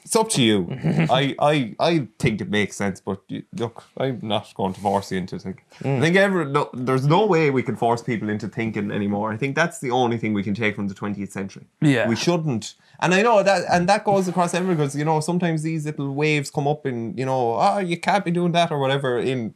it's 0.06 0.16
up 0.16 0.30
to 0.30 0.44
you. 0.44 0.68
I, 1.10 1.36
I 1.40 1.76
I 1.80 2.08
think 2.20 2.40
it 2.40 2.50
makes 2.50 2.76
sense, 2.76 3.02
but 3.02 3.22
you, 3.28 3.44
look, 3.54 3.84
I'm 3.98 4.20
not 4.22 4.54
going 4.54 4.74
to 4.76 4.80
force 4.80 5.12
you 5.12 5.18
into 5.18 5.40
thinking. 5.40 5.66
Hmm. 5.82 5.98
I 5.98 6.00
think 6.00 6.16
every, 6.16 6.46
no, 6.46 6.70
there's 6.74 7.08
no 7.08 7.26
way 7.26 7.50
we 7.50 7.64
can 7.64 7.76
force 7.76 8.04
people 8.04 8.30
into 8.30 8.48
thinking 8.48 8.92
anymore. 8.92 9.34
I 9.34 9.38
think 9.38 9.56
that's 9.56 9.80
the 9.80 9.90
only 9.90 10.20
thing 10.20 10.34
we 10.34 10.44
can 10.44 10.54
take 10.54 10.76
from 10.76 10.88
the 10.88 10.94
20th 10.94 11.32
century. 11.32 11.66
Yeah. 11.82 12.08
we 12.08 12.16
shouldn't. 12.16 12.76
And 13.00 13.16
I 13.16 13.24
know 13.24 13.42
that, 13.42 13.64
and 13.72 13.90
that 13.90 14.06
goes 14.06 14.28
across 14.28 14.54
everyone 14.54 14.78
because 14.78 14.96
you 14.96 15.06
know 15.06 15.20
sometimes 15.22 15.64
these 15.64 15.86
little 15.86 16.14
waves 16.14 16.52
come 16.52 16.68
up, 16.68 16.86
and 16.86 17.18
you 17.18 17.26
know, 17.26 17.56
oh, 17.56 17.80
you 17.80 18.00
can't 18.00 18.24
be 18.24 18.32
doing 18.32 18.52
that 18.52 18.72
or 18.72 18.80
whatever 18.80 19.18
in 19.18 19.56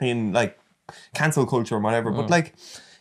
in 0.00 0.32
like 0.32 0.58
cancel 1.14 1.46
culture 1.46 1.76
or 1.76 1.80
whatever. 1.80 2.10
But 2.10 2.24
hmm. 2.24 2.32
like, 2.32 2.56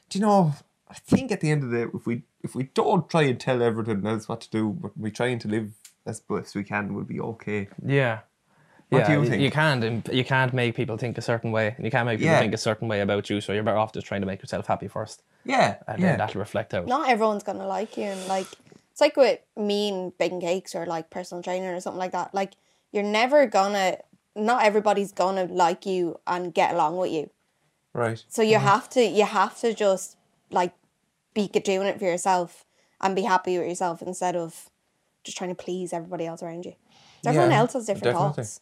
do 0.09 0.19
you 0.19 0.25
know? 0.25 0.53
I 0.89 0.93
think 0.93 1.33
at 1.33 1.41
the 1.41 1.51
end 1.51 1.63
of 1.63 1.71
the 1.71 1.77
day, 1.77 1.91
if 1.93 2.05
we 2.05 2.21
if 2.43 2.53
we 2.55 2.63
don't 2.75 3.09
try 3.09 3.23
and 3.23 3.39
tell 3.39 3.61
everyone 3.61 4.05
else 4.05 4.29
what 4.29 4.41
to 4.41 4.49
do, 4.49 4.69
but 4.69 4.97
we 4.97 5.11
trying 5.11 5.39
to 5.39 5.47
live 5.47 5.73
as 6.07 6.19
best 6.19 6.55
we 6.55 6.63
can, 6.63 6.93
we'll 6.93 7.03
be 7.03 7.19
okay. 7.19 7.69
Yeah. 7.85 8.19
What 8.89 8.99
yeah, 8.99 9.07
do 9.07 9.21
you 9.21 9.29
think? 9.29 9.41
You 9.41 9.51
can't 9.51 10.13
you 10.13 10.23
can't 10.23 10.53
make 10.53 10.75
people 10.75 10.97
think 10.97 11.17
a 11.17 11.21
certain 11.21 11.51
way, 11.51 11.73
and 11.75 11.83
you 11.83 11.91
can't 11.91 12.05
make 12.05 12.19
people 12.19 12.31
Yeah. 12.31 12.39
think 12.39 12.53
a 12.53 12.57
certain 12.57 12.87
way 12.87 13.01
about 13.01 13.29
you. 13.29 13.41
So 13.41 13.51
you're 13.51 13.63
better 13.63 13.77
off 13.77 13.91
just 13.91 14.07
trying 14.07 14.21
to 14.21 14.27
make 14.27 14.41
yourself 14.41 14.67
happy 14.67 14.87
first, 14.87 15.23
Yeah, 15.43 15.75
and 15.87 15.99
yeah. 15.99 16.09
then 16.09 16.17
that'll 16.19 16.39
reflect 16.39 16.73
out. 16.73 16.87
Not 16.87 17.09
everyone's 17.09 17.43
going 17.43 17.57
to 17.57 17.67
like 17.67 17.97
you. 17.97 18.05
And 18.05 18.27
like, 18.27 18.47
it's 18.91 19.01
like 19.01 19.17
with 19.17 19.39
me 19.57 19.89
and 19.89 20.17
baking 20.17 20.39
cakes 20.39 20.73
or 20.73 20.85
like 20.85 21.09
personal 21.09 21.43
training 21.43 21.67
or 21.67 21.79
something 21.81 21.99
like 21.99 22.13
that. 22.13 22.33
Like, 22.33 22.53
you're 22.93 23.03
never 23.03 23.45
going 23.45 23.73
to 23.73 23.99
not 24.37 24.63
everybody's 24.63 25.11
gonna 25.11 25.45
like 25.45 25.85
you 25.85 26.19
and 26.27 26.53
get 26.53 26.73
along 26.73 26.97
with 26.97 27.11
you. 27.11 27.29
Right. 27.93 28.23
So 28.29 28.41
you 28.41 28.57
mm-hmm. 28.57 28.67
have 28.67 28.89
to 28.91 29.03
you 29.03 29.25
have 29.25 29.59
to 29.61 29.73
just 29.73 30.15
like 30.51 30.73
be 31.33 31.47
doing 31.47 31.87
it 31.87 31.99
for 31.99 32.05
yourself 32.05 32.65
and 33.01 33.15
be 33.15 33.23
happy 33.23 33.57
with 33.57 33.67
yourself 33.67 34.01
instead 34.01 34.35
of 34.35 34.69
just 35.27 35.37
trying 35.37 35.51
to 35.51 35.55
please 35.55 35.93
everybody 35.93 36.25
else 36.25 36.41
around 36.41 36.65
you. 36.65 36.73
Everyone 37.25 37.51
Yeah, 37.51 37.59
else 37.59 37.73
has 37.73 37.85
different 37.85 38.15
definitely. 38.15 38.33
thoughts. 38.35 38.61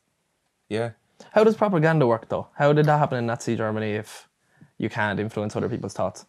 Yeah. 0.67 0.89
How 1.31 1.43
does 1.45 1.55
propaganda 1.55 2.07
work 2.07 2.27
though? 2.27 2.47
How 2.55 2.73
did 2.73 2.87
that 2.87 2.97
happen 2.97 3.17
in 3.19 3.27
Nazi 3.27 3.55
Germany 3.55 3.91
if 3.93 4.27
you 4.77 4.89
can't 4.89 5.19
influence 5.19 5.55
other 5.55 5.69
people's 5.69 5.93
thoughts? 5.93 6.25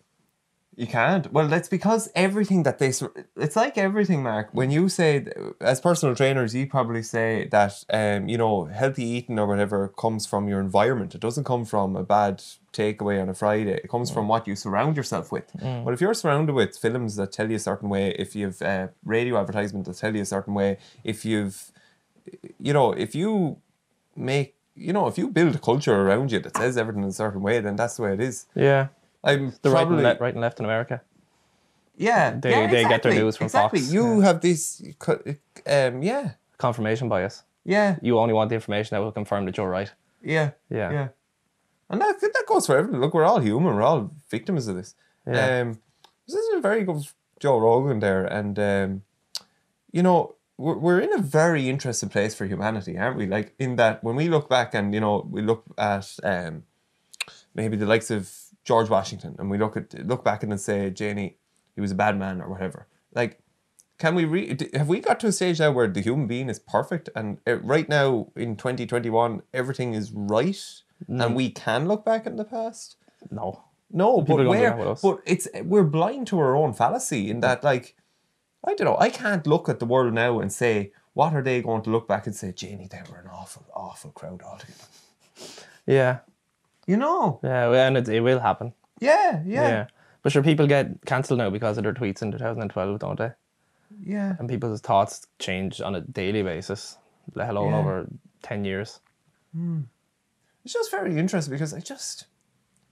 You 0.77 0.87
can't. 0.87 1.33
Well, 1.33 1.49
that's 1.49 1.71
because 1.71 2.11
everything 2.15 2.63
that 2.65 2.79
they. 2.79 2.93
It's 3.37 3.57
like 3.57 3.79
everything, 3.79 4.23
Mark. 4.23 4.51
When 4.53 4.71
you 4.71 4.91
say, 4.91 5.27
as 5.59 5.81
personal 5.81 6.15
trainers, 6.15 6.55
you 6.55 6.67
probably 6.67 7.03
say 7.03 7.49
that, 7.51 7.83
um, 7.91 8.29
you 8.29 8.37
know, 8.37 8.67
healthy 8.67 9.05
eating 9.05 9.39
or 9.39 9.47
whatever 9.47 9.89
comes 9.89 10.27
from 10.27 10.49
your 10.49 10.61
environment. 10.61 11.15
It 11.15 11.23
doesn't 11.23 11.45
come 11.45 11.65
from 11.65 11.97
a 11.97 12.05
bad 12.05 12.43
takeaway 12.75 13.23
on 13.23 13.31
a 13.31 13.35
Friday. 13.35 13.73
It 13.73 13.89
comes 13.89 14.11
from 14.11 14.29
what 14.29 14.47
you 14.47 14.55
surround 14.55 14.99
yourself 14.99 15.33
with. 15.33 15.51
But 15.85 15.95
if 15.95 16.03
you're 16.03 16.13
surrounded 16.13 16.55
with 16.55 16.77
films 16.77 17.17
that 17.17 17.33
tell 17.33 17.49
you 17.49 17.57
a 17.57 17.61
certain 17.71 17.89
way, 17.89 18.11
if 18.19 18.37
you've 18.37 18.61
uh, 18.61 18.89
radio 19.03 19.41
advertisement 19.41 19.87
that 19.87 19.97
tell 19.97 20.15
you 20.15 20.23
a 20.23 20.27
certain 20.27 20.53
way, 20.53 20.77
if 21.05 21.25
you've, 21.25 21.73
you 22.61 22.75
know, 22.75 22.93
if 22.93 23.15
you 23.15 23.57
make, 24.15 24.57
you 24.75 24.93
know, 24.93 25.07
if 25.07 25.17
you 25.17 25.29
build 25.29 25.55
a 25.55 25.59
culture 25.59 25.95
around 25.95 26.33
you 26.33 26.39
that 26.41 26.55
says 26.55 26.77
everything 26.77 27.03
in 27.03 27.09
a 27.09 27.13
certain 27.13 27.41
way, 27.41 27.61
then 27.61 27.77
that's 27.77 27.97
the 27.97 28.03
way 28.03 28.13
it 28.13 28.21
is. 28.21 28.45
Yeah. 28.55 28.89
I'm 29.27 29.53
The 29.63 29.71
right 29.71 29.87
and, 29.87 29.97
le- 30.03 30.19
right 30.25 30.35
and 30.35 30.41
left 30.41 30.59
in 30.61 30.65
America. 30.65 31.03
yeah, 31.97 32.39
They- 32.41 32.51
yeah, 32.51 32.67
they 32.71 32.85
get 32.85 33.03
their 33.03 33.15
news 33.15 33.37
from 33.37 33.47
exactly. 33.47 33.81
Fox, 33.81 33.93
You 33.93 34.21
have 34.21 34.41
this, 34.41 34.83
um, 35.67 36.03
yeah, 36.03 36.31
Confirmation 36.59 37.09
bias. 37.09 37.43
yeah, 37.65 37.97
You 38.03 38.19
only 38.19 38.35
want 38.35 38.49
the 38.51 38.55
information 38.55 38.95
that 38.95 39.03
will 39.03 39.13
confirm 39.13 39.45
that 39.47 39.57
you're 39.57 39.69
right. 39.79 39.93
yeah, 40.23 40.51
Yeah. 40.71 40.91
yeah. 40.93 41.09
And 41.91 42.01
that 42.01 42.21
that 42.21 42.45
goes 42.49 42.67
for 42.67 42.77
everything. 42.77 43.01
Look, 43.01 43.15
we're 43.15 43.25
all 43.31 43.39
human. 43.41 43.75
We're 43.77 43.83
all 43.83 44.11
victims 44.31 44.67
of 44.67 44.75
this. 44.77 44.95
Yeah. 45.27 45.61
Um, 45.61 45.79
this 46.27 46.35
is 46.37 46.55
a 46.59 46.61
very 46.61 46.83
good 46.83 47.03
Joe 47.39 47.59
Rogan 47.59 48.01
there, 48.01 48.25
and 48.25 48.59
um, 48.59 49.03
you 49.93 50.03
know. 50.03 50.33
We're, 50.59 50.79
we're 50.79 51.01
in 51.01 51.13
a 51.13 51.19
very 51.21 51.69
interesting 51.69 52.09
place 52.09 52.35
for 52.35 52.47
humanity, 52.47 52.97
aren't 52.97 53.19
we? 53.19 53.27
Like 53.27 53.53
in 53.59 53.77
that 53.77 54.03
when 54.03 54.17
we 54.17 54.27
look 54.31 54.49
back 54.49 54.75
and 54.75 54.95
you 54.95 55.01
know 55.01 55.15
we 55.31 55.43
look 55.43 55.65
at 55.77 56.17
um, 56.25 56.63
maybe 57.55 57.77
the 57.77 57.85
likes 57.85 58.11
of 58.11 58.23
George 58.67 58.91
Washington 58.91 59.33
and 59.39 59.49
we 59.53 59.57
look 59.59 59.75
at 59.77 59.87
look 60.13 60.23
back 60.29 60.43
and 60.43 60.51
then 60.53 60.59
say 60.59 60.91
Janie 60.91 61.39
he 61.75 61.81
was 61.81 61.93
a 61.93 61.95
bad 62.05 62.19
man 62.19 62.41
or 62.43 62.49
whatever. 62.51 62.87
Like 63.15 63.33
can 63.99 64.15
we 64.15 64.25
re- 64.27 64.57
have 64.75 64.89
we 64.89 65.01
got 65.01 65.19
to 65.21 65.29
a 65.29 65.33
stage 65.33 65.59
now 65.61 65.71
where 65.73 65.89
the 65.89 66.03
human 66.09 66.27
being 66.27 66.51
is 66.51 66.59
perfect 66.59 67.09
and 67.17 67.39
uh, 67.47 67.57
right 67.75 67.89
now 67.89 68.09
in 68.37 68.57
2021 68.57 69.41
everything 69.55 69.95
is 69.95 70.13
right 70.13 70.83
and 71.09 71.35
we 71.35 71.49
can 71.51 71.87
look 71.89 72.05
back 72.05 72.27
in 72.27 72.37
the 72.37 72.45
past 72.45 72.97
No. 73.31 73.47
no 73.91 74.11
People 74.21 74.39
but 74.39 74.47
where 74.49 74.71
that 74.71 74.79
with 74.79 74.89
us. 74.89 75.01
but 75.03 75.21
it's 75.25 75.49
we're 75.63 75.85
blind 75.99 76.27
to 76.29 76.39
our 76.41 76.55
own 76.57 76.73
fallacy 76.75 77.31
in 77.31 77.41
that 77.41 77.63
like 77.65 77.95
I 78.65 78.75
don't 78.75 78.87
know 78.87 78.99
I 78.99 79.11
can't 79.11 79.47
look 79.47 79.69
at 79.69 79.79
the 79.79 79.87
world 79.87 80.13
now 80.13 80.41
and 80.41 80.53
say 80.53 80.93
what 81.15 81.33
are 81.35 81.43
they 81.43 81.63
going 81.63 81.83
to 81.85 81.91
look 81.91 82.07
back 82.09 82.27
and 82.27 82.35
say 82.37 82.53
Janie 82.53 82.89
they 82.91 83.03
were 83.11 83.19
an 83.19 83.29
awful 83.41 83.65
awful 83.75 84.11
crowd 84.11 84.43
altogether 84.43 84.89
Yeah. 85.87 86.19
You 86.87 86.97
know 86.97 87.41
Yeah. 87.43 87.87
And 87.87 87.97
it, 87.97 88.09
it 88.09 88.21
will 88.21 88.41
happen. 88.41 88.73
yeah 89.01 89.43
Yeah. 89.45 89.69
yeah 89.69 89.87
But 90.23 90.33
sure, 90.33 90.43
people 90.43 90.67
get 90.67 90.87
cancelled 91.07 91.39
now 91.39 91.51
because 91.51 91.79
of 91.79 91.85
their 91.85 91.95
tweets 91.95 92.23
in 92.23 92.33
2012, 92.33 92.99
don't 92.99 93.19
they? 93.19 93.31
yeah 94.05 94.37
And 94.39 94.49
people's 94.49 94.81
thoughts 94.81 95.27
change 95.39 95.81
on 95.81 95.95
a 95.95 96.01
daily 96.01 96.43
basis, 96.43 96.99
let 97.35 97.51
alone 97.51 97.73
Yeah. 97.73 97.79
over 97.81 98.07
10 98.43 98.65
years. 98.65 99.01
Hmm. 99.53 99.81
it's 100.65 100.75
just 100.75 100.91
very 100.91 101.17
interesting 101.19 101.53
because 101.53 101.73
I 101.75 101.81
just 101.81 102.27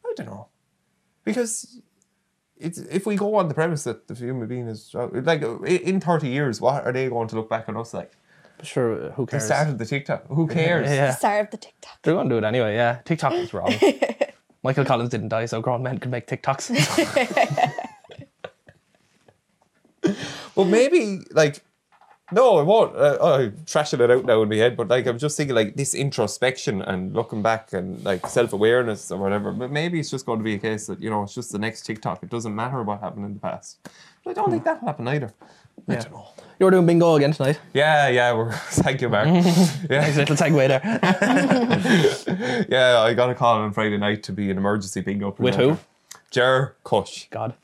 I 0.05 0.13
don't 0.17 0.27
know 0.27 0.47
because 1.25 1.81
it's 2.57 2.79
if 2.79 3.05
we 3.07 3.17
go 3.17 3.35
on 3.35 3.49
the 3.49 3.55
premise 3.55 3.83
that 3.85 4.07
the 4.09 4.15
human 4.15 4.47
being 4.49 4.69
is 4.69 4.95
uh, 4.95 5.09
like 5.13 5.43
in 5.67 6.01
thirty 6.01 6.29
years, 6.29 6.61
what 6.61 6.85
are 6.87 6.93
they 6.93 7.09
going 7.09 7.29
to 7.29 7.37
look 7.37 7.49
back 7.51 7.69
on 7.69 7.77
us 7.77 7.93
like? 7.93 8.13
But 8.57 8.67
sure, 8.67 9.11
who 9.13 9.27
cares? 9.27 9.45
They 9.45 9.49
cares? 9.49 9.61
started 9.61 9.79
the 9.79 9.87
TikTok. 9.87 10.27
Who 10.29 10.47
cares? 10.47 10.89
Yeah. 10.89 11.15
Start 11.15 11.47
of 11.47 11.51
the 11.51 11.57
TikTok. 11.57 11.99
They're 12.03 12.15
going 12.15 12.29
to 12.29 12.35
do 12.35 12.39
it 12.39 12.45
anyway, 12.45 12.75
yeah. 12.75 13.01
TikTok 13.05 13.33
is 13.35 13.53
wrong. 13.53 13.75
Michael 14.63 14.85
Collins 14.85 15.11
didn't 15.11 15.29
die, 15.29 15.47
so 15.47 15.61
grown 15.61 15.83
men 15.83 15.99
can 15.99 16.11
make 16.11 16.27
TikToks. 16.27 16.71
well, 20.55 20.67
maybe 20.67 21.21
like. 21.31 21.63
No, 22.33 22.57
I 22.57 22.63
won't. 22.63 22.97
Uh, 22.97 23.19
I'm 23.21 23.53
trashing 23.67 24.01
it 24.01 24.11
out 24.11 24.25
now 24.25 24.41
in 24.43 24.49
my 24.49 24.57
head, 24.57 24.79
but 24.79 24.89
like 24.89 25.07
I'm 25.07 25.19
just 25.19 25.37
thinking 25.37 25.55
like 25.55 25.77
this 25.77 25.95
introspection 25.95 26.81
and 26.81 27.15
looking 27.15 27.43
back 27.43 27.75
and 27.75 28.03
like 28.03 28.27
self 28.27 28.55
awareness 28.55 29.11
or 29.11 29.19
whatever. 29.19 29.53
But 29.53 29.71
maybe 29.71 30.01
it's 30.01 30.11
just 30.11 30.25
going 30.25 30.39
to 30.39 30.43
be 30.43 30.55
a 30.55 30.59
case 30.59 30.87
that 30.87 31.03
you 31.03 31.11
know 31.11 31.23
it's 31.25 31.35
just 31.35 31.53
the 31.53 31.59
next 31.59 31.83
TikTok. 31.83 32.23
It 32.23 32.31
doesn't 32.31 32.55
matter 32.55 32.83
what 32.83 33.01
happened 33.01 33.27
in 33.27 33.35
the 33.35 33.41
past. 33.41 33.79
But 34.25 34.31
I 34.31 34.33
don't 34.33 34.51
think 34.51 34.65
that'll 34.65 34.87
happen 34.87 35.07
either. 35.07 35.35
I 35.89 35.95
don't 35.97 36.13
know. 36.13 36.27
You're 36.61 36.71
doing 36.71 36.87
bingo 36.87 37.17
again 37.17 37.33
tonight. 37.33 37.61
Yeah, 37.73 38.09
yeah. 38.09 38.33
We're 38.33 38.53
thank 38.83 39.01
you, 39.01 39.09
Mark. 39.09 39.27
Nice 39.27 39.85
yeah, 39.91 40.13
little 40.17 40.37
segue 40.37 40.69
there. 40.69 42.67
yeah. 42.69 43.01
I 43.01 43.13
got 43.15 43.29
a 43.31 43.35
call 43.35 43.57
on 43.59 43.73
Friday 43.73 43.99
night 43.99 44.23
to 44.25 44.33
be 44.33 44.51
an 44.51 44.57
emergency 44.59 45.01
bingo. 45.01 45.29
With 45.39 45.55
presenter. 45.57 45.75
who? 45.75 45.79
Ger 46.31 46.77
Kush. 46.85 47.27
God. 47.31 47.55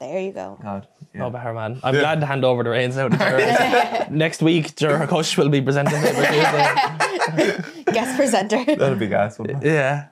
There 0.00 0.20
you 0.20 0.32
go. 0.32 0.58
God. 0.62 0.86
Yeah. 1.14 1.26
Oh, 1.26 1.30
better 1.30 1.52
man. 1.52 1.80
I'm 1.82 1.94
Yeah. 1.94 2.00
glad 2.00 2.20
to 2.20 2.26
hand 2.26 2.44
over 2.44 2.62
the 2.62 2.70
reins 2.70 2.96
now 2.96 3.08
to 3.08 3.16
Ger. 3.18 4.06
Next 4.10 4.40
week, 4.42 4.74
Ger 4.76 5.06
Kush 5.06 5.36
will 5.36 5.48
be 5.48 5.60
presenting 5.60 5.98
it. 6.02 6.14
for 6.14 6.24
Tuesday. 6.24 7.92
Guest 7.92 8.16
presenter. 8.16 8.64
That'll 8.64 8.94
be 8.96 9.08
gas, 9.08 9.38
wouldn't 9.38 9.62
it? 9.64 9.68
Yeah. 9.68 10.06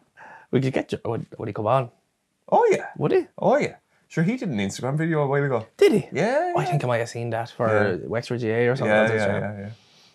We 0.51 0.61
could 0.61 0.73
get 0.73 0.89
Ger. 0.91 1.01
Would, 1.05 1.27
would 1.39 1.49
he 1.49 1.53
come 1.55 1.67
on? 1.67 1.91
Oh 2.51 2.67
yeah. 2.71 2.87
Would 2.99 3.13
he? 3.13 3.27
Oh 3.39 3.57
yeah. 3.57 3.77
Sure, 4.09 4.25
he 4.25 4.37
did 4.37 4.49
an 4.49 4.59
Instagram 4.59 4.97
video 4.97 5.23
a 5.23 5.27
while 5.27 5.45
ago. 5.45 5.67
Did 5.77 5.93
he? 5.93 6.09
Yeah. 6.13 6.53
I 6.57 6.65
think 6.65 6.85
I 6.85 6.87
might 6.87 6.99
have 6.99 7.09
seen 7.09 7.31
that 7.31 7.51
for 7.51 7.69
Yeah. 7.69 8.07
Wexford 8.07 8.41
GAA 8.41 8.71
or 8.71 8.77
something. 8.77 8.87
Yeah, 8.95 9.13
yeah, 9.13 9.27
yeah, 9.41 9.59
yeah. 9.61 9.69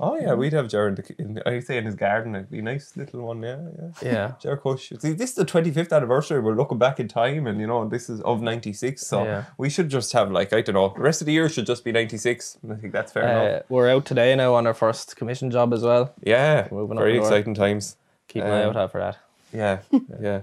Oh 0.04 0.18
yeah, 0.20 0.34
we'd 0.34 0.54
have 0.54 0.68
Ger 0.68 0.88
in, 1.20 1.40
I 1.46 1.60
say 1.60 1.78
in 1.78 1.86
his 1.86 1.94
garden. 1.94 2.34
It'd 2.34 2.50
be 2.50 2.58
a 2.58 2.62
nice 2.64 2.98
little 2.98 3.22
one. 3.22 3.44
Yeah, 3.44 3.58
yeah. 3.78 4.12
Yeah. 4.12 4.32
Ger 4.42 4.58
Kush. 4.58 4.92
See, 4.98 5.14
this 5.14 5.30
is 5.30 5.36
the 5.36 5.46
twenty 5.46 5.70
fifth 5.70 5.94
anniversary. 5.94 6.40
We're 6.40 6.56
looking 6.56 6.80
back 6.80 7.00
in 7.00 7.08
time, 7.08 7.46
and 7.46 7.60
you 7.62 7.68
know 7.68 7.88
this 7.88 8.10
is 8.10 8.20
of 8.22 8.42
ninety 8.42 8.74
six. 8.74 9.06
So 9.06 9.24
Yeah. 9.24 9.44
we 9.60 9.70
should 9.70 9.90
just 9.90 10.12
have 10.14 10.32
like 10.32 10.54
I 10.54 10.62
don't 10.62 10.74
know. 10.74 10.90
The 10.96 11.02
rest 11.02 11.22
of 11.22 11.28
the 11.28 11.34
year 11.34 11.48
should 11.50 11.68
just 11.68 11.84
be 11.84 11.92
ninety 11.92 12.18
six. 12.18 12.58
I 12.68 12.76
think 12.76 12.94
that's 12.94 13.12
fair 13.12 13.24
enough. 13.24 13.62
Uh, 13.62 13.64
we're 13.70 13.90
out 13.92 14.06
today 14.08 14.36
now 14.36 14.56
on 14.56 14.66
our 14.66 14.74
first 14.74 15.16
commission 15.18 15.52
job 15.52 15.72
as 15.72 15.84
well. 15.84 16.16
Yeah, 16.24 16.68
moving 16.72 16.98
very 16.98 17.20
exciting 17.20 17.54
times. 17.54 17.96
Keep 18.28 18.44
an 18.46 18.50
eye 18.52 18.64
Um, 18.64 18.70
out 18.70 18.78
out 18.78 18.92
for 18.94 19.02
that. 19.02 19.18
Yeah, 19.54 19.82
yeah. 20.20 20.42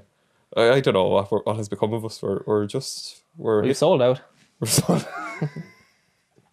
I, 0.56 0.70
I 0.74 0.80
don't 0.80 0.94
know 0.94 1.08
what 1.08 1.32
what 1.46 1.56
has 1.56 1.68
become 1.68 1.92
of 1.94 2.04
us. 2.04 2.22
We're, 2.22 2.42
we're 2.46 2.66
just 2.66 3.22
we're, 3.38 3.62
We've 3.62 3.76
sold 3.76 4.02
out. 4.02 4.20
we're 4.60 4.68
so, 4.68 4.82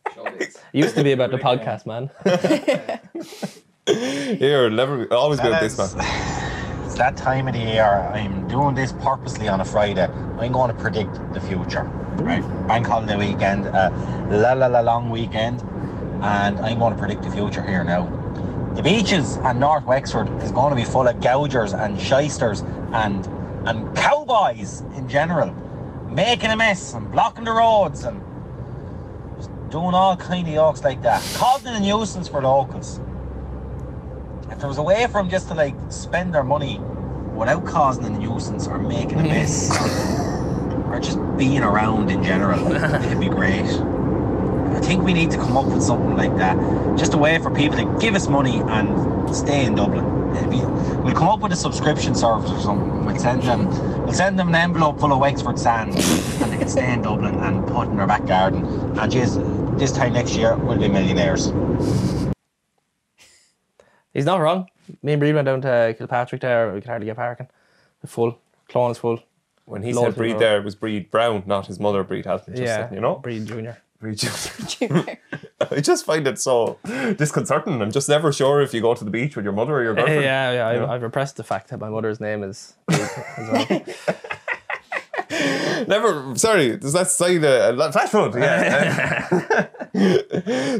Showbiz. 0.10 0.40
It 0.40 0.58
used 0.72 0.96
to 0.96 1.04
be 1.04 1.12
about 1.12 1.32
the 1.32 1.38
podcast, 1.38 1.86
man. 1.86 2.10
here. 4.38 4.70
Never 4.70 5.12
always 5.14 5.42
be 5.42 5.50
with 5.50 5.60
this 5.60 5.76
Fellas, 5.76 5.96
man. 5.96 6.86
It's 6.86 6.96
that 6.96 7.18
time 7.18 7.48
of 7.48 7.54
the 7.54 7.60
year. 7.60 7.84
I'm 7.84 8.48
doing 8.48 8.76
this 8.76 8.94
purposely 8.94 9.48
on 9.48 9.62
a 9.62 9.66
Friday. 9.66 10.06
I'm 10.06 10.52
going 10.52 10.74
to 10.74 10.80
predict 10.80 11.14
the 11.34 11.42
future. 11.42 11.84
Right? 11.84 12.42
Bank 12.68 12.88
holiday 12.88 13.18
weekend, 13.18 13.68
uh, 13.68 13.90
la 14.30 14.54
la 14.54 14.68
la 14.68 14.80
long 14.80 15.10
weekend, 15.10 15.62
and 16.22 16.60
I'm 16.60 16.80
going 16.80 16.94
to 16.94 17.00
predict 17.00 17.24
the 17.24 17.32
future 17.32 17.62
here 17.62 17.84
now. 17.84 18.06
The 18.76 18.84
beaches 18.84 19.38
and 19.38 19.60
North 19.60 19.86
Wexford 19.86 20.30
is 20.44 20.52
going 20.52 20.70
to 20.70 20.76
be 20.76 20.86
full 20.86 21.08
of 21.08 21.16
gougers 21.18 21.74
and 21.74 22.00
shysters 22.00 22.62
and 22.94 23.26
and 23.68 23.96
cowboys 23.96 24.82
in 24.96 25.10
general, 25.10 25.50
making 26.16 26.50
a 26.52 26.56
mess 26.56 26.94
and 26.94 27.12
blocking 27.12 27.44
the 27.44 27.52
roads 27.52 28.06
and 28.06 28.22
just 29.38 29.52
doing 29.70 29.94
all 29.94 30.18
kind 30.18 30.48
of 30.48 30.54
yokes 30.54 30.84
like 30.84 31.02
that, 31.04 31.22
causing 31.36 31.76
a 31.76 31.80
nuisance 31.80 32.28
for 32.28 32.42
locals 32.42 33.02
if 34.52 34.60
there 34.60 34.70
was 34.70 34.78
a 34.78 34.84
way 34.84 35.06
for 35.08 35.14
them 35.14 35.30
just 35.30 35.48
to 35.50 35.54
like 35.54 35.76
spend 35.90 36.34
their 36.34 36.44
money 36.44 36.80
without 37.34 37.66
causing 37.66 38.06
a 38.06 38.10
nuisance 38.10 38.68
or 38.68 38.78
making 38.78 39.20
a 39.20 39.24
mess 39.36 39.70
or 40.88 41.00
just 41.02 41.20
being 41.38 41.62
around 41.62 42.10
in 42.10 42.24
general, 42.24 42.72
it'd 42.72 43.20
be 43.20 43.28
great. 43.28 43.66
I 43.66 44.80
think 44.82 45.04
we 45.04 45.14
need 45.14 45.32
to 45.32 45.38
come 45.38 45.58
up 45.58 45.66
with 45.66 45.82
something 45.84 46.16
like 46.16 46.36
that. 46.38 46.58
Just 46.98 47.14
a 47.14 47.18
way 47.18 47.38
for 47.40 47.50
people 47.52 47.78
to 47.78 48.00
give 48.00 48.16
us 48.16 48.28
money 48.28 48.60
and 48.60 49.36
stay 49.36 49.66
in 49.66 49.76
Dublin. 49.76 50.06
Be- 50.50 50.66
we'll 51.02 51.14
come 51.14 51.30
up 51.30 51.40
with 51.40 51.52
a 51.52 51.56
subscription 51.56 52.14
service 52.14 52.52
or 52.52 52.60
something. 52.60 53.06
We'll 53.06 53.18
send 53.18 53.44
them 53.44 53.70
we'll 54.06 54.14
send 54.14 54.38
them 54.38 54.50
an 54.50 54.56
envelope 54.56 55.00
full 55.00 55.12
of 55.12 55.20
Wexford 55.20 55.58
sand 55.58 55.96
and 55.96 56.52
they 56.52 56.58
can 56.58 56.68
stay 56.68 56.94
in 56.94 57.02
Dublin 57.02 57.36
and 57.36 57.68
put 57.68 57.88
in 57.88 57.98
their 57.98 58.08
back 58.08 58.26
garden. 58.26 58.64
And 58.98 59.12
just 59.12 59.40
this 59.78 59.92
time 59.92 60.14
next 60.14 60.36
year 60.36 60.56
we'll 60.56 60.78
be 60.78 60.88
millionaires. 60.88 61.52
He's 64.14 64.26
not 64.26 64.40
wrong. 64.40 64.68
Me 65.02 65.14
and 65.14 65.20
Breed 65.20 65.34
went 65.34 65.46
down 65.46 65.62
to 65.62 65.96
Kilpatrick 65.98 66.42
there. 66.42 66.72
We 66.74 66.82
could 66.82 66.90
hardly 66.90 67.08
get 67.08 67.16
parking. 67.16 67.48
Full. 68.06 68.40
Clone 68.70 68.92
is 68.92 69.00
full. 69.00 69.24
When 69.66 69.82
he 69.82 69.94
Loads 69.94 70.10
said 70.10 70.16
breed 70.16 70.38
there, 70.38 70.58
it 70.58 70.64
was 70.64 70.76
breed 70.76 71.10
Brown, 71.10 71.42
not 71.48 71.66
his 71.66 71.80
mother 71.80 72.04
breed 72.04 72.26
Halton. 72.26 72.54
Just 72.54 72.64
yeah. 72.64 72.88
saying, 72.88 72.94
you 72.94 73.02
know. 73.02 73.16
Breed 73.16 73.48
Junior. 73.48 73.82
Rejuvenate. 74.02 75.20
I 75.72 75.80
just 75.82 76.06
find 76.06 76.28
it 76.28 76.38
so 76.40 76.78
disconcerting. 77.18 77.82
I'm 77.82 77.92
just 77.92 78.10
never 78.10 78.32
sure 78.32 78.62
if 78.62 78.74
you 78.74 78.82
go 78.82 78.94
to 78.94 79.04
the 79.06 79.10
beach 79.12 79.36
with 79.36 79.46
your 79.46 79.54
mother 79.54 79.74
or 79.76 79.84
your 79.84 79.96
girlfriend. 79.96 80.22
yeah, 80.24 80.52
yeah. 80.52 80.72
Yeah. 80.74 80.84
I've, 80.84 80.90
I've 80.90 81.02
repressed 81.02 81.38
the 81.38 81.44
fact 81.44 81.70
that 81.70 81.80
my 81.80 81.90
mother's 81.90 82.20
name 82.20 82.44
is. 82.44 82.74
as 82.90 83.10
well. 83.38 83.82
Never. 85.88 86.36
Sorry, 86.36 86.78
does 86.78 86.94
that 86.94 87.10
say 87.10 87.38
uh, 87.38 87.72
the 87.72 87.92
flash 87.92 88.10
flood? 88.10 88.36
Yeah. 88.36 89.68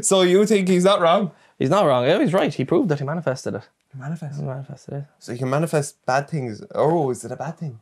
so 0.02 0.22
you 0.22 0.46
think 0.46 0.68
he's 0.68 0.84
not 0.84 1.00
wrong? 1.00 1.32
He's 1.58 1.70
not 1.70 1.86
wrong. 1.86 2.04
Yeah, 2.04 2.18
he's 2.20 2.32
right. 2.32 2.52
He 2.52 2.64
proved 2.64 2.88
that 2.90 2.98
he 2.98 3.04
manifested 3.04 3.54
it. 3.54 3.68
Manifest. 3.94 4.38
He 4.40 4.44
manifested 4.46 4.94
it. 4.94 5.04
So 5.18 5.32
you 5.32 5.38
can 5.38 5.48
manifest 5.48 6.04
bad 6.04 6.28
things. 6.28 6.62
Oh, 6.74 7.10
is 7.10 7.24
it 7.24 7.32
a 7.32 7.36
bad 7.36 7.58
thing? 7.58 7.80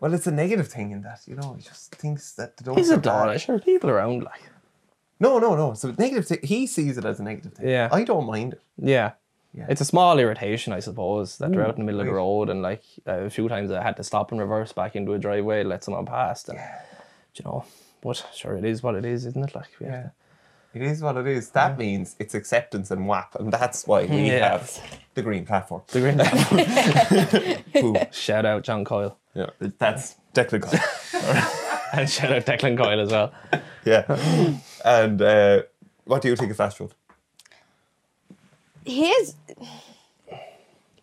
Well, 0.00 0.14
it's 0.14 0.26
a 0.26 0.30
negative 0.30 0.68
thing 0.68 0.90
in 0.92 1.02
that 1.02 1.20
you 1.26 1.36
know 1.36 1.54
he 1.54 1.62
just 1.62 1.94
thinks 1.94 2.32
that 2.32 2.56
the 2.56 2.64
dogs 2.64 2.78
He's 2.78 2.90
are 2.90 2.94
a 2.94 2.98
bad. 2.98 3.26
dog. 3.26 3.40
Sure, 3.40 3.58
people 3.58 3.90
around 3.90 4.24
like. 4.24 4.42
No, 5.18 5.38
no, 5.38 5.54
no. 5.54 5.74
So 5.74 5.94
negative 5.98 6.26
thing. 6.26 6.38
He 6.42 6.66
sees 6.66 6.96
it 6.96 7.04
as 7.04 7.20
a 7.20 7.22
negative 7.22 7.52
thing. 7.52 7.68
Yeah. 7.68 7.90
I 7.92 8.04
don't 8.04 8.26
mind 8.26 8.54
it. 8.54 8.62
Yeah. 8.78 9.12
Yeah. 9.52 9.66
It's 9.68 9.80
a 9.82 9.84
small 9.84 10.18
irritation, 10.18 10.72
I 10.72 10.80
suppose, 10.80 11.36
that 11.38 11.50
they're 11.52 11.66
out 11.66 11.74
in 11.76 11.80
the 11.80 11.84
middle 11.84 12.00
of 12.00 12.06
the 12.06 12.12
right. 12.12 12.18
road 12.18 12.48
and 12.48 12.62
like 12.62 12.82
uh, 13.06 13.24
a 13.26 13.30
few 13.30 13.46
times 13.48 13.70
I 13.70 13.82
had 13.82 13.96
to 13.98 14.04
stop 14.04 14.30
and 14.32 14.40
reverse 14.40 14.72
back 14.72 14.96
into 14.96 15.12
a 15.12 15.18
driveway, 15.18 15.64
let 15.64 15.84
someone 15.84 16.06
past, 16.06 16.48
and 16.48 16.58
you 17.34 17.44
know, 17.44 17.64
but 18.00 18.24
sure 18.34 18.56
it 18.56 18.64
is 18.64 18.82
what 18.82 18.94
it 18.94 19.04
is, 19.04 19.26
isn't 19.26 19.44
it? 19.48 19.54
Like, 19.54 19.68
we 19.80 19.86
have 19.86 19.94
Yeah. 19.94 20.02
to- 20.04 20.12
It 20.72 20.82
is 20.82 21.02
what 21.02 21.16
it 21.16 21.26
is. 21.26 21.50
That 21.50 21.78
means 21.78 22.14
it's 22.20 22.34
acceptance 22.34 22.90
and 22.92 23.08
WAP, 23.08 23.34
and 23.40 23.52
that's 23.52 23.86
why 23.86 24.04
we 24.06 24.30
Yeah. 24.30 24.50
have 24.52 24.98
the 25.14 25.22
green 25.22 25.44
platform. 25.44 25.82
the 25.88 26.00
green. 27.72 27.82
Boom. 27.94 27.96
shout 28.12 28.44
out 28.46 28.62
John 28.62 28.84
Coyle 28.84 29.16
yeah, 29.34 29.50
that's 29.78 30.16
technical. 30.32 30.70
and 31.92 32.08
shout 32.08 32.32
out 32.32 32.44
Declan 32.46 32.76
Coyle 32.76 33.00
as 33.00 33.10
well. 33.10 33.32
yeah. 33.84 34.04
And 34.84 35.20
uh, 35.22 35.62
what 36.04 36.22
do 36.22 36.28
you 36.28 36.36
think 36.36 36.50
of 36.52 36.56
fast 36.56 36.76
food? 36.78 36.92
he 38.84 39.08
is 39.08 39.34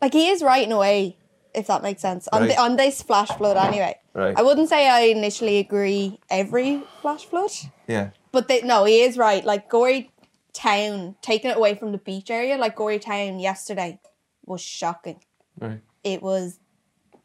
like 0.01 0.13
he 0.13 0.29
is 0.29 0.41
right 0.41 0.63
in 0.65 0.71
a 0.71 0.77
way, 0.77 1.15
if 1.53 1.67
that 1.67 1.83
makes 1.83 2.01
sense. 2.01 2.27
On 2.33 2.41
Right. 2.41 2.49
the, 2.49 2.59
on 2.61 2.75
this 2.75 3.01
flash 3.01 3.29
flood 3.29 3.55
anyway. 3.57 3.95
Right. 4.13 4.37
I 4.37 4.41
wouldn't 4.41 4.69
say 4.69 4.87
I 4.89 5.01
initially 5.01 5.57
agree 5.59 6.19
every 6.29 6.81
flash 7.01 7.25
flood. 7.25 7.51
Yeah. 7.87 8.09
But 8.37 8.49
they, 8.49 8.61
no, 8.61 8.85
he 8.85 9.01
is 9.01 9.17
right. 9.17 9.43
Like 9.43 9.67
Gorey 9.67 10.11
Town, 10.53 11.15
taking 11.23 11.49
it 11.49 11.57
away 11.57 11.73
from 11.73 11.91
the 11.91 11.97
beach 11.97 12.29
area, 12.29 12.55
like 12.55 12.75
Gorey 12.75 12.99
Town 12.99 13.39
yesterday 13.39 13.99
was 14.45 14.61
shocking. 14.61 15.23
Right. 15.59 15.81
It 16.03 16.21
was 16.21 16.59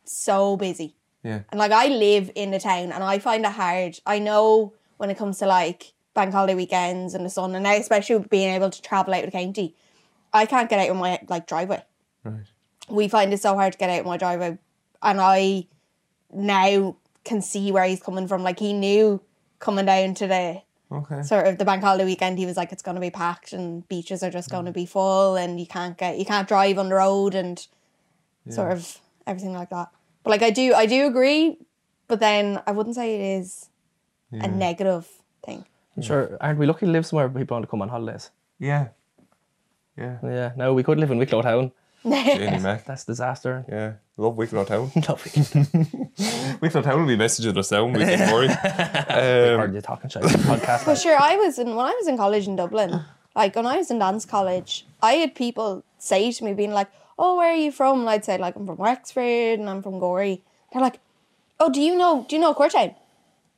so 0.05 0.57
busy. 0.57 0.97
Yeah. 1.23 1.41
And 1.51 1.59
like 1.59 1.71
I 1.71 1.89
live 1.89 2.31
in 2.35 2.51
the 2.51 2.59
town 2.59 2.93
and 2.93 3.05
I 3.05 3.19
find 3.19 3.45
it 3.45 3.53
hard. 3.53 4.01
I 4.07 4.21
know 4.21 4.73
when 4.97 5.11
it 5.11 5.19
comes 5.19 5.37
to 5.41 5.47
like 5.47 5.93
bank 6.15 6.33
holiday 6.33 6.55
weekends 6.55 7.13
and 7.13 7.27
the 7.27 7.29
sun 7.29 7.55
and 7.55 7.65
now 7.65 7.75
especially 7.75 8.25
being 8.31 8.49
able 8.49 8.71
to 8.71 8.81
travel 8.81 9.13
out 9.13 9.25
of 9.25 9.31
the 9.31 9.37
county, 9.37 9.77
I 10.33 10.47
can't 10.47 10.71
get 10.71 10.81
out 10.81 10.89
of 10.89 10.97
my 10.97 11.21
like 11.29 11.47
driveway. 11.47 11.83
Right. 12.25 12.47
We 12.89 13.09
find 13.09 13.35
it 13.35 13.43
so 13.43 13.55
hard 13.55 13.75
to 13.75 13.79
get 13.79 13.91
out 13.91 14.01
of 14.01 14.07
my 14.07 14.17
driveway 14.17 14.57
and 15.03 15.21
I 15.21 15.67
now 16.33 16.97
can 17.23 17.43
see 17.43 17.71
where 17.71 17.85
he's 17.85 18.03
coming 18.03 18.29
from. 18.29 18.43
Like 18.43 18.59
he 18.59 18.73
knew 18.73 19.21
coming 19.59 19.85
down 19.85 20.15
to 20.15 20.27
the 20.27 20.63
Okay. 20.93 21.22
sort 21.22 21.47
of 21.47 21.59
the 21.59 21.64
bank 21.64 21.82
holiday 21.82 22.05
weekend 22.05 22.38
he 22.38 22.47
was 22.47 22.57
like 22.57 22.70
it's 22.72 22.82
going 22.82 22.95
to 22.97 23.01
be 23.01 23.11
packed 23.11 23.53
and 23.53 23.88
beaches 23.88 24.22
are 24.22 24.30
just 24.30 24.51
going 24.51 24.66
to 24.66 24.72
be 24.72 24.84
full 24.86 25.36
and 25.36 25.59
you 25.59 25.66
can't 25.66 25.97
get 25.97 26.18
you 26.18 26.24
can't 26.24 26.47
drive 26.47 26.78
on 26.78 26.88
the 26.90 26.95
road 26.95 27.34
and 27.34 27.66
sort 28.51 28.72
of 28.72 28.99
everything 29.26 29.53
like 29.55 29.70
that 29.70 29.88
but 30.22 30.30
like 30.30 30.43
i 30.43 30.51
do 30.51 30.74
i 30.74 30.84
do 30.84 31.07
agree 31.07 31.57
but 32.09 32.20
then 32.20 32.61
i 32.66 32.72
wouldn't 32.72 32.95
say 32.97 33.14
it 33.14 33.40
is 33.40 33.68
a 34.32 34.49
negative 34.49 35.09
thing 35.45 35.64
Sure, 36.01 36.38
aren't 36.40 36.59
we 36.59 36.66
lucky 36.66 36.86
to 36.86 36.93
live 36.93 37.05
somewhere 37.05 37.28
where 37.28 37.43
people 37.43 37.55
want 37.55 37.64
to 37.64 37.70
come 37.70 37.82
on 37.82 37.90
holidays? 37.90 38.30
Yeah. 38.59 38.88
Yeah. 39.99 40.16
Yeah, 40.22 40.53
no, 40.57 40.72
we 40.72 40.82
could 40.82 40.99
live 40.99 41.11
in 41.11 41.18
Wicklow 41.18 41.43
Town. 41.43 41.70
Jenny 42.05 42.59
Mac. 42.62 42.84
That's 42.84 43.05
disaster. 43.05 43.64
Yeah. 43.68 43.92
Love 44.16 44.36
Wicklow 44.36 44.64
Town. 44.64 44.90
Lovely. 45.09 45.32
Wicklow 46.61 46.82
Town 46.86 47.00
will 47.00 47.07
be 47.07 47.16
messaging 47.16 47.57
us 47.57 47.68
down. 47.70 47.92
We 47.92 48.05
don't 48.05 48.32
worry. 48.32 48.48
Heard 48.48 49.61
Um, 49.68 49.74
you 49.74 49.80
talking 49.80 50.11
shit 50.11 50.22
on 50.24 50.32
the 50.32 50.38
podcast. 50.38 50.84
but 50.84 50.98
sure 50.98 51.16
i 51.18 51.36
was 51.36 51.59
in 51.59 51.74
when 51.74 51.86
i 51.86 51.90
was 51.98 52.07
in 52.09 52.16
college 52.16 52.46
in 52.46 52.57
dublin 52.57 53.00
like 53.34 53.55
when 53.57 53.66
i 53.66 53.76
was 53.76 53.90
in 53.90 53.98
dance 53.98 54.24
college 54.24 54.86
i 55.03 55.12
had 55.14 55.34
people 55.34 55.84
say 55.98 56.30
to 56.32 56.44
me 56.44 56.53
being 56.55 56.72
like 56.72 56.88
oh 57.18 57.36
where 57.36 57.53
are 57.53 57.57
you 57.57 57.70
from 57.72 58.00
and 58.00 58.09
i'd 58.11 58.24
say 58.24 58.36
like 58.38 58.57
i'm 58.57 58.66
from 58.66 58.76
wexford 58.76 59.59
and 59.59 59.68
i'm 59.70 59.82
from 59.82 59.98
Gorey 59.98 60.42
they're 60.72 60.82
like 60.82 60.98
oh 61.61 61.70
do 61.70 61.80
you 61.80 61.96
know 61.96 62.26
do 62.28 62.36
you 62.36 62.40
know 62.42 62.53
Courtown? 62.55 62.94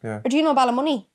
yeah. 0.03 0.21
or 0.25 0.29
do 0.29 0.37
you 0.37 0.43
know 0.43 0.55
Ballymoney? 0.55 1.07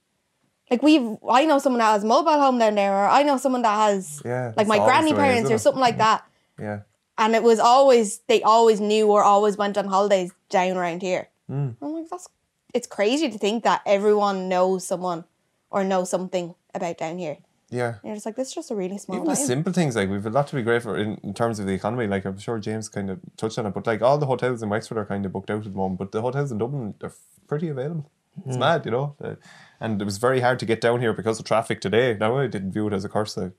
Like 0.71 0.83
we've, 0.83 1.17
I 1.27 1.45
know 1.45 1.57
someone 1.57 1.79
that 1.79 1.93
has 1.93 2.03
mobile 2.05 2.39
home 2.39 2.59
down 2.59 2.75
there, 2.75 2.93
or 2.95 3.07
I 3.09 3.23
know 3.23 3.37
someone 3.37 3.63
that 3.63 3.75
has, 3.75 4.21
Yeah, 4.23 4.53
like 4.55 4.67
my 4.67 4.77
granny 4.77 5.11
the 5.13 5.17
way, 5.17 5.23
parents 5.23 5.49
or 5.49 5.57
something 5.57 5.81
like 5.81 5.97
that. 5.97 6.23
Yeah. 6.59 6.81
And 7.19 7.35
it 7.35 7.43
was 7.43 7.59
always, 7.59 8.19
they 8.27 8.41
always 8.41 8.79
knew 8.79 9.07
or 9.11 9.23
always 9.23 9.57
went 9.57 9.77
on 9.77 9.87
holidays 9.87 10.31
down 10.49 10.77
around 10.77 11.01
here. 11.01 11.27
Hmm. 11.47 11.71
I'm 11.81 11.93
like, 11.93 12.09
that's, 12.09 12.29
it's 12.73 12.87
crazy 12.87 13.29
to 13.29 13.37
think 13.37 13.65
that 13.65 13.81
everyone 13.85 14.47
knows 14.47 14.87
someone 14.87 15.25
or 15.69 15.83
knows 15.83 16.09
something 16.09 16.55
about 16.73 16.97
down 16.97 17.17
here. 17.17 17.37
Yeah. 17.69 17.95
And 17.95 18.05
you're 18.05 18.15
just 18.15 18.25
like, 18.25 18.37
this 18.37 18.47
is 18.47 18.55
just 18.55 18.71
a 18.71 18.75
really 18.75 18.97
small 18.97 19.17
Even 19.17 19.27
the 19.27 19.35
simple 19.35 19.73
things 19.73 19.97
like 19.97 20.09
we've 20.09 20.25
a 20.25 20.29
lot 20.29 20.47
to 20.47 20.55
be 20.55 20.63
grateful 20.63 20.95
in, 20.95 21.19
in 21.21 21.33
terms 21.33 21.59
of 21.59 21.67
the 21.67 21.73
economy. 21.73 22.07
Like 22.07 22.25
I'm 22.25 22.39
sure 22.39 22.57
James 22.57 22.87
kind 22.87 23.09
of 23.09 23.19
touched 23.35 23.59
on 23.59 23.65
it, 23.65 23.73
but 23.73 23.85
like 23.85 24.01
all 24.01 24.17
the 24.17 24.25
hotels 24.25 24.63
in 24.63 24.69
Wexford 24.69 24.97
are 24.97 25.05
kind 25.05 25.25
of 25.25 25.33
booked 25.33 25.51
out 25.51 25.65
at 25.65 25.71
the 25.71 25.77
moment. 25.77 25.99
But 25.99 26.13
the 26.13 26.21
hotels 26.21 26.51
in 26.51 26.57
Dublin 26.57 26.95
they're 26.99 27.13
pretty 27.47 27.67
available. 27.67 28.09
It's 28.45 28.57
mad, 28.57 28.85
you 28.85 28.91
know. 28.91 29.15
Uh, 29.21 29.35
and 29.81 30.01
it 30.01 30.05
was 30.05 30.17
very 30.17 30.39
hard 30.41 30.59
to 30.59 30.65
get 30.65 30.81
down 30.81 30.99
here 31.01 31.13
because 31.13 31.39
of 31.39 31.45
traffic 31.45 31.81
today. 31.81 32.15
Now 32.19 32.37
I 32.37 32.47
didn't 32.47 32.71
view 32.71 32.87
it 32.87 32.93
as 32.93 33.05
a 33.05 33.09
curse. 33.09 33.37
I, 33.37 33.51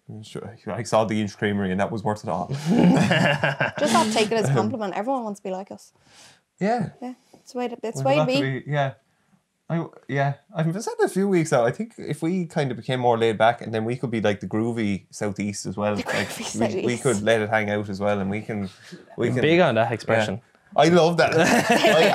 I 0.66 0.82
saw 0.82 1.04
the 1.04 1.20
Inch 1.20 1.36
Creamery 1.36 1.70
and 1.70 1.80
that 1.80 1.90
was 1.90 2.02
worth 2.02 2.24
it 2.24 2.30
all. 2.30 2.48
just 3.78 3.92
not 3.92 4.12
take 4.12 4.26
it 4.30 4.32
as 4.34 4.48
a 4.48 4.52
compliment. 4.52 4.94
Everyone 4.94 5.24
wants 5.24 5.40
to 5.40 5.44
be 5.44 5.50
like 5.50 5.70
us. 5.70 5.92
yeah. 6.58 6.90
Yeah, 7.00 7.14
it's 7.34 7.52
the 7.52 7.58
way 7.58 7.68
to, 7.68 7.76
it's 7.82 8.02
way 8.02 8.14
to 8.16 8.20
to 8.20 8.26
be. 8.26 8.60
be- 8.60 8.70
yeah. 8.70 8.94
I, 9.70 9.86
yeah, 10.08 10.34
I've 10.52 10.72
said 10.82 10.94
it 10.98 11.04
a 11.04 11.08
few 11.08 11.28
weeks 11.28 11.52
now. 11.52 11.64
I 11.64 11.70
think 11.70 11.94
if 11.96 12.22
we 12.22 12.44
kind 12.46 12.72
of 12.72 12.76
became 12.76 12.98
more 12.98 13.16
laid 13.16 13.38
back, 13.38 13.60
and 13.62 13.72
then 13.72 13.84
we 13.84 13.94
could 13.94 14.10
be 14.10 14.20
like 14.20 14.40
the 14.40 14.48
groovy 14.48 15.06
southeast 15.10 15.64
as 15.64 15.76
well. 15.76 15.94
like 15.94 16.06
groovy 16.28 16.74
we, 16.74 16.86
we 16.86 16.98
could 16.98 17.22
let 17.22 17.40
it 17.40 17.48
hang 17.50 17.70
out 17.70 17.88
as 17.88 18.00
well, 18.00 18.18
and 18.18 18.28
we 18.28 18.40
can 18.40 18.68
we 19.16 19.28
can 19.28 19.40
Big 19.40 19.60
on 19.60 19.76
that 19.76 19.88
Yeah. 19.88 19.94
expression. 19.94 20.40
I 20.76 20.88
love 20.88 21.16
that. 21.16 21.38
I 21.38 21.44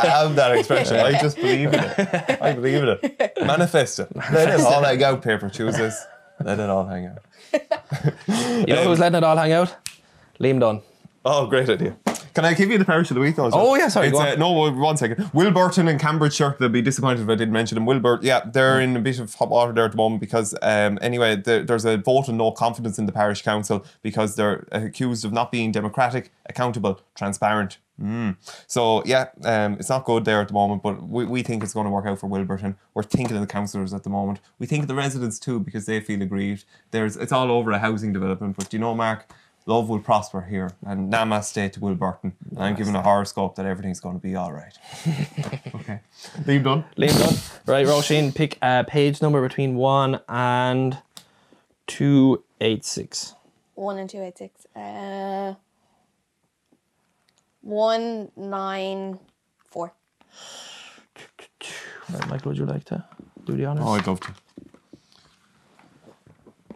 have 0.10 0.36
that 0.36 0.58
expression. 0.58 0.98
I 0.98 1.20
just 1.22 1.36
believe 1.36 1.74
in 1.74 1.80
it. 1.80 2.42
I 2.42 2.54
believe 2.54 2.84
in 2.84 2.90
it. 3.02 3.34
Manifest 3.46 4.00
it. 4.00 4.16
Let 4.16 4.60
it 4.60 4.62
all 4.62 4.84
hang 4.84 5.04
out, 5.04 5.22
paper 5.22 5.50
chooses. 5.50 6.06
Let 6.44 6.60
it 6.60 6.70
all 6.70 6.86
hang 6.86 7.08
out. 7.08 7.20
You 8.28 8.74
know 8.74 8.84
who's 8.86 9.00
letting 9.00 9.18
it 9.18 9.24
all 9.24 9.38
hang 9.38 9.52
out? 9.52 9.76
Liam 10.40 10.60
Dunne. 10.60 10.82
Oh, 11.24 11.48
great 11.48 11.70
idea. 11.70 11.98
Can 12.36 12.44
I 12.44 12.54
give 12.54 12.70
you 12.70 12.78
the 12.78 12.84
parish 12.86 13.10
of 13.12 13.16
the 13.16 13.22
week 13.22 13.38
though? 13.38 13.48
as 13.48 13.54
well? 13.54 13.68
Oh, 13.68 13.76
yeah, 13.76 13.88
sorry, 13.88 14.08
It's, 14.08 14.18
go 14.18 14.22
uh, 14.22 14.34
on. 14.34 14.40
no, 14.40 14.52
one 14.72 14.98
second. 14.98 15.32
Wilburton 15.34 15.88
and 15.88 15.98
Cambridgeshire, 15.98 16.58
they'll 16.60 16.68
be 16.68 16.82
disappointed 16.82 17.22
if 17.22 17.30
I 17.30 17.36
didn't 17.36 17.54
mention 17.54 17.76
them. 17.76 17.86
Wilburton, 17.86 18.26
yeah, 18.26 18.42
they're 18.46 18.82
in 18.82 18.96
a 18.98 19.00
bit 19.00 19.20
of 19.20 19.34
hot 19.34 19.50
water 19.50 19.72
there 19.72 19.86
at 19.86 19.92
the 19.92 19.98
moment 19.98 20.20
because, 20.20 20.54
um, 20.62 21.00
anyway, 21.02 21.38
there, 21.38 21.64
there's 21.64 21.86
a 21.86 21.96
vote 21.98 22.28
of 22.28 22.36
no 22.36 22.52
confidence 22.52 23.00
in 23.00 23.06
the 23.06 23.14
parish 23.14 23.42
council 23.42 23.86
because 24.02 24.36
they're 24.36 24.68
accused 24.74 25.24
of 25.24 25.32
not 25.32 25.50
being 25.50 25.72
democratic, 25.72 26.32
accountable, 26.46 27.00
transparent. 27.16 27.78
Mm. 28.02 28.36
So, 28.68 29.04
yeah, 29.06 29.28
um, 29.44 29.74
it's 29.80 29.90
not 29.90 30.06
good 30.06 30.26
there 30.26 30.42
at 30.42 30.48
the 30.50 30.54
moment, 30.54 30.84
but 30.84 31.02
we, 31.08 31.26
we 31.26 31.44
think 31.44 31.64
it's 31.64 31.74
going 31.74 31.86
to 31.86 31.90
work 31.92 32.06
out 32.06 32.20
for 32.20 32.28
Wilburton. 32.28 32.76
We're 32.94 33.04
thinking 33.04 33.36
of 33.36 33.42
the 33.42 33.48
councillors 33.48 33.94
at 33.94 34.04
the 34.04 34.10
moment. 34.10 34.40
We 34.60 34.68
think 34.68 34.84
of 34.84 34.88
the 34.88 34.96
residents 34.96 35.40
too 35.40 35.60
because 35.60 35.86
they 35.86 36.00
feel 36.02 36.22
aggrieved. 36.22 36.66
There's 36.92 37.16
It's 37.16 37.32
all 37.32 37.52
over 37.52 37.72
a 37.72 37.80
housing 37.80 38.12
development, 38.14 38.58
but 38.58 38.70
do 38.70 38.78
you 38.78 38.82
know, 38.82 38.94
Mark? 38.94 39.32
Love 39.68 39.90
will 39.90 40.00
prosper 40.00 40.42
here, 40.42 40.70
and 40.86 41.12
namaste 41.12 41.72
to 41.72 41.80
Wilburton. 41.80 42.34
And 42.52 42.60
I'm 42.60 42.76
giving 42.76 42.94
a 42.94 43.02
horoscope 43.02 43.56
that 43.56 43.66
everything's 43.66 44.00
going 44.00 44.16
to 44.16 44.22
be 44.22 44.36
all 44.36 44.54
right. 44.54 44.78
okay, 45.76 46.02
leave 46.46 46.64
done. 46.64 46.86
Liam 46.96 47.18
Dunne. 47.18 47.36
Right, 47.66 47.88
Roisin, 47.88 48.36
pick 48.36 48.60
a 48.62 48.84
page 48.88 49.24
number 49.24 49.42
between 49.42 49.74
1 49.74 50.20
and 50.30 51.00
286. 51.88 53.34
One 53.76 53.98
and 53.98 54.10
two 54.10 54.22
eight 54.22 54.38
six. 54.38 54.66
Uh, 54.74 55.56
one 57.66 58.32
nine 58.38 59.20
four. 59.72 59.92
Right, 62.12 62.28
Michael, 62.30 62.52
would 62.52 62.58
you 62.58 62.66
like 62.66 62.86
to 62.86 63.04
do 63.46 63.54
the 63.54 63.66
honours? 63.66 63.84
Oh, 63.86 63.94
I'd 63.94 64.06
love 64.06 64.20
to. 64.22 64.34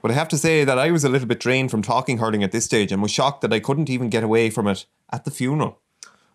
But 0.02 0.12
I 0.12 0.14
have 0.16 0.30
to 0.30 0.38
say 0.38 0.64
that 0.64 0.80
I 0.80 0.92
was 0.92 1.04
a 1.04 1.10
little 1.10 1.28
bit 1.28 1.40
drained 1.40 1.70
from 1.70 1.82
talking 1.84 2.18
hurling 2.18 2.44
at 2.44 2.52
this 2.52 2.66
stage 2.66 2.92
and 2.92 3.02
was 3.02 3.12
shocked 3.12 3.42
that 3.42 3.54
I 3.54 3.60
couldn't 3.60 3.90
even 3.90 4.10
get 4.10 4.24
away 4.24 4.50
from 4.50 4.68
it 4.68 4.86
at 5.12 5.26
the 5.26 5.32
funeral, 5.32 5.80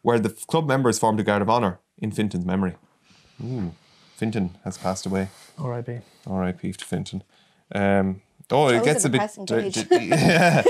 where 0.02 0.20
the 0.20 0.28
club 0.30 0.68
members 0.68 0.98
formed 0.98 1.18
a 1.18 1.24
guard 1.24 1.42
of 1.42 1.50
honour 1.50 1.80
in 1.98 2.12
Finton's 2.12 2.44
memory. 2.44 2.74
Ooh, 3.42 3.72
Finton 4.20 4.50
has 4.62 4.78
passed 4.78 5.06
away. 5.06 5.28
R.I.P. 5.58 5.98
R.I.P. 6.26 6.72
to 6.74 6.84
Finton. 6.84 7.22
Um, 7.74 8.20
oh, 8.50 8.68
it 8.68 8.84
gets 8.84 9.04
a 9.04 9.08
a 9.08 9.10
bit. 9.10 9.18
depressing 9.20 9.44
d- 9.46 9.70
d- 9.70 10.06
yeah. 10.08 10.62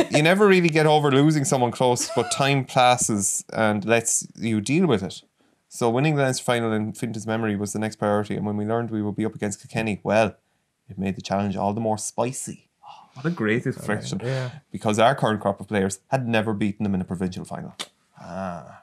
um, 0.00 0.06
you 0.10 0.22
never 0.22 0.46
really 0.46 0.68
get 0.68 0.86
over 0.86 1.10
losing 1.10 1.44
someone 1.44 1.70
close, 1.70 2.10
but 2.16 2.30
time 2.30 2.64
passes 2.64 3.44
and 3.52 3.84
lets 3.84 4.26
you 4.36 4.60
deal 4.60 4.86
with 4.86 5.02
it. 5.02 5.22
So 5.68 5.88
winning 5.88 6.16
the 6.16 6.22
Leinster 6.22 6.42
final 6.44 6.72
in 6.72 6.92
Finton's 6.94 7.26
memory 7.26 7.54
was 7.56 7.72
the 7.72 7.78
next 7.78 7.96
priority, 7.96 8.36
and 8.36 8.44
when 8.44 8.56
we 8.56 8.64
learned 8.64 8.90
we 8.90 9.02
would 9.02 9.14
be 9.16 9.24
up 9.24 9.34
against 9.34 9.60
Kilkenny, 9.60 10.00
well, 10.02 10.36
It 10.88 10.98
made 10.98 11.14
the 11.14 11.22
challenge 11.22 11.56
all 11.56 11.72
the 11.72 11.80
more 11.80 11.96
spicy. 11.98 12.68
Oh, 12.84 13.08
what 13.14 13.24
a 13.26 13.30
great 13.30 13.64
expression. 13.66 14.20
yeah. 14.24 14.50
Because 14.72 14.98
our 14.98 15.14
current 15.14 15.40
crop 15.40 15.60
of 15.60 15.68
players 15.68 16.00
had 16.08 16.26
never 16.26 16.52
beaten 16.52 16.82
them 16.82 16.94
in 16.96 17.00
a 17.00 17.04
provincial 17.04 17.44
final. 17.44 17.74
Ah. 18.20 18.82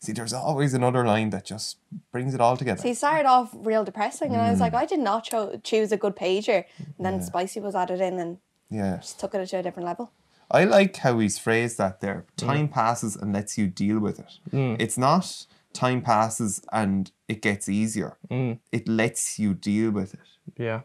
See, 0.00 0.12
there's 0.12 0.32
always 0.32 0.74
another 0.74 1.04
line 1.04 1.30
that 1.30 1.44
just 1.44 1.78
brings 2.12 2.32
it 2.34 2.40
all 2.40 2.56
together. 2.56 2.80
So 2.80 2.88
he 2.88 2.94
started 2.94 3.26
off 3.26 3.50
real 3.52 3.84
depressing, 3.84 4.32
and 4.32 4.40
I 4.40 4.46
Mm. 4.48 4.50
was 4.52 4.60
like, 4.60 4.72
mm. 4.72 4.78
I 4.78 4.86
did 4.86 5.00
not 5.00 5.24
cho- 5.24 5.58
choose 5.64 5.90
a 5.90 5.96
good 5.96 6.14
page 6.14 6.46
here. 6.46 6.66
And 6.96 7.04
then 7.04 7.20
spicy 7.22 7.58
was 7.60 7.74
added 7.74 8.00
in 8.00 8.18
and 8.20 8.38
yeah. 8.70 8.98
took 9.18 9.34
it 9.34 9.44
to 9.46 9.56
a 9.58 9.62
different 9.62 9.86
level. 9.88 10.12
I 10.50 10.64
like 10.64 10.96
how 10.98 11.18
he's 11.18 11.36
phrased 11.38 11.78
that 11.78 12.00
there. 12.00 12.24
Mm. 12.36 12.46
Time 12.46 12.68
passes 12.68 13.16
and 13.16 13.32
lets 13.32 13.58
you 13.58 13.66
deal 13.66 13.98
with 13.98 14.20
it. 14.20 14.38
Mm. 14.52 14.76
It's 14.80 14.96
not 14.96 15.46
time 15.72 16.00
passes 16.00 16.62
and 16.72 17.10
it 17.26 17.42
gets 17.42 17.68
easier. 17.68 18.16
It 18.30 18.88
lets 18.88 19.38
you 19.38 19.52
deal 19.54 19.90
with 19.90 20.14
it. 20.14 20.20
Yeah. 20.56 20.80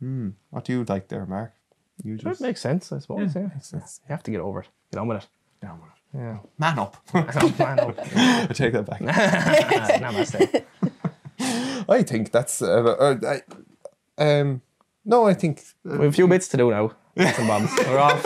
Hmm. 0.00 0.30
What 0.50 0.64
do 0.64 0.72
you 0.72 0.84
like 0.84 1.08
there, 1.08 1.24
Mark? 1.26 1.52
You 2.02 2.14
It 2.14 2.20
just 2.22 2.40
makes 2.40 2.60
sense, 2.60 2.90
I 2.92 2.98
suppose. 2.98 3.34
Yeah. 3.34 3.42
makes 3.54 3.68
sense. 3.68 4.00
You 4.08 4.12
have 4.12 4.22
to 4.24 4.30
get 4.30 4.40
over 4.40 4.60
it. 4.62 4.68
Get 4.92 4.98
on 5.00 5.08
with 5.08 5.18
it. 5.22 5.28
Down 5.62 5.80
with 5.80 5.90
it. 5.90 5.95
Yeah. 6.16 6.38
Man 6.58 6.78
up. 6.78 6.96
Man, 7.14 7.80
oh. 7.80 7.94
I 8.16 8.46
take 8.52 8.72
that 8.72 8.86
back. 8.86 9.00
Namaste. 10.00 10.64
I 11.88 12.02
think 12.02 12.32
that's. 12.32 12.62
Uh, 12.62 12.82
uh, 12.98 13.16
I, 14.18 14.22
um, 14.40 14.62
no, 15.04 15.26
I 15.26 15.34
think. 15.34 15.62
We 15.84 15.92
have 15.92 16.00
a 16.02 16.12
few 16.12 16.26
bits 16.26 16.48
to 16.48 16.56
do 16.56 16.70
now. 16.70 16.92
Bits 17.14 17.38
and 17.38 17.48
bombs. 17.48 17.70
We're 17.86 17.98
off. 17.98 18.24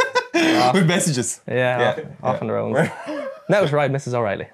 With 0.75 0.87
messages. 0.87 1.41
Yeah, 1.47 1.79
Yeah, 1.97 2.05
off, 2.23 2.37
off 2.37 2.43
on 2.43 2.49
the 2.49 2.57
own. 2.57 2.73
Now 3.49 3.63
it's 3.63 3.73
right, 3.73 3.91
Mrs. 3.91 4.15
O'Reilly. 4.15 4.49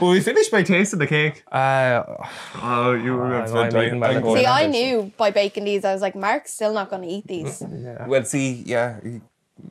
Well, 0.00 0.10
we 0.10 0.20
finished 0.20 0.50
by 0.50 0.62
tasting 0.62 0.98
the 0.98 1.06
cake. 1.06 1.42
Uh, 1.50 2.02
Oh, 2.62 2.92
you 2.92 3.14
were 3.14 3.34
I'm- 3.34 3.56
I'm 3.56 3.70
the 3.70 4.20
going 4.20 4.36
See, 4.36 4.46
I 4.46 4.66
knew 4.66 5.12
by 5.16 5.30
baking 5.30 5.64
these, 5.64 5.84
I 5.84 5.92
was 5.92 6.02
like, 6.02 6.14
Mark's 6.14 6.52
still 6.52 6.72
not 6.72 6.90
going 6.90 7.02
to 7.02 7.08
eat 7.08 7.26
these. 7.26 7.62
yeah. 7.62 8.06
Well, 8.06 8.24
see, 8.24 8.62
yeah, 8.66 9.00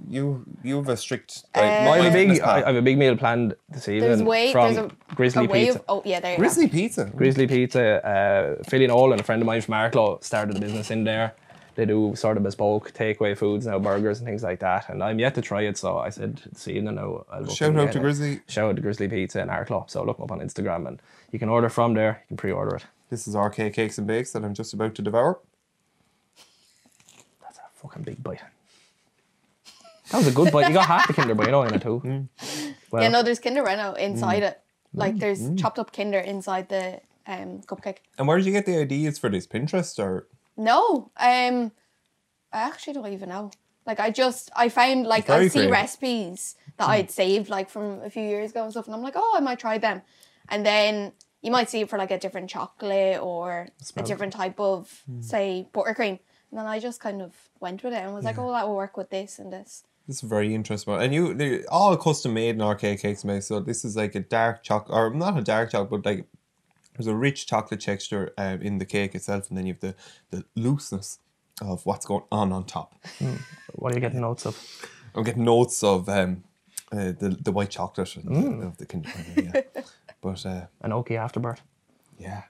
you 0.09 0.45
you 0.63 0.77
have 0.77 0.89
a 0.89 0.95
strict. 0.97 1.43
Like, 1.55 1.63
Uh, 1.63 1.91
I 1.91 1.97
have 1.99 2.05
a 2.05 2.11
big, 2.27 2.39
I 2.41 2.59
have 2.65 2.75
a 2.75 2.81
big 2.81 2.97
meal 2.97 3.17
planned 3.17 3.55
this 3.69 3.87
evening 3.87 4.09
There's 4.09 4.23
way, 4.23 4.51
from 4.51 4.73
there's 4.73 4.91
a, 4.91 5.15
Grizzly 5.15 5.45
a 5.45 5.47
way 5.49 5.65
Pizza. 5.65 5.79
of, 5.79 5.85
oh 5.89 6.01
yeah, 6.05 6.19
there 6.19 6.31
you 6.33 6.37
Grizzly 6.37 6.67
pizza. 6.67 7.11
Grizzly 7.15 7.47
Pizza, 7.47 8.05
uh, 8.07 8.63
Philly 8.69 8.87
Nolan, 8.87 9.19
a 9.19 9.23
friend 9.23 9.41
of 9.41 9.45
mine 9.45 9.61
from 9.61 9.73
Arklow, 9.75 10.23
started 10.23 10.55
a 10.57 10.59
business 10.59 10.89
in 10.91 11.03
there. 11.03 11.33
They 11.75 11.85
do 11.85 12.15
sort 12.15 12.37
of 12.37 12.43
bespoke 12.43 12.91
takeaway 12.93 13.35
foods 13.35 13.65
now, 13.65 13.79
burgers 13.79 14.19
and 14.19 14.27
things 14.27 14.43
like 14.43 14.59
that. 14.59 14.89
And 14.89 15.03
I'm 15.03 15.17
yet 15.19 15.33
to 15.35 15.41
try 15.41 15.63
it, 15.63 15.75
so 15.77 15.97
I 15.97 16.09
said 16.09 16.39
this 16.51 16.67
evening 16.67 16.99
I'll, 16.99 17.25
I'll 17.31 17.47
Shout 17.47 17.75
out 17.75 17.91
to 17.93 17.99
Grizzly. 17.99 18.41
Shout 18.47 18.69
out 18.69 18.75
to 18.75 18.81
Grizzly 18.81 19.07
Pizza 19.07 19.41
in 19.41 19.49
Arklow. 19.49 19.89
So 19.89 20.03
look 20.03 20.19
'em 20.19 20.23
up 20.25 20.31
on 20.31 20.39
Instagram 20.39 20.87
and 20.87 21.01
you 21.31 21.39
can 21.39 21.49
order 21.49 21.69
from 21.69 21.95
there. 21.95 22.21
You 22.23 22.27
can 22.29 22.37
pre-order 22.37 22.75
it. 22.75 22.85
This 23.09 23.27
is 23.27 23.35
RK 23.35 23.71
Cakes 23.73 23.97
and 23.97 24.05
Bakes 24.07 24.31
that 24.33 24.43
I'm 24.45 24.53
just 24.53 24.73
about 24.73 24.93
to 24.95 25.01
devour. 25.01 25.39
That's 27.41 27.57
a 27.57 27.61
fucking 27.81 28.03
big 28.03 28.23
bite. 28.23 28.41
That 30.13 30.19
was 30.19 30.27
a 30.27 30.31
good 30.31 30.51
bite. 30.53 30.67
You 30.67 30.73
got 30.75 30.85
half 30.85 31.07
the 31.07 31.13
Kinder 31.17 31.33
Bueno 31.33 31.63
in 31.63 31.73
it 31.73 31.81
too. 31.81 32.01
Mm. 32.05 32.75
Well, 32.91 33.01
Yeah, 33.01 33.09
no, 33.09 33.23
there's 33.23 33.39
Kinder 33.39 33.63
Bueno 33.63 33.93
inside 33.93 34.43
Mm. 34.43 34.47
it. 34.49 34.61
Like 34.93 35.17
there's 35.17 35.49
chopped 35.55 35.79
up 35.79 35.91
Kinder 35.91 36.19
inside 36.19 36.69
the 36.69 37.01
um, 37.25 37.61
cupcake. 37.61 37.97
And 38.19 38.27
where 38.27 38.37
did 38.37 38.45
you 38.45 38.51
get 38.51 38.67
the 38.67 38.77
ideas 38.77 39.17
for 39.17 39.27
this? 39.29 39.47
Pinterest 39.47 39.97
or? 39.97 40.27
No, 40.55 41.11
um, 41.17 41.71
I 42.51 42.59
actually 42.69 42.93
don't 42.93 43.11
even 43.11 43.29
know. 43.29 43.49
Like 43.87 43.99
I 43.99 44.11
just 44.11 44.51
I 44.55 44.69
found 44.69 45.07
like 45.07 45.29
I 45.31 45.47
see 45.47 45.67
recipes 45.67 46.55
that 46.77 46.87
I'd 46.87 47.09
saved 47.09 47.49
like 47.49 47.71
from 47.71 48.01
a 48.03 48.09
few 48.11 48.21
years 48.23 48.51
ago 48.51 48.61
and 48.63 48.71
stuff, 48.71 48.85
and 48.85 48.93
I'm 48.95 49.01
like, 49.01 49.15
oh, 49.17 49.33
I 49.35 49.39
might 49.41 49.57
try 49.57 49.79
them. 49.79 50.03
And 50.47 50.63
then 50.63 51.11
you 51.41 51.49
might 51.51 51.71
see 51.71 51.81
it 51.81 51.89
for 51.89 51.97
like 51.97 52.11
a 52.11 52.19
different 52.19 52.49
chocolate 52.51 53.19
or 53.19 53.67
a 53.97 54.03
different 54.03 54.33
type 54.33 54.59
of 54.59 55.03
say 55.21 55.67
buttercream. 55.73 56.19
And 56.51 56.59
then 56.59 56.67
I 56.67 56.77
just 56.79 56.99
kind 56.99 57.19
of 57.21 57.33
went 57.59 57.83
with 57.83 57.93
it 57.93 57.97
and 58.03 58.13
was 58.13 58.25
like, 58.25 58.37
oh, 58.37 58.51
that 58.51 58.67
will 58.67 58.75
work 58.75 58.95
with 58.95 59.09
this 59.09 59.39
and 59.39 59.51
this. 59.51 59.83
This 60.07 60.17
is 60.21 60.29
very 60.29 60.53
interesting. 60.53 60.93
And 60.93 61.13
you, 61.13 61.33
they're 61.33 61.63
all 61.71 61.95
custom 61.95 62.33
made 62.33 62.55
in 62.55 62.63
RK 62.65 62.99
Cakes 62.99 63.23
Bakes. 63.23 63.47
So 63.47 63.59
this 63.59 63.85
is 63.85 63.95
like 63.95 64.15
a 64.15 64.19
dark 64.19 64.61
chocolate, 64.63 64.97
or 64.97 65.13
not 65.13 65.37
a 65.37 65.41
dark 65.41 65.71
chocolate, 65.71 66.03
but 66.03 66.05
like 66.09 66.25
there's 66.97 67.07
a 67.07 67.15
rich 67.15 67.47
chocolate 67.47 67.79
texture 67.81 68.33
um, 68.37 68.61
in 68.61 68.77
the 68.79 68.85
cake 68.85 69.15
itself, 69.15 69.49
and 69.49 69.57
then 69.57 69.65
you 69.65 69.73
have 69.73 69.81
the 69.81 69.95
the 70.29 70.45
looseness 70.55 71.19
of 71.61 71.85
what's 71.85 72.05
going 72.05 72.23
on 72.31 72.51
on 72.51 72.65
top. 72.65 72.95
what 73.73 73.91
are 73.91 73.95
you 73.95 74.01
getting 74.01 74.21
notes 74.21 74.45
of? 74.45 74.57
I'm 75.15 75.23
getting 75.23 75.43
notes 75.45 75.83
of 75.83 76.09
um, 76.09 76.43
uh, 76.91 77.13
the 77.17 77.37
the 77.41 77.51
white 77.51 77.69
chocolate 77.69 78.15
and 78.17 78.61
the, 78.61 78.67
of 78.67 78.77
the 78.77 78.85
Kinder 78.85 79.09
Bueno, 79.35 79.51
yeah. 79.53 79.81
But 80.21 80.45
uh, 80.45 80.65
An 80.81 80.93
Oki 80.93 81.15
afterbirth. 81.17 81.61
yeah, 82.19 82.43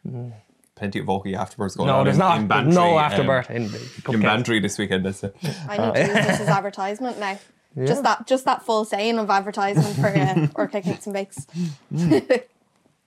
plenty 0.76 1.00
of 1.00 1.10
Oki 1.10 1.36
afterwards 1.36 1.76
going 1.76 1.88
No, 1.88 1.98
on. 1.98 2.04
there's 2.06 2.16
in, 2.16 2.20
not. 2.20 2.40
in 2.40 2.48
Bantry, 2.48 2.74
no 2.74 2.98
um, 2.98 3.04
afterbirth 3.04 3.50
in 3.52 3.72
the 3.72 4.12
in. 4.14 4.22
Bantry 4.22 4.60
this 4.60 4.78
weekend. 4.78 5.06
That's 5.06 5.24
it. 5.24 5.36
I 5.70 5.78
need 5.78 5.94
to 5.94 6.00
use 6.00 6.14
this 6.28 6.40
as 6.42 6.48
advertisement 6.50 7.20
now. 7.20 7.40
Just 7.86 8.04
that, 8.04 8.28
just 8.28 8.46
that 8.46 8.64
full 8.64 8.86
saying 8.86 9.18
of 9.18 9.30
advertisement 9.32 9.96
for 9.96 10.08
uh, 10.08 10.48
RK 10.64 10.84
Cakes 10.84 11.08
and 11.08 11.14
Bakes. 11.14 11.48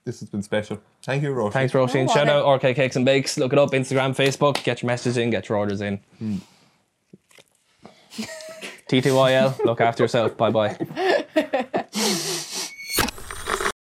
This 0.03 0.19
has 0.21 0.29
been 0.29 0.41
special. 0.43 0.81
Thank 1.03 1.23
you, 1.23 1.31
Rosie. 1.31 1.53
Thanks, 1.53 1.73
Roisin. 1.73 2.05
No 2.07 2.13
Shout 2.13 2.27
bother. 2.27 2.45
out 2.45 2.55
RK 2.63 2.75
Cakes 2.75 2.95
and 2.97 3.05
Bakes. 3.05 3.37
Look 3.37 3.53
it 3.53 3.59
up, 3.59 3.71
Instagram, 3.71 4.15
Facebook. 4.15 4.61
Get 4.63 4.81
your 4.81 4.87
messages 4.87 5.17
in, 5.17 5.29
get 5.29 5.47
your 5.49 5.57
orders 5.57 5.79
in. 5.81 5.99
TTYL, 8.89 9.63
look 9.65 9.81
after 9.81 10.03
yourself. 10.03 10.35
Bye 10.37 10.49
bye. 10.49 10.77